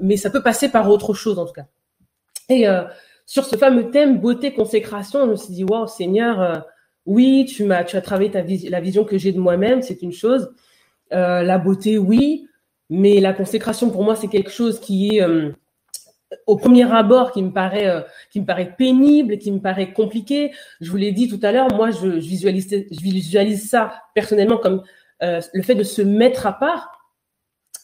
[0.00, 1.66] mais ça peut passer par autre chose en tout cas.
[2.48, 2.66] Et
[3.26, 6.64] sur ce fameux thème beauté, consécration, je me suis dit, waouh, Seigneur,
[7.06, 10.12] oui, tu m'as, tu as travaillé ta la vision que j'ai de moi-même, c'est une
[10.12, 10.50] chose.
[11.12, 12.48] Euh, la beauté, oui,
[12.88, 15.50] mais la consécration pour moi, c'est quelque chose qui est euh,
[16.46, 18.00] au premier abord qui me paraît, euh,
[18.30, 20.52] qui me paraît pénible, qui me paraît compliqué.
[20.80, 24.82] Je vous l'ai dit tout à l'heure, moi, je, visualise, ça personnellement comme
[25.20, 26.98] le fait de se mettre à part.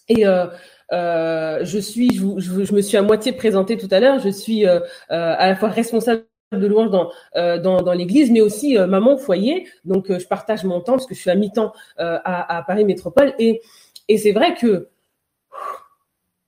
[0.08, 4.18] Et je suis, je, je, je, me suis à moitié présentée tout à l'heure.
[4.18, 6.24] Je suis à la fois responsable
[6.56, 9.68] de louange dans, euh, dans, l'église, mais aussi euh, maman au foyer.
[9.84, 12.84] Donc, euh, je partage mon temps parce que je suis à mi-temps à, à, Paris
[12.84, 13.34] Métropole.
[13.38, 13.60] Et,
[14.08, 14.88] et c'est vrai que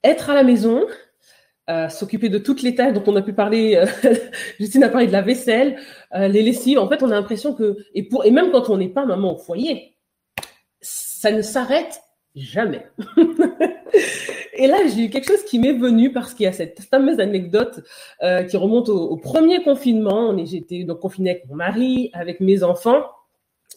[0.03, 0.87] être à la maison,
[1.89, 3.81] s'occuper de toutes les tâches dont on a pu parler,
[4.59, 5.77] Justine a parlé de la vaisselle,
[6.13, 6.81] les lessives.
[6.81, 9.35] En fait, on a l'impression que, et, pour, et même quand on n'est pas maman
[9.35, 9.97] au foyer,
[10.81, 12.01] ça ne s'arrête
[12.35, 12.87] jamais.
[14.61, 17.19] Et là, j'ai eu quelque chose qui m'est venu parce qu'il y a cette fameuse
[17.19, 17.81] anecdote
[18.23, 20.37] euh, qui remonte au, premier confinement.
[20.45, 23.07] J'étais donc confinée avec mon mari, avec mes enfants,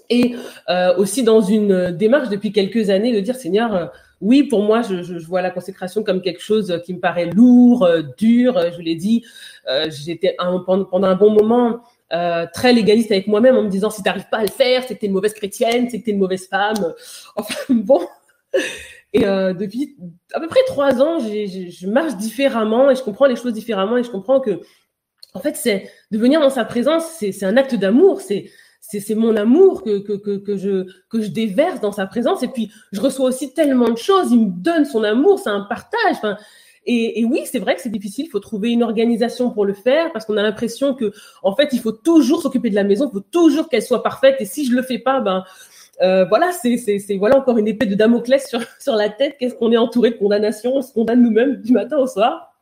[0.09, 0.35] et
[0.69, 3.85] euh, aussi dans une démarche depuis quelques années de dire Seigneur, euh,
[4.21, 8.01] oui, pour moi, je, vois la consécration comme quelque chose qui me paraît lourd, euh,
[8.17, 8.59] dur.
[8.75, 9.25] Je l'ai dit,
[9.69, 10.35] euh, j'étais
[10.65, 11.81] pendant, pendant un bon moment
[12.13, 14.83] euh, très légaliste avec moi-même en me disant si tu n'arrives pas à le faire,
[14.87, 16.93] c'est que tu es une mauvaise chrétienne, c'est que tu es une mauvaise femme.
[17.35, 18.01] Enfin bon.
[19.13, 19.95] Et euh, depuis
[20.33, 24.03] à peu près trois ans, je marche différemment et je comprends les choses différemment et
[24.03, 24.61] je comprends que,
[25.33, 28.51] en fait, c'est de venir dans sa présence, c'est un acte d'amour, c'est
[28.85, 32.43] c'est mon amour que, que, que, que, je, que je déverse dans sa présence.
[32.43, 34.31] Et puis, je reçois aussi tellement de choses.
[34.31, 36.11] Il me donne son amour, c'est un partage.
[36.11, 36.37] Enfin,
[36.85, 38.25] et, et oui, c'est vrai que c'est difficile.
[38.25, 41.69] Il faut trouver une organisation pour le faire parce qu'on a l'impression que, en fait,
[41.71, 43.09] il faut toujours s'occuper de la maison.
[43.09, 44.35] Il faut toujours qu'elle soit parfaite.
[44.39, 45.45] Et si je le fais pas, ben,
[46.01, 49.37] euh, voilà, c'est, c'est, voilà encore une épée de Damoclès sur, sur la tête.
[49.39, 52.53] Qu'est-ce qu'on est entouré de condamnation On se condamne nous-mêmes du matin au soir?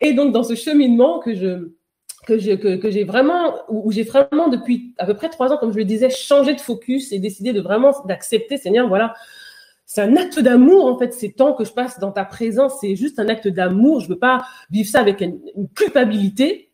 [0.00, 1.70] Et donc, dans ce cheminement que je,
[2.36, 5.84] que, j'ai vraiment, où, j'ai vraiment depuis à peu près trois ans, comme je le
[5.84, 9.14] disais, changé de focus et décidé de vraiment d'accepter, Seigneur, voilà,
[9.86, 11.14] c'est un acte d'amour en fait.
[11.14, 14.00] Ces temps que je passe dans ta présence, c'est juste un acte d'amour.
[14.00, 16.68] Je veux pas vivre ça avec une, une culpabilité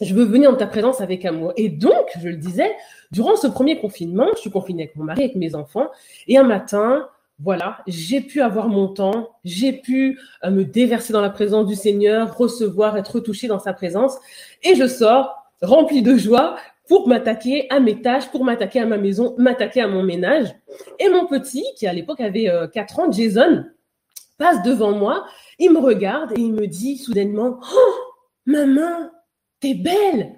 [0.00, 1.52] je veux venir dans ta présence avec amour.
[1.56, 2.72] Et donc, je le disais,
[3.10, 5.88] durant ce premier confinement, je suis confinée avec mon mari, avec mes enfants,
[6.26, 7.08] et un matin,
[7.40, 11.76] voilà, j'ai pu avoir mon temps, j'ai pu euh, me déverser dans la présence du
[11.76, 14.16] Seigneur, recevoir, être touchée dans sa présence,
[14.64, 16.56] et je sors remplie de joie
[16.88, 20.48] pour m'attaquer à mes tâches, pour m'attaquer à ma maison, m'attaquer à mon ménage.
[20.98, 23.64] Et mon petit, qui à l'époque avait euh, 4 ans, Jason,
[24.38, 25.26] passe devant moi,
[25.58, 27.94] il me regarde et il me dit soudainement, oh,
[28.46, 29.10] maman,
[29.60, 30.37] t'es belle.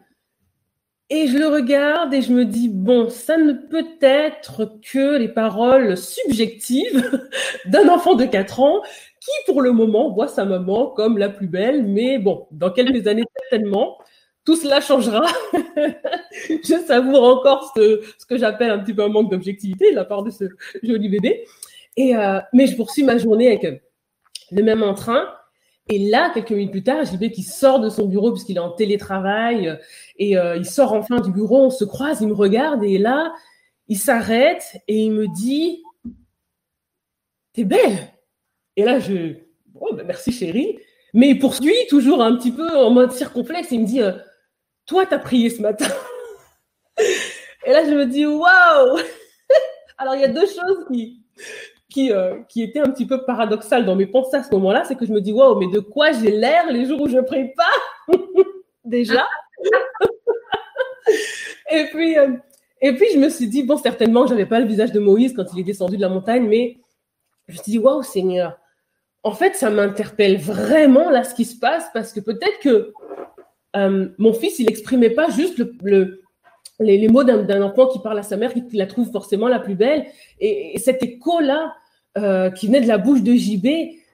[1.12, 5.28] Et je le regarde et je me dis, bon, ça ne peut être que les
[5.28, 7.20] paroles subjectives
[7.66, 8.80] d'un enfant de 4 ans
[9.20, 11.84] qui, pour le moment, voit sa maman comme la plus belle.
[11.84, 13.98] Mais bon, dans quelques années, certainement,
[14.44, 15.26] tout cela changera.
[16.48, 20.22] je savoure encore ce, que j'appelle un petit peu un manque d'objectivité de la part
[20.22, 20.44] de ce
[20.84, 21.44] joli bébé.
[21.96, 23.82] Et, euh, mais je poursuis ma journée avec
[24.52, 25.28] le même entrain.
[25.90, 28.70] Et là, quelques minutes plus tard, JB qui sort de son bureau puisqu'il est en
[28.70, 29.76] télétravail
[30.18, 33.34] et euh, il sort enfin du bureau, on se croise, il me regarde et là,
[33.88, 35.82] il s'arrête et il me dit
[37.52, 37.98] T'es belle
[38.76, 39.34] Et là, je
[39.92, 40.78] ben merci chérie.
[41.12, 43.72] Mais il poursuit toujours un petit peu en mode circonflexe.
[43.72, 44.12] Il me dit euh,
[44.86, 45.88] Toi, t'as prié ce matin?
[47.66, 49.00] et là, je me dis Waouh
[49.98, 51.24] Alors, il y a deux choses qui,
[51.90, 54.96] qui, euh, qui était un petit peu paradoxal dans mes pensées à ce moment-là, c'est
[54.96, 57.36] que je me dis, waouh, mais de quoi j'ai l'air les jours où je pas
[58.84, 59.26] Déjà?
[61.72, 62.36] Et puis, euh,
[62.82, 65.34] et puis, je me suis dit, bon, certainement, je n'avais pas le visage de Moïse
[65.34, 66.78] quand il est descendu de la montagne, mais
[67.46, 68.58] je me suis dit, waouh, Seigneur,
[69.22, 72.92] en fait, ça m'interpelle vraiment là ce qui se passe parce que peut-être que
[73.76, 76.22] euh, mon fils, il n'exprimait pas juste le,
[76.80, 79.74] les, mots d'un enfant qui parle à sa mère, qui la trouve forcément la plus
[79.74, 80.06] belle.
[80.40, 81.74] Et, cet écho-là,
[82.18, 83.66] euh, qui venait de la bouche de JB,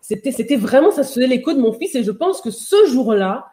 [0.02, 1.94] c'était vraiment, ça se faisait l'écho de mon fils.
[1.94, 3.46] Et je pense que ce jour-là,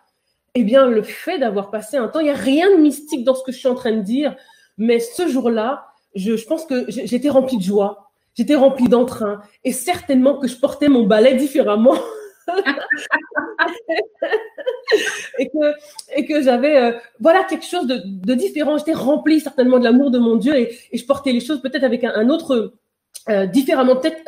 [0.56, 3.36] eh bien, le fait d'avoir passé un temps, il n'y a rien de mystique dans
[3.36, 4.36] ce que je suis en train de dire,
[4.78, 5.86] mais ce jour-là,
[6.16, 10.56] je, je pense que j'étais remplie de joie, j'étais remplie d'entrain, et certainement que je
[10.58, 11.96] portais mon balai différemment.
[15.40, 15.74] et que,
[16.16, 18.78] et que j'avais euh, voilà quelque chose de, de différent.
[18.78, 22.04] J'étais remplie certainement de l'amour de mon Dieu et, je portais les choses peut-être avec
[22.04, 22.74] un, autre
[23.30, 24.22] euh, différemment, peut-être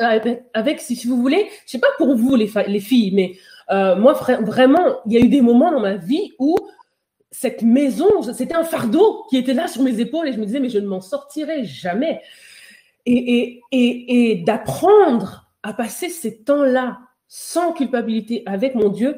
[0.54, 3.36] avec, si, si, vous voulez, je sais pas pour vous les, les filles, mais
[3.72, 6.56] euh, moi vraiment, il y a eu des moments dans ma vie où
[7.32, 10.60] cette maison, c'était un fardeau qui était là sur mes épaules et je me disais
[10.60, 12.22] mais je ne m'en sortirai jamais.
[13.08, 16.98] Et, et, et, et d'apprendre à passer ces temps-là
[17.38, 19.18] sans culpabilité avec mon Dieu,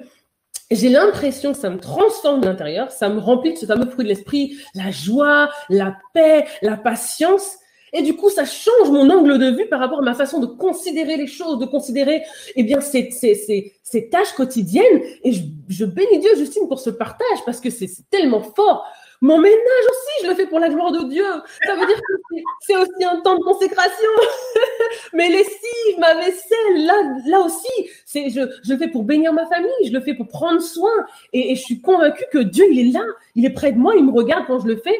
[0.72, 4.06] j'ai l'impression que ça me transforme de l'intérieur, ça me remplit de ce fameux fruit
[4.06, 7.57] de l'esprit, la joie, la paix, la patience.
[7.94, 10.48] Et du coup, ça change mon angle de vue par rapport à ma façon de
[10.48, 12.23] considérer les choses, de considérer
[12.56, 15.02] eh bien, ces, ces, tâches quotidiennes.
[15.23, 18.84] Et je, je, bénis Dieu, Justine, pour ce partage parce que c'est tellement fort.
[19.22, 19.57] Mon ménage
[19.89, 21.26] aussi, je le fais pour la gloire de Dieu.
[21.65, 24.10] Ça veut dire que c'est aussi un temps de consécration.
[25.14, 26.94] Mes lessives, ma vaisselle, là,
[27.26, 30.27] là aussi, c'est je, je le fais pour bénir ma famille, je le fais pour
[30.27, 30.91] prendre soin.
[31.34, 33.03] Et, je suis convaincue que Dieu, il est là,
[33.35, 34.98] il est près de moi, il me regarde quand je le fais.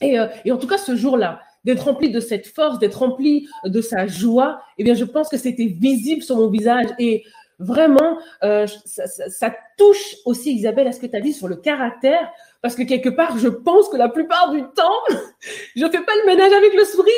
[0.00, 3.48] Et, euh, et en tout cas, ce jour-là, d'être rempli de cette force, d'être rempli
[3.64, 6.86] de sa joie, eh bien, je pense que c'était visible sur mon visage.
[6.98, 7.24] Et
[7.58, 11.48] vraiment, euh, ça, ça, ça, touche aussi, Isabelle, à ce que tu as dit sur
[11.48, 12.30] le caractère,
[12.62, 15.00] parce que quelque part, je pense que la plupart du temps,
[15.76, 17.14] je fais pas le ménage avec le sourire.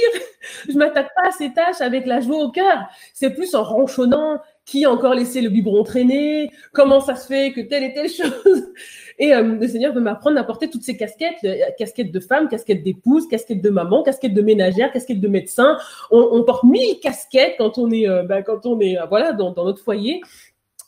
[0.69, 2.89] Je m'attaque pas à ces tâches avec la joie au cœur.
[3.13, 7.53] C'est plus en ronchonnant, qui a encore laissé le biberon traîner, comment ça se fait
[7.53, 8.73] que telle et telle chose.
[9.19, 12.49] Et euh, le Seigneur veut m'apprendre à porter toutes ces casquettes, euh, casquettes de femme,
[12.49, 15.77] casquettes d'épouse, casquettes de maman, casquettes de ménagère, casquettes de médecin.
[16.11, 19.53] On, porte mille casquettes quand on est, euh, bah, quand on est, euh, voilà, dans
[19.53, 20.21] notre foyer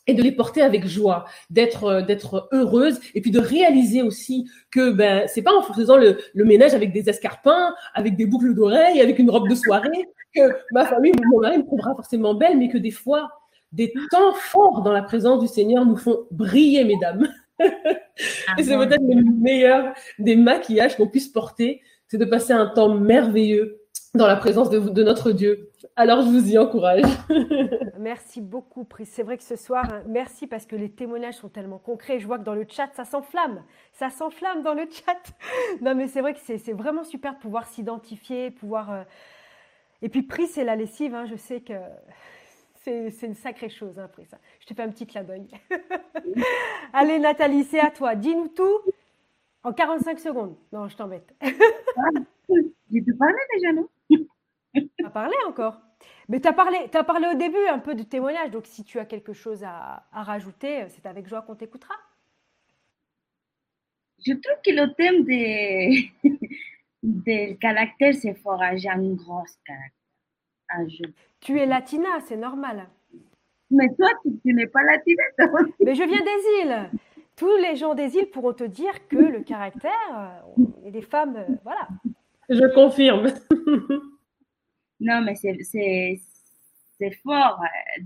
[0.06, 4.48] et de les porter avec joie, d'être euh, d'être heureuse et puis de réaliser aussi
[4.70, 8.54] que ben c'est pas en faisant le, le, ménage avec des escarpins, avec des boucles
[8.54, 10.40] d'oreilles, avec une robe de soirée que
[10.72, 13.30] ma famille, mon mari me trouvera forcément belle, mais que des fois
[13.72, 17.28] des temps forts dans la présence du Seigneur nous font briller, mesdames.
[17.60, 22.94] et c'est peut-être le meilleur des maquillages qu'on puisse porter, c'est de passer un temps
[22.94, 23.80] merveilleux
[24.14, 25.70] dans la présence de, de notre Dieu.
[25.96, 27.02] Alors, je vous y encourage.
[27.98, 29.06] merci beaucoup, Pris.
[29.06, 32.20] C'est vrai que ce soir, hein, merci parce que les témoignages sont tellement concrets.
[32.20, 33.62] Je vois que dans le chat, ça s'enflamme.
[33.92, 35.20] Ça s'enflamme dans le chat.
[35.80, 38.92] Non, mais c'est vrai que c'est vraiment super de pouvoir s'identifier, pouvoir.
[38.92, 39.02] Euh...
[40.02, 41.14] Et puis, Pris, c'est la lessive.
[41.14, 41.26] Hein.
[41.26, 41.74] Je sais que
[42.84, 44.38] c'est une sacrée chose hein, ça.
[44.60, 45.48] Je te fais un petit clin d'œil.
[46.92, 48.14] Allez, Nathalie, c'est à toi.
[48.14, 48.80] Dis-nous tout
[49.64, 50.54] en 45 secondes.
[50.72, 51.34] Non, je t'embête.
[51.42, 53.88] je te parlais déjà, non?
[54.74, 55.80] Tu as parlé encore.
[56.28, 58.50] Mais tu as parlé, as parlé au début un peu de témoignage.
[58.50, 61.94] Donc, si tu as quelque chose à, à rajouter, c'est avec joie qu'on t'écoutera.
[64.24, 66.10] Je trouve que le thème des,
[67.02, 68.62] des caractères, c'est fort.
[68.74, 69.90] J'ai un gros caractère.
[70.70, 70.78] Ah,
[71.40, 72.88] tu es latina, c'est normal.
[73.70, 75.22] Mais toi, tu, tu n'es pas latina.
[75.84, 76.90] Mais je viens des îles.
[77.36, 80.42] Tous les gens des îles pourront te dire que le caractère,
[80.84, 81.88] et des femmes, euh, voilà.
[82.48, 83.26] Je confirme.
[85.00, 88.02] non, mais c'est fort euh,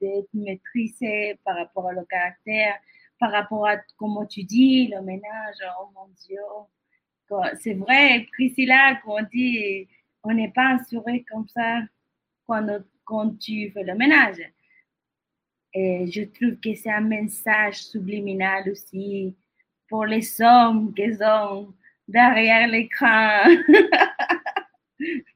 [0.00, 2.74] d'être maîtrisé par rapport au caractère,
[3.18, 6.40] par rapport à comment tu dis, le ménage, oh mon Dieu.
[7.60, 9.88] C'est vrai, Priscilla, quand on dit
[10.24, 11.80] on n'est pas assuré comme ça
[12.46, 12.66] quand,
[13.04, 14.42] quand tu fais le ménage.
[15.74, 19.34] Et je trouve que c'est un message subliminal aussi
[19.88, 21.72] pour les hommes qui sont
[22.06, 23.44] derrière l'écran,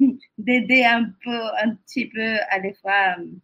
[0.39, 3.41] d'aider un peu, un petit peu à les femmes.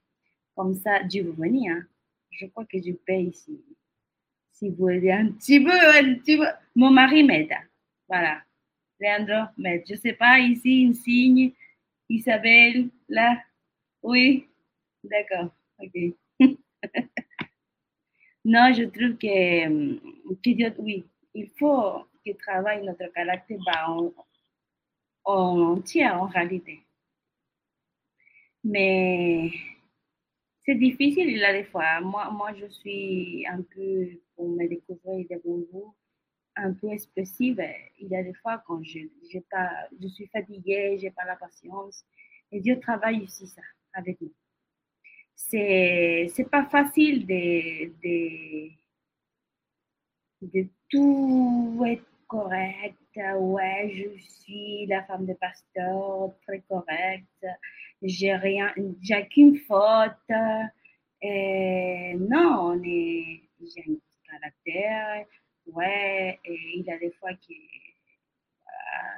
[0.55, 1.71] Comme ça, Dieu vous bénit.
[1.71, 1.85] Hein.
[2.31, 3.61] Je crois que je paye ici.
[4.53, 6.47] Si vous aidez un petit peu, un petit peu.
[6.75, 7.53] Mon mari m'aide.
[8.09, 8.43] Voilà.
[9.01, 9.83] Leandro m'aide.
[9.89, 11.53] Je ne sais pas, ici, une signe.
[12.09, 13.39] Isabelle, là,
[14.03, 14.47] oui,
[15.03, 16.15] d'accord, ok.
[18.45, 19.97] non, je trouve que,
[20.43, 21.05] que Dieu, oui,
[21.35, 23.87] il faut que travaille notre caractère bah,
[25.25, 26.83] en entier, en réalité.
[28.65, 29.51] Mais
[30.65, 32.01] c'est difficile là des fois.
[32.01, 35.95] Moi, moi, je suis un peu, pour me découvrir devant vous,
[36.57, 37.61] un peu expressive.
[37.99, 39.01] Il y a des fois quand je,
[39.51, 39.71] pas,
[40.01, 42.05] je suis fatiguée, j'ai pas la patience.
[42.51, 43.63] Et Dieu travaille aussi ça
[43.95, 44.33] avec nous.
[45.35, 48.71] C'est, c'est pas facile de, de,
[50.43, 52.97] de tout être correct.
[53.37, 57.47] Ouais, je suis la femme de pasteur, très correcte.
[58.03, 58.73] J'ai rien,
[59.03, 60.33] j'ai qu'une faute.
[61.21, 65.27] Et non, on est, j'ai un caractère.
[65.67, 67.55] Ouais, et il y a des fois que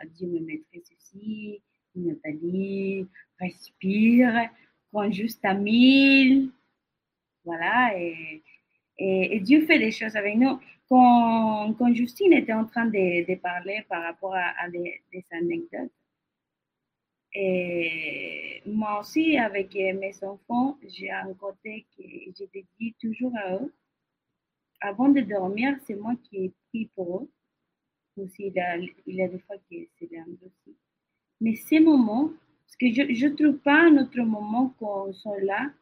[0.08, 1.62] Dieu me mettrait ceci,
[1.94, 3.06] Nathalie,
[3.40, 4.50] respire,
[4.92, 6.50] prends juste à mille.
[7.44, 8.42] Voilà, et,
[8.98, 10.58] et, Dieu fait des choses avec nous.
[10.88, 15.90] Quand, Justine était en train de, parler par rapport à, des, anecdotes,
[17.36, 22.44] et moi aussi, avec mes enfants, j'ai un côté que je
[22.78, 23.74] dis toujours à eux,
[24.80, 27.30] avant de dormir, c'est moi qui ai pris pour eux.
[28.22, 28.52] Aussi,
[29.06, 29.62] il y a des fois que
[29.98, 30.08] c'est
[30.44, 30.76] aussi.
[31.40, 32.30] Mais ces moments,
[32.66, 35.72] parce que je ne trouve pas un autre moment qu'on soit là,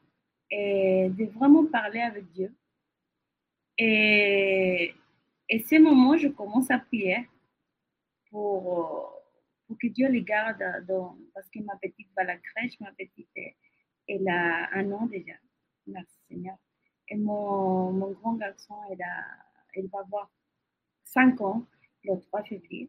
[0.51, 2.55] et de vraiment parler avec Dieu.
[3.85, 4.95] Et,
[5.49, 7.29] et ces moments, je commence à prier
[8.31, 9.13] pour,
[9.67, 10.63] pour que Dieu les garde,
[11.35, 13.29] parce que ma petite va à la crèche, ma petite,
[14.07, 15.33] elle a un an déjà.
[15.89, 16.57] Merci Seigneur.
[17.09, 19.25] Et mon, mon grand garçon, elle, a,
[19.75, 20.31] elle va avoir
[21.07, 21.67] 5 ans
[22.05, 22.89] le 3 février.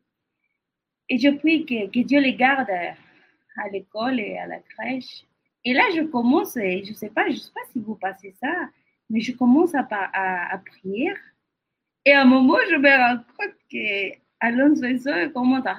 [1.10, 5.26] Et je prie que, que Dieu les garde à l'école et à la crèche.
[5.66, 7.26] Et là, je commence, je ne sais sais pas
[7.72, 8.70] si vous passez ça,
[9.10, 11.14] mais je commence à, prier.
[12.06, 15.78] Et à un moment, je me rends compte que Alonso commence à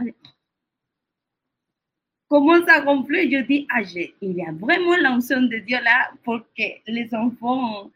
[2.29, 3.31] commence à gonfler.
[3.31, 3.83] Je dis, ah,
[4.21, 7.91] il y a vraiment l'onction de Dieu là pour que les enfants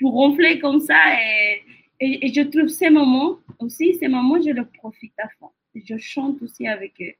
[0.00, 0.98] pour comme ça.
[1.20, 1.62] Et,
[2.00, 5.50] et, je trouve ces moments aussi, ces moments, je le profite à fond.
[5.74, 7.12] Je chante aussi avec eux.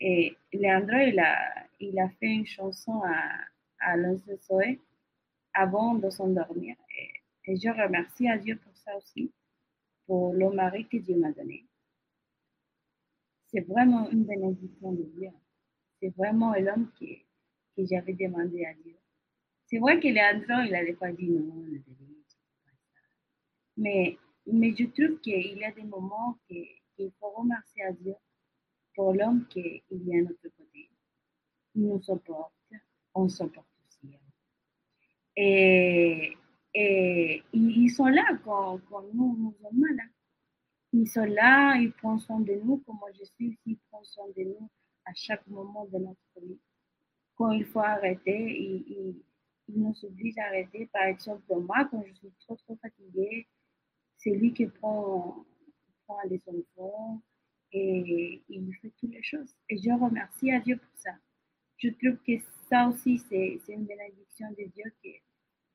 [0.00, 1.36] Et Leandro, il a,
[1.80, 3.96] il a fait une chanson à, à
[4.46, 4.78] Soé
[5.54, 6.76] avant de s'endormir.
[6.96, 9.32] Et, je remercie à Dieu pour ça aussi,
[10.06, 11.66] pour le mari que Dieu m'a donné.
[13.46, 15.30] C'est vraiment une bénédiction de Dieu.
[16.00, 17.06] C'est vraiment l'homme que,
[17.76, 18.96] que j'avais demandé à Dieu.
[19.66, 21.64] C'est vrai que Leandro, il n'avait pas dit non,
[23.76, 28.14] mais, mais je trouve qu'il y a des moments qu'il faut remercier à Dieu
[28.94, 30.90] pour l'homme qu'il y a à notre côté.
[31.74, 32.52] Il nous supporte,
[33.14, 33.69] on supporte
[35.40, 36.36] aussi.
[36.72, 38.80] Et, et ils sont là quand,
[39.12, 39.96] nous nous sommes mal.
[40.00, 40.10] Hein.
[40.92, 44.44] Ils sont là, ils prennent soin de nous, comme je suis ils prennent soin de
[44.44, 44.68] nous
[45.04, 46.58] à chaque moment de notre vie.
[47.36, 49.22] Quand il faut arrêter, ils,
[49.68, 50.88] il nous oblige à arrêter.
[50.92, 53.46] Par exemple, moi, quand je suis trop, trop fatiguée,
[54.18, 55.44] c'est lui qui prend,
[56.06, 57.20] prend les enfants
[57.72, 59.54] et il fait toutes les choses.
[59.68, 61.12] Et je remercie à Dieu pour ça.
[61.78, 62.32] Je trouve que
[62.68, 65.14] ça aussi, c'est une bénédiction de Dieu qui,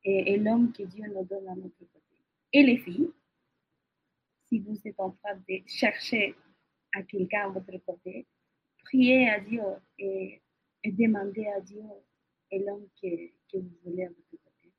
[0.06, 2.00] et, l'homme que Dieu nous donne à notre côté.
[2.52, 3.10] Et les filles,
[4.48, 6.34] si vous êtes en train de chercher
[6.94, 8.26] à quelqu'un à votre côté,
[8.84, 9.62] priez à Dieu
[9.98, 10.40] et,
[10.84, 11.82] demandez à Dieu
[12.52, 14.72] et l'homme que, vous voulez à votre côté.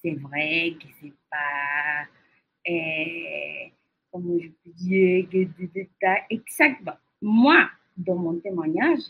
[0.00, 2.06] C'est vrai que c'est pas,
[2.68, 3.68] euh,
[4.12, 6.96] comment je peux dire, que exactement.
[7.20, 9.00] Moi, dans mon témoignage,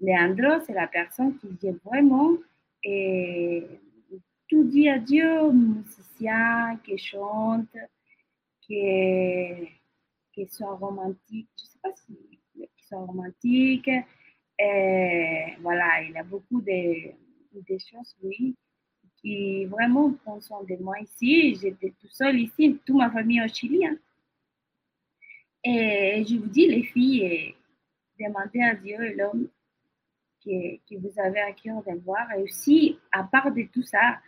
[0.00, 2.38] Leandro, c'est la personne qui dit vraiment
[2.82, 3.66] et
[4.52, 7.74] tout dit à Dieu, musicien, qui chante,
[8.60, 9.48] qui,
[10.30, 11.48] qui soit romantique.
[11.56, 13.88] Je ne sais pas si qui soit romantique.
[14.58, 18.54] Et voilà, il a beaucoup de, des choses, oui,
[19.16, 21.54] qui vraiment prennent soin de moi ici.
[21.54, 23.86] J'étais tout seul ici, toute ma famille au Chili.
[23.86, 23.96] Hein.
[25.64, 27.54] Et je vous dis, les filles,
[28.20, 29.48] demandez à Dieu l'homme
[30.44, 32.30] que, que, vous avez à cœur de voir.
[32.32, 34.18] Et aussi, à part de tout ça,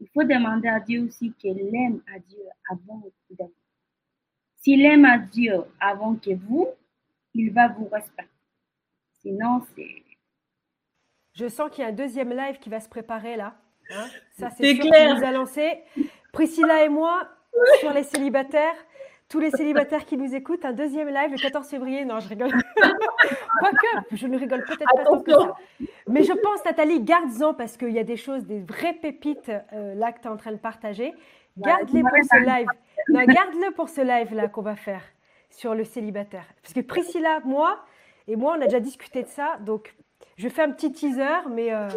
[0.00, 3.52] il faut demander à Dieu aussi qu'il aime à Dieu avant de vous.
[4.56, 6.68] S'il aime à Dieu avant que vous,
[7.34, 8.30] il va vous respecter.
[9.20, 10.02] Sinon, c'est
[11.38, 13.54] je sens qu'il y a un deuxième live qui va se préparer là.
[13.90, 14.06] Hein?
[14.36, 15.14] ça, c'est sûr clair.
[15.14, 15.78] nous a lancé.
[16.32, 17.28] Priscilla et moi
[17.78, 18.74] sur les célibataires.
[19.28, 22.04] Tous les célibataires qui nous écoutent, un deuxième live le 14 février.
[22.06, 22.50] Non, je rigole.
[23.60, 25.54] Quoique, je ne rigole peut-être pas tant que ça.
[26.06, 29.94] Mais je pense, Nathalie, garde-en parce qu'il y a des choses, des vraies pépites euh,
[29.94, 31.12] là que tu es en train de partager.
[31.58, 32.68] Garde-les pour ce live.
[33.10, 35.02] Non, garde-le pour ce live là qu'on va faire
[35.50, 36.46] sur le célibataire.
[36.62, 37.80] Parce que Priscilla, moi,
[38.28, 39.58] et moi, on a déjà discuté de ça.
[39.60, 39.94] Donc,
[40.36, 41.88] je fais un petit teaser, mais euh,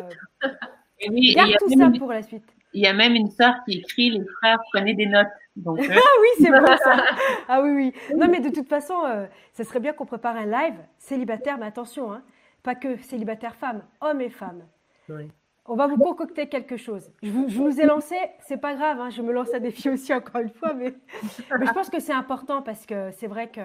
[1.35, 2.55] garde tout ça pour la suite.
[2.73, 5.27] Il y a même une sœur qui écrit Les frères, prenez des notes.
[5.55, 7.03] Donc, euh, ah oui, c'est vrai ça.
[7.47, 8.15] Ah oui, oui.
[8.15, 11.65] Non, mais de toute façon, euh, ça serait bien qu'on prépare un live célibataire, mais
[11.65, 12.23] attention, hein,
[12.63, 14.63] pas que célibataire femmes, hommes et femmes.
[15.09, 15.29] Oui.
[15.65, 17.11] On va vous concocter quelque chose.
[17.21, 20.41] Je vous, ai lancé, c'est pas grave, hein, je me lance à défi aussi encore
[20.41, 20.93] une fois, mais,
[21.59, 23.61] mais je pense que c'est important parce que c'est vrai que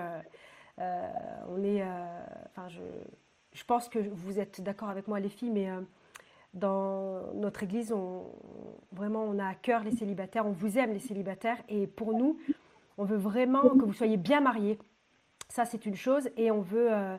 [0.79, 1.09] euh,
[1.49, 1.83] on est.
[2.51, 2.81] Enfin, je,
[3.55, 5.69] je, pense que vous êtes d'accord avec moi, les filles, mais
[6.57, 8.25] dans notre église, on,
[8.93, 12.39] vraiment, on a à cœur les célibataires, on vous aime les célibataires, et pour nous,
[12.99, 14.79] on veut vraiment que vous soyez bien mariés.
[15.49, 17.17] Ça, c'est une chose, et on veut euh,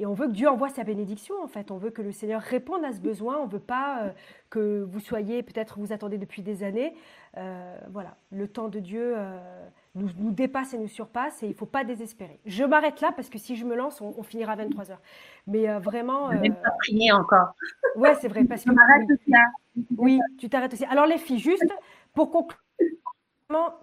[0.00, 1.70] et on veut que Dieu envoie sa bénédiction, en fait.
[1.70, 3.36] On veut que le Seigneur réponde à ce besoin.
[3.36, 4.10] On ne veut pas euh,
[4.48, 6.94] que vous soyez, peut-être vous attendez depuis des années.
[7.36, 9.38] Euh, voilà, le temps de Dieu euh,
[9.94, 12.40] nous, dépasse et nous surpasse et il ne faut pas désespérer.
[12.46, 14.96] Je m'arrête là parce que si je me lance, on, finira à 23 h
[15.46, 16.28] Mais vraiment.
[16.28, 17.54] Vais pas prier encore.
[17.94, 18.44] Ouais, c'est vrai.
[18.44, 20.86] Parce que, oui, oui, tu t'arrêtes aussi.
[20.86, 21.70] Alors, les filles, juste
[22.14, 22.58] pour conclure,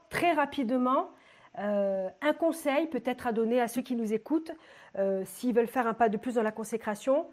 [0.09, 1.11] très rapidement,
[1.59, 4.51] euh, un conseil peut-être à donner à ceux qui nous écoutent,
[4.97, 7.27] euh, s'ils veulent faire un pas de plus dans la consécration,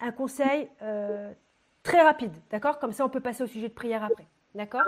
[0.00, 1.30] un conseil euh,
[1.82, 2.78] très rapide, d'accord?
[2.78, 4.82] Comme ça, on peut passer au sujet de prière après, d'accord?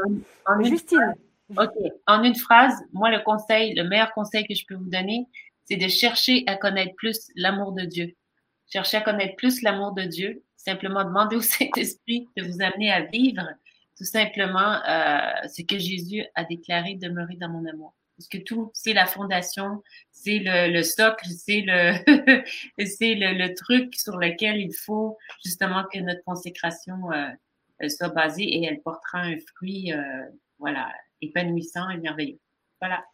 [0.62, 1.14] Justine.
[1.56, 1.74] Ok,
[2.06, 5.26] en une phrase, moi, le conseil, le meilleur conseil que je peux vous donner,
[5.64, 8.14] c'est de chercher à connaître plus l'amour de Dieu.
[8.70, 13.02] Chercher à connaître plus l'amour de Dieu, simplement demander au Saint-Esprit de vous amener à
[13.02, 13.42] vivre
[13.96, 14.78] tout simplement
[15.48, 19.82] ce que Jésus a déclaré demeurer dans mon amour parce que tout, c'est la fondation,
[20.10, 21.92] c'est le, socle, c'est le,
[22.84, 28.64] c'est le, truc sur lequel il faut justement que notre consécration euh, soit basée et
[28.64, 30.24] elle portera un fruit, euh,
[30.58, 30.90] voilà,
[31.22, 32.40] épanouissant et merveilleux.
[32.80, 33.04] Voilà.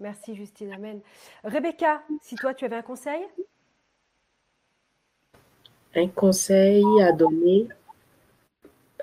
[0.00, 1.00] Merci Justine, Amen.
[1.44, 3.20] Rebecca, si toi tu avais un conseil?
[5.94, 7.68] Un conseil à donner.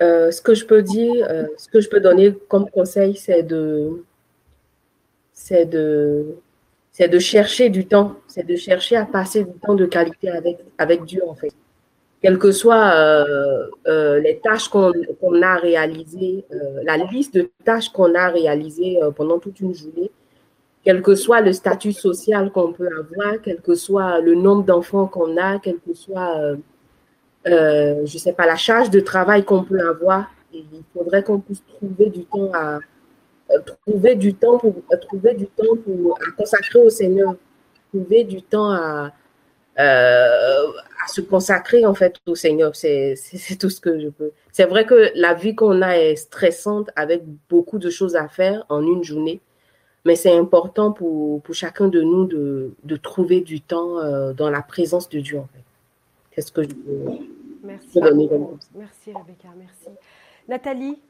[0.02, 4.04] Euh, ce que je peux dire, ce que je peux donner comme conseil, c'est de
[5.34, 6.36] c'est de,
[6.92, 10.58] c'est de chercher du temps, c'est de chercher à passer du temps de qualité avec,
[10.78, 11.52] avec Dieu, en fait.
[12.22, 14.92] Quelles que soient euh, euh, les tâches qu'on
[15.42, 20.10] a réalisées, euh, la liste de tâches qu'on a réalisées pendant toute une journée,
[20.84, 25.06] quel que soit le statut social qu'on peut avoir, quel que soit le nombre d'enfants
[25.06, 26.56] qu'on a, quel que soit,
[27.44, 31.62] je ne sais pas, la charge de travail qu'on peut avoir, il faudrait qu'on puisse
[31.66, 32.78] trouver du temps à,
[33.66, 37.34] trouver du temps pour euh, trouver du temps pour consacrer au Seigneur,
[37.92, 39.12] trouver du temps à,
[39.78, 40.66] euh,
[41.04, 42.74] à se consacrer en fait au Seigneur.
[42.74, 43.16] C'est
[43.58, 44.32] tout ce que je peux.
[44.52, 48.64] C'est vrai que la vie qu'on a est stressante avec beaucoup de choses à faire
[48.68, 49.40] en une journée,
[50.04, 54.00] mais c'est important pour, pour, chacun de nous de, de trouver du temps
[54.32, 55.64] dans la présence de Dieu en fait.
[56.34, 57.18] C'est ce que je veux
[57.64, 58.00] merci.
[58.74, 59.88] Merci Rebecca, merci.
[60.48, 61.00] Nathalie,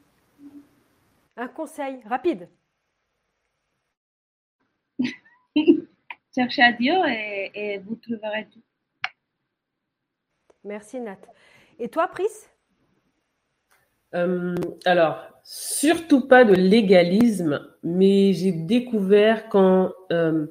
[1.37, 2.49] un conseil rapide.
[6.35, 8.61] Cherchez à Dieu et, vous trouverez tout.
[10.63, 11.19] Merci Nat.
[11.79, 12.23] Et toi, Pris?
[14.13, 14.55] Euh,
[14.85, 20.47] Alors, surtout pas de légalisme, mais j'ai découvert qu'en euh,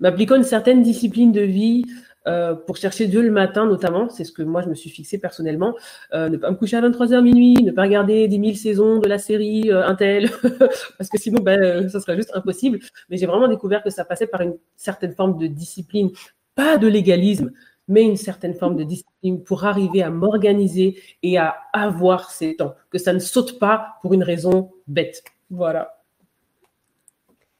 [0.00, 1.84] m'appliquant une certaine discipline de vie,
[2.28, 5.18] euh, pour chercher Dieu le matin notamment, c'est ce que moi je me suis fixé
[5.18, 5.74] personnellement,
[6.12, 9.08] euh, ne pas me coucher à 23h minuit, ne pas regarder des mille saisons de
[9.08, 10.30] la série euh, Intel,
[10.98, 12.78] parce que sinon ben, ça serait juste impossible.
[13.08, 16.10] Mais j'ai vraiment découvert que ça passait par une certaine forme de discipline,
[16.54, 17.50] pas de légalisme,
[17.88, 22.74] mais une certaine forme de discipline pour arriver à m'organiser et à avoir ces temps,
[22.90, 25.24] que ça ne saute pas pour une raison bête.
[25.50, 25.97] Voilà.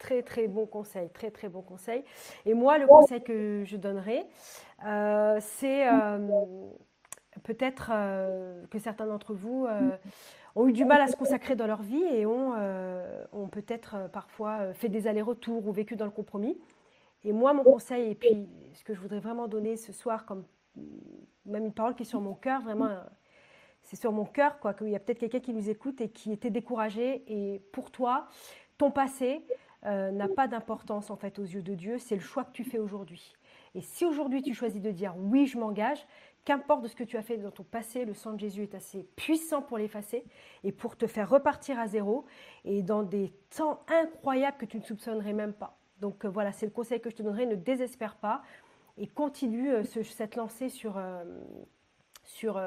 [0.09, 2.03] Très, très bon conseil, très, très bon conseil.
[2.47, 4.27] Et moi, le conseil que je donnerais,
[4.87, 6.19] euh, c'est euh,
[7.43, 9.67] peut-être euh, que certains d'entre vous
[10.57, 12.55] ont eu du mal à se consacrer dans leur vie et ont,
[13.35, 16.59] ont peut-être parfois fait des allers-retours ou vécu dans le compromis.
[17.23, 20.45] Et moi, mon conseil, et puis ce que je voudrais vraiment donner ce soir, comme
[21.45, 22.89] même une parole qui est sur mon cœur, vraiment,
[23.83, 26.33] c'est sur mon cœur, quoi, qu'il y a peut-être quelqu'un qui nous écoute et qui
[26.33, 27.25] était découragé.
[27.27, 28.27] Et pour toi,
[28.79, 29.45] ton passé,
[29.87, 32.65] euh, n'a pas d'importance en fait aux yeux de Dieu, c'est le choix que tu
[32.65, 33.37] fais aujourd'hui.
[33.77, 36.05] Et si aujourd'hui tu choisis de dire oui, je m'engage,
[36.45, 38.75] qu'importe de ce que tu as fait dans ton passé, le sang de Jésus est
[38.75, 40.25] assez puissant pour l'effacer
[40.65, 42.25] et pour te faire repartir à zéro
[42.65, 45.79] et dans des temps incroyables que tu ne soupçonnerais même pas.
[46.01, 48.43] Donc euh, voilà, c'est le conseil que je te donnerai, ne désespère pas
[48.97, 51.01] et continue euh, cette lancée sur,
[52.25, 52.61] sur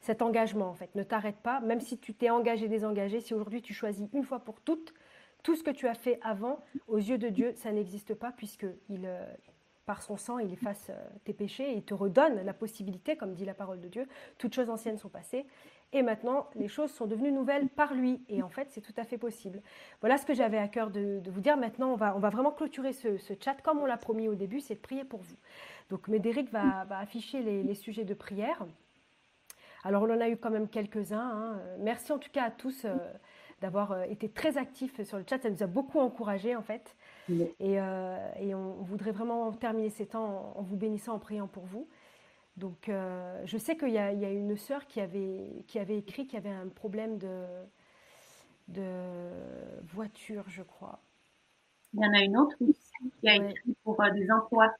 [0.00, 0.94] cet engagement en fait.
[0.94, 4.38] Ne t'arrête pas, même si tu t'es engagé, désengagé, si aujourd'hui tu choisis une fois
[4.38, 4.94] pour toutes
[5.42, 8.66] tout ce que tu as fait avant, aux yeux de Dieu, ça n'existe pas puisque
[8.88, 9.24] il, euh,
[9.86, 10.94] par son sang, il efface euh,
[11.24, 14.06] tes péchés et il te redonne la possibilité, comme dit la parole de Dieu,
[14.38, 15.46] toutes choses anciennes sont passées.
[15.94, 18.22] Et maintenant, les choses sont devenues nouvelles par lui.
[18.28, 19.60] Et en fait, c'est tout à fait possible.
[20.00, 21.58] Voilà ce que j'avais à cœur de, vous dire.
[21.58, 24.60] Maintenant, on va, on va vraiment clôturer ce, chat comme on l'a promis au début,
[24.60, 25.36] c'est de prier pour vous.
[25.90, 28.64] Donc, Médéric va, afficher les, sujets de prière.
[29.84, 31.18] Alors, on en a eu quand même quelques-uns.
[31.18, 31.60] Hein.
[31.80, 32.96] Merci en tout cas à tous euh,
[33.62, 35.38] d'avoir euh, été très actifs sur le chat.
[35.40, 36.94] Ça nous a beaucoup encouragés, en fait.
[37.60, 41.88] Et, et on, voudrait vraiment terminer ces temps en, vous bénissant, en priant pour vous.
[42.56, 46.34] Donc, euh, je sais qu'il y, a une sœur qui avait, qui avait écrit qu'il
[46.34, 47.44] y avait un problème de,
[48.68, 48.90] de
[49.84, 51.00] voiture, je crois.
[51.94, 54.70] Il y en a une autre aussi qui a écrit pour euh, des emplois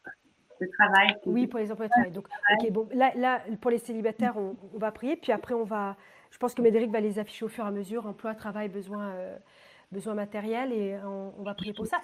[0.61, 1.17] de travail.
[1.27, 2.11] Oui, pour les emplois de travail.
[2.11, 2.27] Donc,
[2.71, 5.97] bon, là, là, pour les célibataires, on, va prier, puis après, on va.
[6.33, 9.11] Je pense que Médéric va les afficher au fur et à mesure emploi, travail, besoin,
[9.13, 9.39] euh,
[9.93, 11.99] besoin matériel, et on va prier pour ça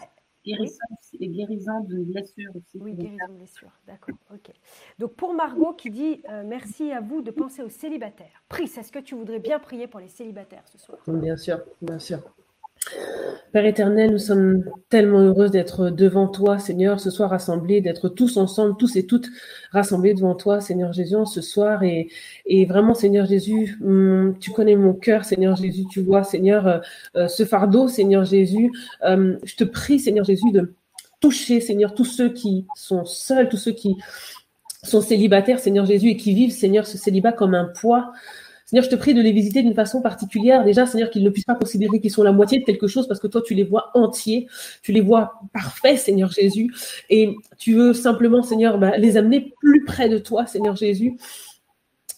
[0.45, 1.19] guérison oui.
[1.21, 2.79] et guérison de blessures aussi.
[2.79, 4.15] Oui, guérison de blessures, d'accord.
[4.33, 4.51] Ok.
[4.99, 8.43] Donc pour Margot qui dit euh, merci à vous de penser aux célibataires.
[8.49, 11.99] Prie, est-ce que tu voudrais bien prier pour les célibataires ce soir Bien sûr, bien
[11.99, 12.21] sûr.
[13.53, 18.37] Père éternel, nous sommes tellement heureux d'être devant toi, Seigneur, ce soir rassemblés, d'être tous
[18.37, 19.29] ensemble, tous et toutes
[19.73, 21.83] rassemblés devant toi, Seigneur Jésus, ce soir.
[21.83, 22.09] Et,
[22.45, 26.79] et vraiment, Seigneur Jésus, hum, tu connais mon cœur, Seigneur Jésus, tu vois, Seigneur, euh,
[27.17, 28.71] euh, ce fardeau, Seigneur Jésus.
[29.03, 30.75] Hum, je te prie, Seigneur Jésus, de
[31.21, 33.97] toucher, Seigneur, tous ceux qui sont seuls, tous ceux qui
[34.83, 38.13] sont célibataires, Seigneur Jésus, et qui vivent, Seigneur, ce célibat comme un poids.
[38.69, 40.63] Seigneur, je te prie de les visiter d'une façon particulière.
[40.63, 43.19] Déjà, Seigneur, qu'ils ne puissent pas considérer qu'ils sont la moitié de quelque chose parce
[43.19, 44.47] que toi, tu les vois entiers,
[44.83, 46.71] tu les vois parfaits, Seigneur Jésus.
[47.09, 51.17] Et tu veux simplement, Seigneur, bah, les amener plus près de toi, Seigneur Jésus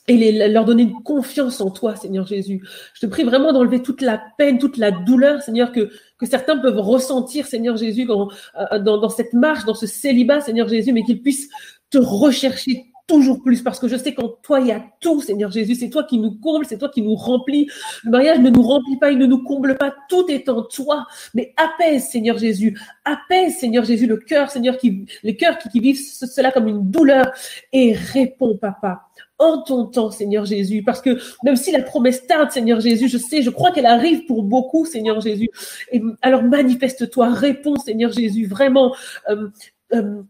[0.08, 2.60] et leur donner une confiance en toi, Seigneur Jésus.
[2.94, 5.88] Je te prie vraiment d'enlever toute la peine, toute la douleur, Seigneur, que,
[6.22, 11.04] certains peuvent ressentir, Seigneur Jésus, euh, dans cette marche, dans ce célibat, Seigneur Jésus, mais
[11.04, 11.48] qu'ils puissent
[11.90, 15.50] te rechercher toujours plus parce que je sais qu'en toi, il y a tout, Seigneur
[15.50, 15.74] Jésus.
[15.74, 17.68] C'est toi qui nous comble, c'est toi qui nous remplit.
[18.04, 19.92] Le mariage ne nous remplit pas, il ne nous comble pas.
[20.08, 21.06] Tout est en toi.
[21.34, 22.78] Mais apaise, Seigneur Jésus.
[23.04, 26.88] Apaise, Seigneur Jésus, le cœur, Seigneur, qui, les cœurs qui, qui vivent cela comme une
[26.88, 27.32] douleur.
[27.72, 29.08] Et réponds, Papa
[29.40, 33.16] en ton temps, Seigneur Jésus, parce que même si la promesse tarde, Seigneur Jésus, je
[33.16, 35.48] sais, je crois qu'elle arrive pour beaucoup, Seigneur Jésus.
[35.92, 38.94] Et alors manifeste-toi, réponds, Seigneur Jésus, vraiment.
[39.30, 39.48] Euh,
[39.94, 40.22] euh,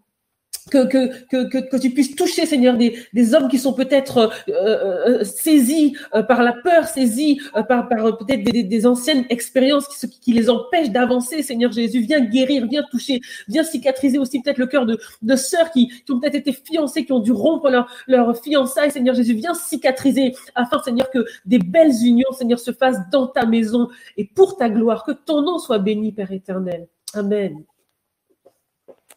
[0.71, 5.21] que, que, que, que, tu puisses toucher, Seigneur, des, des hommes qui sont peut-être euh,
[5.21, 10.09] euh, saisis euh, par la peur, saisis par, par peut-être des, des, anciennes expériences qui,
[10.09, 12.01] qui les empêchent d'avancer, Seigneur Jésus.
[12.01, 16.13] Viens guérir, viens toucher, viens cicatriser aussi peut-être le cœur de, de sœurs qui, qui
[16.13, 19.35] ont peut-être été fiancées, qui ont dû rompre leur, leur fiançailles, Seigneur Jésus.
[19.35, 24.25] Viens cicatriser afin, Seigneur, que des belles unions, Seigneur, se fassent dans ta maison et
[24.25, 25.05] pour ta gloire.
[25.05, 26.89] Que ton nom soit béni, Père éternel.
[27.15, 27.65] Amen.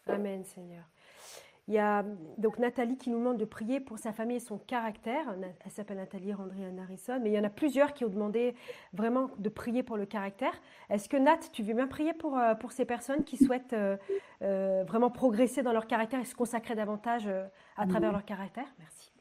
[0.07, 0.83] Amen, Seigneur.
[1.69, 2.03] Il y a
[2.37, 5.33] donc Nathalie qui nous demande de prier pour sa famille et son caractère.
[5.63, 8.53] Elle s'appelle Nathalie Randrian Harrison, mais il y en a plusieurs qui ont demandé
[8.91, 10.53] vraiment de prier pour le caractère.
[10.89, 13.95] Est-ce que Nat, tu veux bien prier pour, euh, pour ces personnes qui souhaitent euh,
[14.41, 17.29] euh, vraiment progresser dans leur caractère et se consacrer davantage
[17.77, 18.67] à travers leur caractère?
[18.79, 19.13] Merci.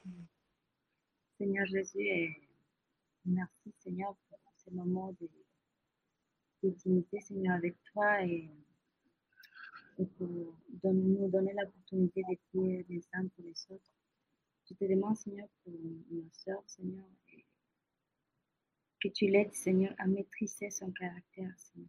[1.39, 2.43] Seigneur Jésus, et
[3.25, 5.15] merci Seigneur pour ces moments
[6.63, 8.51] d'intimité, Seigneur, avec toi et
[9.97, 10.29] pour
[10.93, 13.91] nous donner l'opportunité prier les uns pour les autres.
[14.69, 15.75] Je te demande, Seigneur, pour
[16.11, 17.05] ma soeur, Seigneur,
[19.01, 21.89] que tu l'aides, Seigneur, à maîtriser son caractère, Seigneur.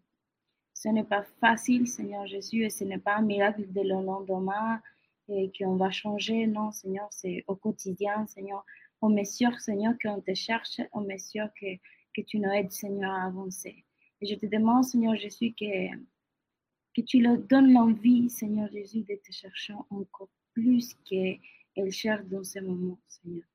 [0.73, 4.81] Ce n'est pas facile, Seigneur Jésus, et ce n'est pas un miracle de le lendemain
[5.29, 6.47] et qu'on va changer.
[6.47, 8.65] Non, Seigneur, c'est au quotidien, Seigneur.
[9.01, 10.81] On est sûr, Seigneur, qu'on te cherche.
[10.91, 11.75] On est sûr que,
[12.15, 13.85] que tu nous aides, Seigneur, à avancer.
[14.19, 15.95] Et je te demande, Seigneur Jésus, que
[16.95, 22.43] que tu leur donnes l'envie, Seigneur Jésus, de te chercher encore plus qu'elle cherche dans
[22.43, 23.45] ce moment, Seigneur.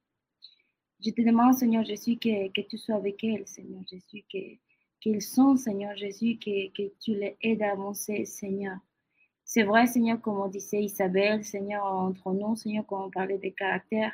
[1.05, 4.24] Je te demande, Seigneur Jésus, que, que tu sois avec elles, Seigneur Jésus,
[5.01, 8.78] qu'ils sont, Seigneur Jésus, que, que tu les aides à avancer, Seigneur.
[9.44, 13.48] C'est vrai, Seigneur, comme on disait Isabelle, Seigneur, entre nous, Seigneur, quand on parlait de
[13.51, 14.12] caractère,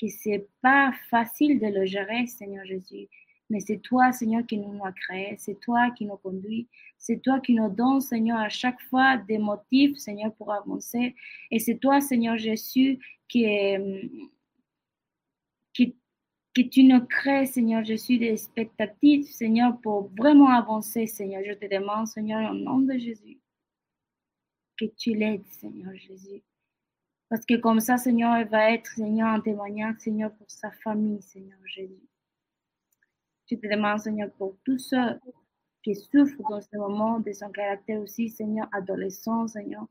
[0.00, 3.08] que c'est pas facile de le gérer, Seigneur Jésus.
[3.48, 5.36] Mais c'est toi, Seigneur, qui nous a créés.
[5.38, 6.66] C'est toi qui nous conduis.
[6.98, 11.14] C'est toi qui nous donne, Seigneur, à chaque fois des motifs, Seigneur, pour avancer.
[11.50, 12.98] Et c'est toi, Seigneur Jésus,
[13.28, 13.46] qui
[15.72, 15.96] qui,
[16.54, 21.42] qui tu nous crées, Seigneur Jésus, des expectatives, Seigneur, pour vraiment avancer, Seigneur.
[21.46, 23.38] Je te demande, Seigneur, au nom de Jésus,
[24.78, 26.42] que tu l'aides, Seigneur Jésus.
[27.28, 31.20] Parce que comme ça, Seigneur, elle va être, Seigneur, un témoignage, Seigneur, pour sa famille,
[31.22, 32.08] Seigneur Jésus.
[33.50, 35.20] Je te demande, Seigneur, pour tous ceux
[35.82, 39.86] qui souffrent dans ce moment de son caractère aussi, Seigneur, adolescent, Seigneur,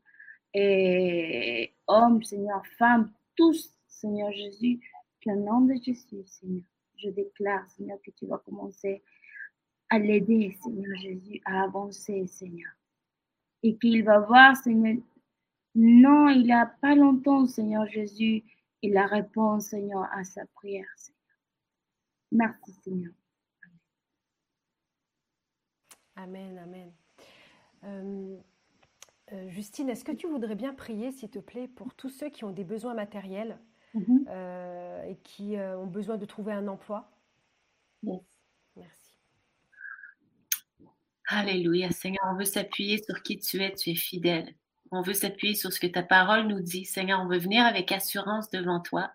[0.53, 4.79] et hommes, Seigneur, femmes, tous, Seigneur Jésus,
[5.23, 6.63] qu'au nom de Jésus, Seigneur,
[6.97, 9.03] je déclare, Seigneur, que tu vas commencer
[9.89, 12.71] à l'aider, Seigneur Jésus, à avancer, Seigneur.
[13.63, 14.97] Et qu'il va voir, Seigneur,
[15.75, 18.43] non, il n'a pas longtemps, Seigneur Jésus,
[18.81, 21.21] il a répondu, Seigneur, à sa prière, Seigneur.
[22.31, 23.13] Merci, Seigneur.
[26.15, 26.91] Amen, amen.
[27.83, 28.37] Euh,
[29.33, 32.43] euh, Justine, est-ce que tu voudrais bien prier, s'il te plaît, pour tous ceux qui
[32.43, 33.59] ont des besoins matériels
[33.93, 34.25] Mhm.
[34.29, 37.09] euh, et qui euh, ont besoin de trouver un emploi?
[38.03, 38.21] Yes.
[38.75, 39.17] Merci.
[41.27, 44.53] Alléluia, Seigneur, on veut s'appuyer sur qui tu es, tu es fidèle.
[44.91, 46.85] On veut s'appuyer sur ce que ta parole nous dit.
[46.85, 49.11] Seigneur, on veut venir avec assurance devant toi.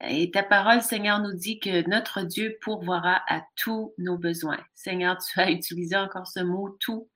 [0.00, 4.58] Et ta parole, Seigneur, nous dit que notre Dieu pourvoira à tous nos besoins.
[4.74, 7.08] Seigneur, tu as utilisé encore ce mot tout.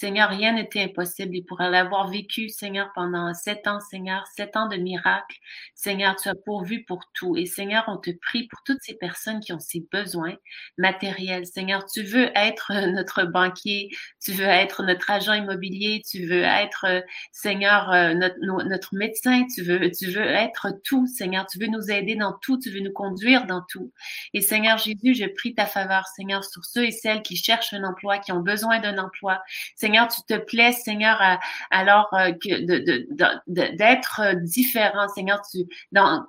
[0.00, 1.36] Seigneur, rien n'était impossible.
[1.36, 5.36] Et pour l'avoir vécu, Seigneur, pendant sept ans, Seigneur, sept ans de miracles,
[5.74, 7.36] Seigneur, tu as pourvu pour tout.
[7.36, 10.36] Et Seigneur, on te prie pour toutes ces personnes qui ont ces besoins
[10.78, 11.46] matériels.
[11.46, 13.90] Seigneur, tu veux être notre banquier,
[14.22, 17.00] tu veux être notre agent immobilier, tu veux être, euh,
[17.32, 21.66] Seigneur, euh, notre, no- notre médecin, tu veux, tu veux être tout, Seigneur, tu veux
[21.66, 23.92] nous aider dans tout, tu veux nous conduire dans tout.
[24.34, 27.84] Et Seigneur Jésus, je prie ta faveur, Seigneur, sur ceux et celles qui cherchent un
[27.84, 29.40] emploi, qui ont besoin d'un emploi.
[30.08, 31.38] Tu te plais, Seigneur, à-
[31.70, 32.60] alors euh, que
[33.46, 35.40] d'être euh, différent, Seigneur,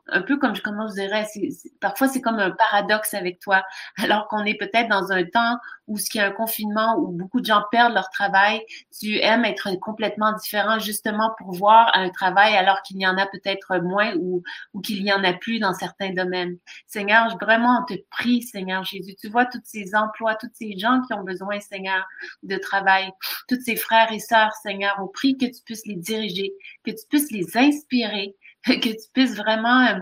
[0.08, 0.62] un peu comme, je
[0.96, 3.64] dirais, c'est- c'est- parfois c'est comme un paradoxe avec toi,
[3.98, 5.58] alors qu'on est peut-être dans un temps
[5.88, 8.62] où ce y a un confinement, où beaucoup de gens perdent leur travail,
[8.98, 13.26] tu aimes être complètement différent justement pour voir un travail alors qu'il y en a
[13.26, 14.42] peut-être moins ou,
[14.74, 16.58] ou qu'il y en a plus dans certains domaines.
[16.88, 19.16] Seigneur, vraiment, on te prie, Seigneur Jésus.
[19.20, 22.06] Tu vois tous ces emplois, tous ces gens qui ont besoin, Seigneur,
[22.44, 23.10] de travail,
[23.52, 26.54] tous ces frères et sœurs, Seigneur, on prie que tu puisses les diriger,
[26.86, 30.00] que tu puisses les inspirer, que tu puisses vraiment euh,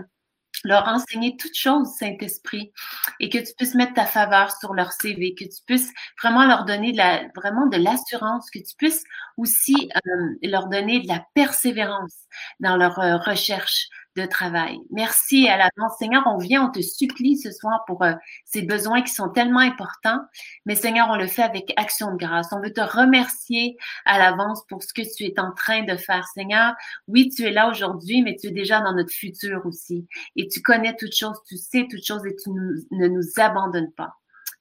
[0.64, 2.72] leur enseigner toutes choses, Saint-Esprit,
[3.18, 5.90] et que tu puisses mettre ta faveur sur leur CV, que tu puisses
[6.22, 9.02] vraiment leur donner de vraiment de l'assurance, que tu puisses
[9.36, 12.14] aussi euh, leur donner de la persévérance
[12.60, 14.78] dans leur euh, recherche de travail.
[14.90, 15.96] Merci à l'avance.
[15.98, 18.12] Seigneur, on vient, on te supplie ce soir pour euh,
[18.44, 20.20] ces besoins qui sont tellement importants,
[20.66, 22.52] mais Seigneur, on le fait avec action de grâce.
[22.52, 26.26] On veut te remercier à l'avance pour ce que tu es en train de faire,
[26.34, 26.74] Seigneur.
[27.06, 30.06] Oui, tu es là aujourd'hui, mais tu es déjà dans notre futur aussi.
[30.36, 34.14] Et tu connais toutes choses, tu sais toutes choses et tu ne nous abandonnes pas.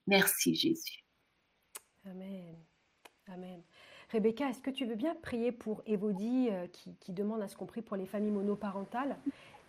[0.08, 1.04] Merci, Jésus.
[2.06, 2.56] Amen.
[3.28, 3.64] Amen.
[4.12, 7.56] Rebecca, est-ce que tu veux bien prier pour Evodie euh, qui, qui demande à ce
[7.56, 9.16] qu'on prie pour les familles monoparentales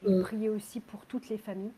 [0.07, 0.23] et Mm.
[0.23, 1.73] prier aussi pour toutes les familles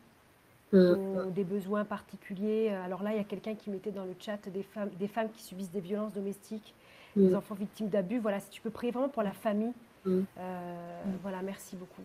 [0.71, 0.93] Mm.
[0.95, 2.69] qui ont des besoins particuliers?
[2.69, 5.29] Alors là, il y a quelqu'un qui mettait dans le chat des femmes, des femmes
[5.35, 6.73] qui subissent des violences domestiques,
[7.17, 7.35] des Mm.
[7.35, 8.19] enfants victimes d'abus.
[8.19, 9.73] Voilà, si tu peux prier vraiment pour la famille.
[10.07, 12.01] Euh, voilà, merci beaucoup.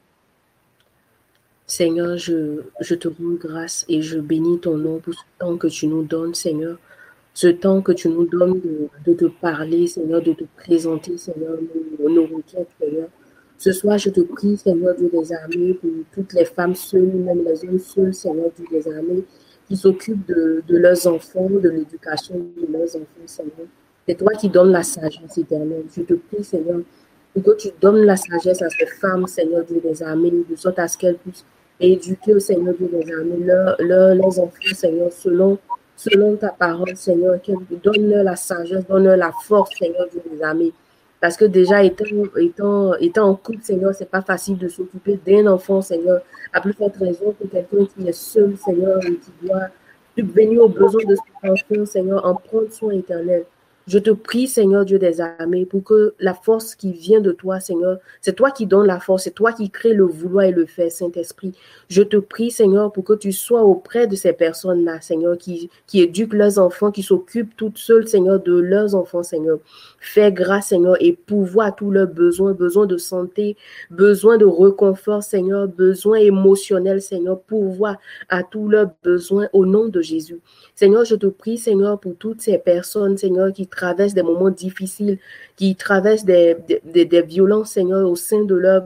[1.66, 5.66] Seigneur, je, je te rends grâce et je bénis ton nom pour ce temps que
[5.66, 6.78] tu nous donnes, Seigneur.
[7.40, 8.60] Ce temps que tu nous donnes
[9.06, 11.56] de, te parler, Seigneur, de te présenter, Seigneur,
[12.00, 13.06] nos, requêtes, Seigneur.
[13.56, 17.44] Ce soir, je te prie, Seigneur Dieu des armées, pour toutes les femmes seules, même
[17.44, 19.22] les hommes seuls, Seigneur Dieu des armées,
[19.68, 23.68] qui s'occupent de, leurs enfants, de l'éducation de leurs enfants, Seigneur.
[24.08, 25.84] C'est toi qui donnes la sagesse éternelle.
[25.96, 26.80] Je te prie, Seigneur,
[27.32, 30.80] pour que tu donnes la sagesse à ces femmes, Seigneur Dieu des armées, de sorte
[30.80, 31.44] à ce qu'elles puissent
[31.78, 33.46] éduquer Seigneur Dieu des armées
[33.78, 35.56] leurs enfants, Seigneur, selon,
[35.98, 37.38] selon ta parole, Seigneur,
[37.82, 40.72] donne-leur la sagesse, donne-leur la force, Seigneur Dieu des armées.
[41.20, 42.06] Parce que déjà, étant,
[42.36, 46.20] étant, étant en couple, Seigneur, c'est pas facile de s'occuper d'un enfant, Seigneur.
[46.52, 49.66] À plus forte raison que quelqu'un qui est seul, Seigneur, et qui doit
[50.16, 53.44] subvenir aux besoins de son enfant, Seigneur, en prendre soin éternel.
[53.88, 57.58] Je te prie, Seigneur Dieu des armées, pour que la force qui vient de toi,
[57.58, 60.66] Seigneur, c'est toi qui donnes la force, c'est toi qui crée le vouloir et le
[60.66, 61.54] faire, Saint-Esprit.
[61.88, 66.34] Je te prie, Seigneur, pour que tu sois auprès de ces personnes-là, Seigneur, qui, éduquent
[66.34, 69.58] leurs enfants, qui s'occupent toutes seules, Seigneur, de leurs enfants, Seigneur.
[70.00, 73.56] Fais grâce, Seigneur, et pouvoir tous leurs besoins, besoin de santé,
[73.90, 77.96] besoin de réconfort, Seigneur, besoin émotionnel, Seigneur, pouvoir
[78.28, 80.40] à tous leurs besoins au nom de Jésus.
[80.74, 85.18] Seigneur, je te prie, Seigneur, pour toutes ces personnes, Seigneur, qui traversent des moments difficiles,
[85.56, 86.56] qui traversent des,
[87.26, 88.82] violences, Seigneur, au sein de leur,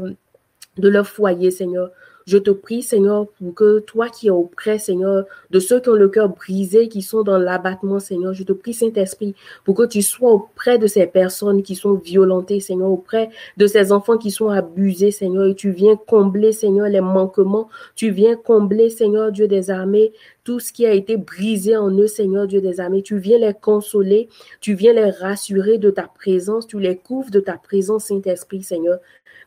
[0.77, 1.90] de leur foyer, Seigneur.
[2.24, 5.94] Je te prie, Seigneur, pour que toi qui es auprès, Seigneur, de ceux qui ont
[5.94, 10.02] le cœur brisé, qui sont dans l'abattement, Seigneur, je te prie, Saint-Esprit, pour que tu
[10.02, 14.51] sois auprès de ces personnes qui sont violentées, Seigneur, auprès de ces enfants qui sont
[14.51, 19.70] abusés, Seigneur, et tu viens combler, Seigneur, les manquements, tu viens combler, Seigneur, Dieu des
[19.70, 20.12] armées,
[20.44, 23.02] tout ce qui a été brisé en eux, Seigneur Dieu des armées.
[23.02, 24.28] Tu viens les consoler,
[24.60, 28.98] tu viens les rassurer de ta présence, tu les couvres de ta présence, Saint-Esprit, Seigneur.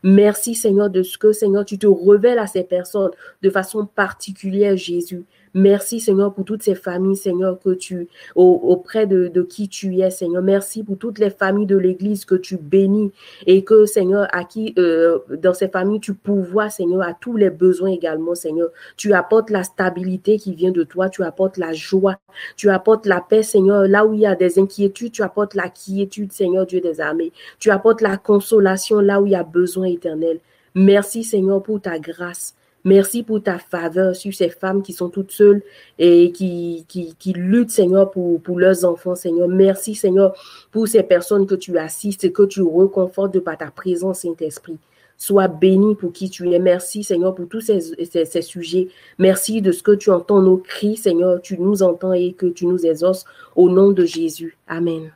[0.02, 3.10] Merci, Seigneur, de ce que, Seigneur, tu te révèles à ces personnes
[3.42, 5.24] de façon particulière, Jésus.
[5.58, 10.42] Merci, Seigneur, pour toutes ces familles, Seigneur, que tu, auprès de, qui tu es, Seigneur.
[10.42, 13.10] Merci pour toutes les familles de l'Église que tu bénis
[13.46, 17.48] et que, Seigneur, à qui, euh, dans ces familles, tu pourvois, Seigneur, à tous les
[17.48, 18.68] besoins également, Seigneur.
[18.98, 22.18] Tu apportes la stabilité qui vient de toi, tu apportes la joie,
[22.58, 23.88] tu apportes la paix, Seigneur.
[23.88, 27.32] Là où il y a des inquiétudes, tu apportes la quiétude, Seigneur, Dieu des armées.
[27.58, 30.38] Tu apportes la consolation là où il y a besoin éternel.
[30.74, 32.54] Merci, Seigneur, pour ta grâce.
[32.86, 35.60] Merci pour ta faveur sur ces femmes qui sont toutes seules
[35.98, 36.86] et qui,
[37.34, 39.48] luttent, Seigneur, pour, leurs enfants, Seigneur.
[39.48, 40.36] Merci, Seigneur,
[40.70, 44.78] pour ces personnes que tu assistes et que tu reconfortes par ta présence, Saint-Esprit.
[45.18, 46.60] Sois béni pour qui tu es.
[46.60, 48.86] Merci, Seigneur, pour tous ces, ces, sujets.
[49.18, 51.42] Merci de ce que tu entends nos cris, Seigneur.
[51.42, 53.24] Tu nous entends et que tu nous exauces
[53.56, 54.56] au nom de Jésus.
[54.68, 55.12] Amen.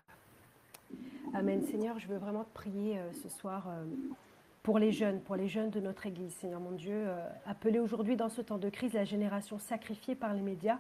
[1.35, 1.63] Amen.
[1.71, 3.69] Seigneur, je veux vraiment te prier euh, ce soir.
[3.69, 3.85] Euh,
[4.63, 6.35] pour les jeunes, pour les jeunes de notre Église.
[6.35, 10.35] Seigneur mon Dieu, euh, appelé aujourd'hui dans ce temps de crise la génération sacrifiée par
[10.35, 10.79] les médias,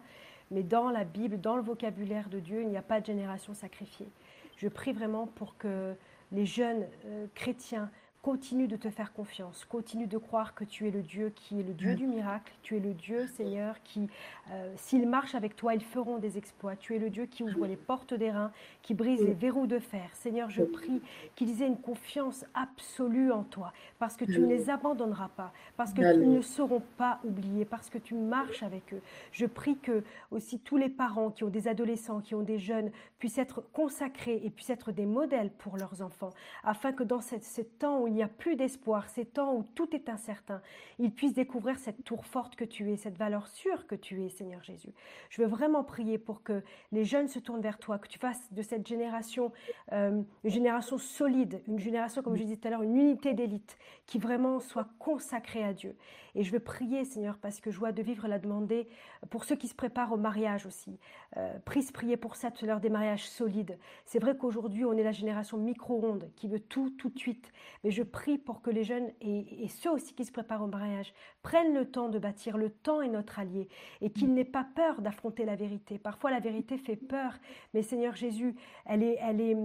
[0.50, 3.54] mais dans la Bible, dans le vocabulaire de Dieu, il n'y a pas de génération
[3.54, 4.08] sacrifiée.
[4.56, 5.94] Je prie vraiment pour que
[6.32, 7.90] les jeunes euh, chrétiens
[8.22, 11.62] Continue de te faire confiance, continue de croire que tu es le Dieu qui est
[11.62, 14.10] le Dieu du miracle, tu es le Dieu, Seigneur, qui,
[14.50, 16.76] euh, s'ils marchent avec toi, ils feront des exploits.
[16.76, 18.52] Tu es le Dieu qui ouvre les portes des reins,
[18.82, 20.10] qui brise les verrous de fer.
[20.12, 21.00] Seigneur, je prie
[21.34, 25.94] qu'ils aient une confiance absolue en toi, parce que tu ne les abandonneras pas, parce
[25.94, 29.00] que qu'ils ne seront pas oubliés, parce que tu marches avec eux.
[29.32, 32.90] Je prie que aussi tous les parents qui ont des adolescents, qui ont des jeunes,
[33.18, 36.34] puissent être consacrés et puissent être des modèles pour leurs enfants,
[36.64, 39.94] afin que dans ce temps où il n'y a plus d'espoir, ces temps où tout
[39.94, 40.60] est incertain,
[40.98, 44.28] ils puissent découvrir cette tour forte que tu es, cette valeur sûre que tu es,
[44.28, 44.92] Seigneur Jésus.
[45.28, 48.52] Je veux vraiment prier pour que les jeunes se tournent vers toi, que tu fasses
[48.52, 49.52] de cette génération
[49.92, 53.78] euh, une génération solide, une génération, comme je disais tout à l'heure, une unité d'élite
[54.06, 55.96] qui vraiment soit consacrée à Dieu.
[56.34, 58.88] Et je veux prier, Seigneur, parce que joie de vivre l'a demandé
[59.30, 60.98] pour ceux qui se préparent au mariage aussi.
[61.36, 63.78] Euh, prise prier pour ça, tout l'heure des mariages solides.
[64.04, 67.52] C'est vrai qu'aujourd'hui, on est la génération micro-ondes qui veut tout, tout de suite.
[67.84, 71.12] Mais je prie pour que les jeunes et, ceux aussi qui se préparent au mariage
[71.42, 72.56] prennent le temps de bâtir.
[72.56, 73.68] Le temps est notre allié
[74.00, 75.98] et qu'ils n'aient pas peur d'affronter la vérité.
[75.98, 77.34] Parfois, la vérité fait peur,
[77.74, 78.54] mais Seigneur Jésus,
[78.84, 79.56] elle, est, elle, est,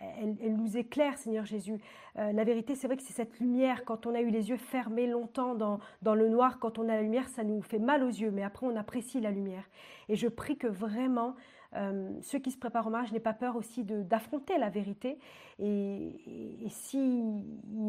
[0.00, 1.80] elle nous éclaire, Seigneur Jésus.
[2.18, 4.56] Euh, la vérité, c'est vrai que c'est cette lumière, quand on a eu les yeux
[4.56, 8.02] fermés longtemps dans, dans le noir, quand on a la lumière, ça nous fait mal
[8.02, 9.68] aux yeux, mais après on apprécie la lumière.
[10.08, 11.34] Et je prie que vraiment,
[11.76, 15.18] euh, ceux qui se préparent au mariage n'aient pas peur aussi d'affronter la vérité.
[15.58, 17.42] Et, et, s'il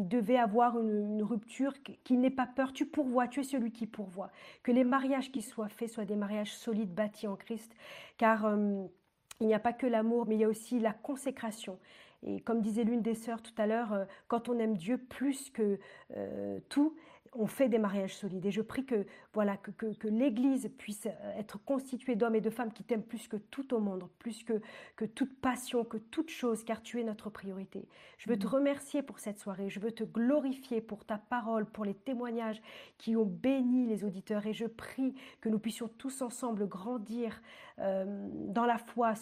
[0.08, 4.30] devait avoir une, rupture, qu'il n'ait pas peur, tu pourvois, tu es celui qui pourvoit.
[4.62, 7.72] Que les mariages qui soient faits soient des mariages solides, bâtis en Christ,
[8.18, 8.84] car euh,
[9.40, 11.78] il n'y a pas que l'amour, mais il y a aussi la consécration.
[12.22, 15.50] Et comme disait l'une des sœurs tout à l'heure, euh, quand on aime Dieu plus
[15.50, 15.78] que
[16.68, 16.96] tout,
[17.38, 18.46] on fait des mariages solides.
[18.46, 21.06] Et je prie que, voilà, que, que, l'Église puisse
[21.36, 24.60] être constituée d'hommes et de femmes qui t'aiment plus que tout au monde, plus que,
[24.96, 27.88] que toute passion, que toute chose, car tu es notre priorité.
[28.18, 29.68] Je veux te remercier pour cette soirée.
[29.68, 32.62] Je veux te glorifier pour ta parole, pour les témoignages
[32.98, 34.46] qui ont béni les auditeurs.
[34.46, 37.40] Et je prie que nous puissions tous ensemble grandir
[37.78, 38.04] euh,
[38.48, 39.12] dans la foi,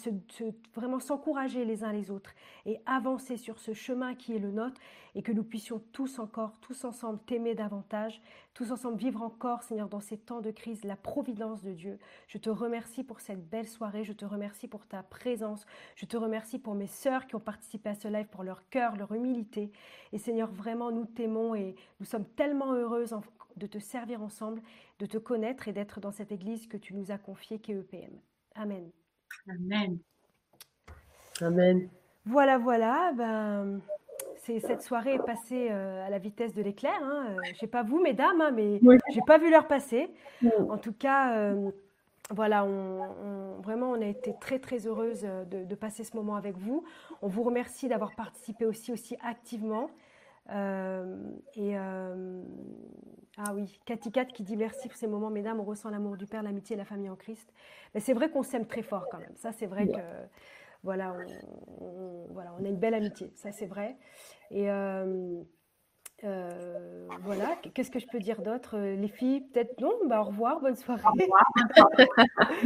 [0.73, 2.33] vraiment s'encourager les uns les autres
[2.65, 4.79] et avancer sur ce chemin qui est le nôtre
[5.13, 8.21] et que nous puissions tous encore, tous ensemble t'aimer davantage,
[8.53, 11.99] tous ensemble vivre encore, Seigneur, dans ces temps de crise, la providence de Dieu.
[12.27, 15.65] Je te remercie pour cette belle soirée, je te remercie pour ta présence,
[15.95, 18.95] je te remercie pour mes sœurs qui ont participé à ce live, pour leur cœur,
[18.95, 19.71] leur humilité.
[20.13, 23.15] Et Seigneur, vraiment, nous t'aimons et nous sommes tellement heureuses
[23.57, 24.61] de te servir ensemble,
[24.99, 27.79] de te connaître et d'être dans cette église que tu nous as confiée, qui est
[27.79, 28.17] EPM.
[28.55, 28.89] Amen.
[29.49, 29.99] Amen.
[31.41, 31.89] Amen.
[32.25, 33.11] Voilà, voilà.
[33.15, 33.81] Ben,
[34.45, 36.97] cette soirée est passée euh, à la vitesse de l'éclair.
[37.01, 37.27] Hein.
[37.29, 40.09] Euh, je sais pas vous, mesdames, hein, mais je j'ai pas vu l'heure passer.
[40.69, 41.69] En tout cas, euh,
[42.31, 46.83] voilà, on, vraiment, on a été très très heureuse de, passer ce moment avec vous.
[47.21, 49.89] On vous remercie d'avoir participé aussi aussi activement.
[50.49, 51.75] Et
[53.37, 55.59] ah oui, Cathy Cat qui dit merci pour ces moments, mesdames.
[55.59, 57.53] On ressent l'amour du Père, l'amitié et la famille en Christ.
[57.93, 59.35] Mais c'est vrai qu'on s'aime très fort quand même.
[59.35, 59.99] Ça, c'est vrai que
[60.83, 61.15] voilà,
[61.81, 63.97] on, voilà, on a une belle amitié, ça c'est vrai.
[64.51, 65.41] Et euh,
[66.23, 68.77] euh, voilà, qu'est-ce que je peux dire d'autre?
[68.77, 69.91] Les filles, peut-être non?
[70.05, 71.03] Bah, Au revoir, bonne soirée.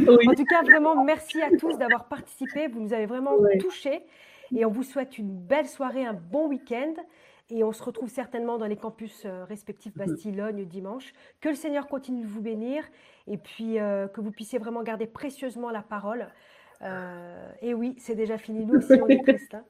[0.08, 2.68] En tout cas, vraiment, merci à tous d'avoir participé.
[2.68, 4.04] Vous nous avez vraiment touchés.
[4.54, 6.94] Et on vous souhaite une belle soirée, un bon week-end.
[7.50, 10.06] Et on se retrouve certainement dans les campus euh, respectifs mhm.
[10.06, 11.12] Bastille-Logne dimanche.
[11.40, 12.84] Que le Seigneur continue de vous bénir
[13.26, 16.26] et puis que vous puissiez vraiment garder précieusement la parole.
[17.62, 18.64] et oui, c'est déjà fini.
[18.64, 19.54] Nous aussi, on est tristes.
[19.54, 19.64] Hein.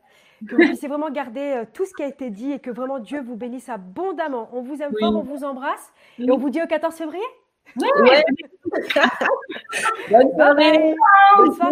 [0.48, 3.20] Que vous puissiez vraiment garder tout ce qui a été dit et que vraiment Dieu
[3.20, 4.48] vous bénisse abondamment.
[4.52, 7.20] On vous aime fort, on vous embrasse et on vous dit au 14 février.
[7.76, 7.88] Oui.
[10.10, 10.94] Bonne soirée.
[11.36, 11.68] Bonne soirée.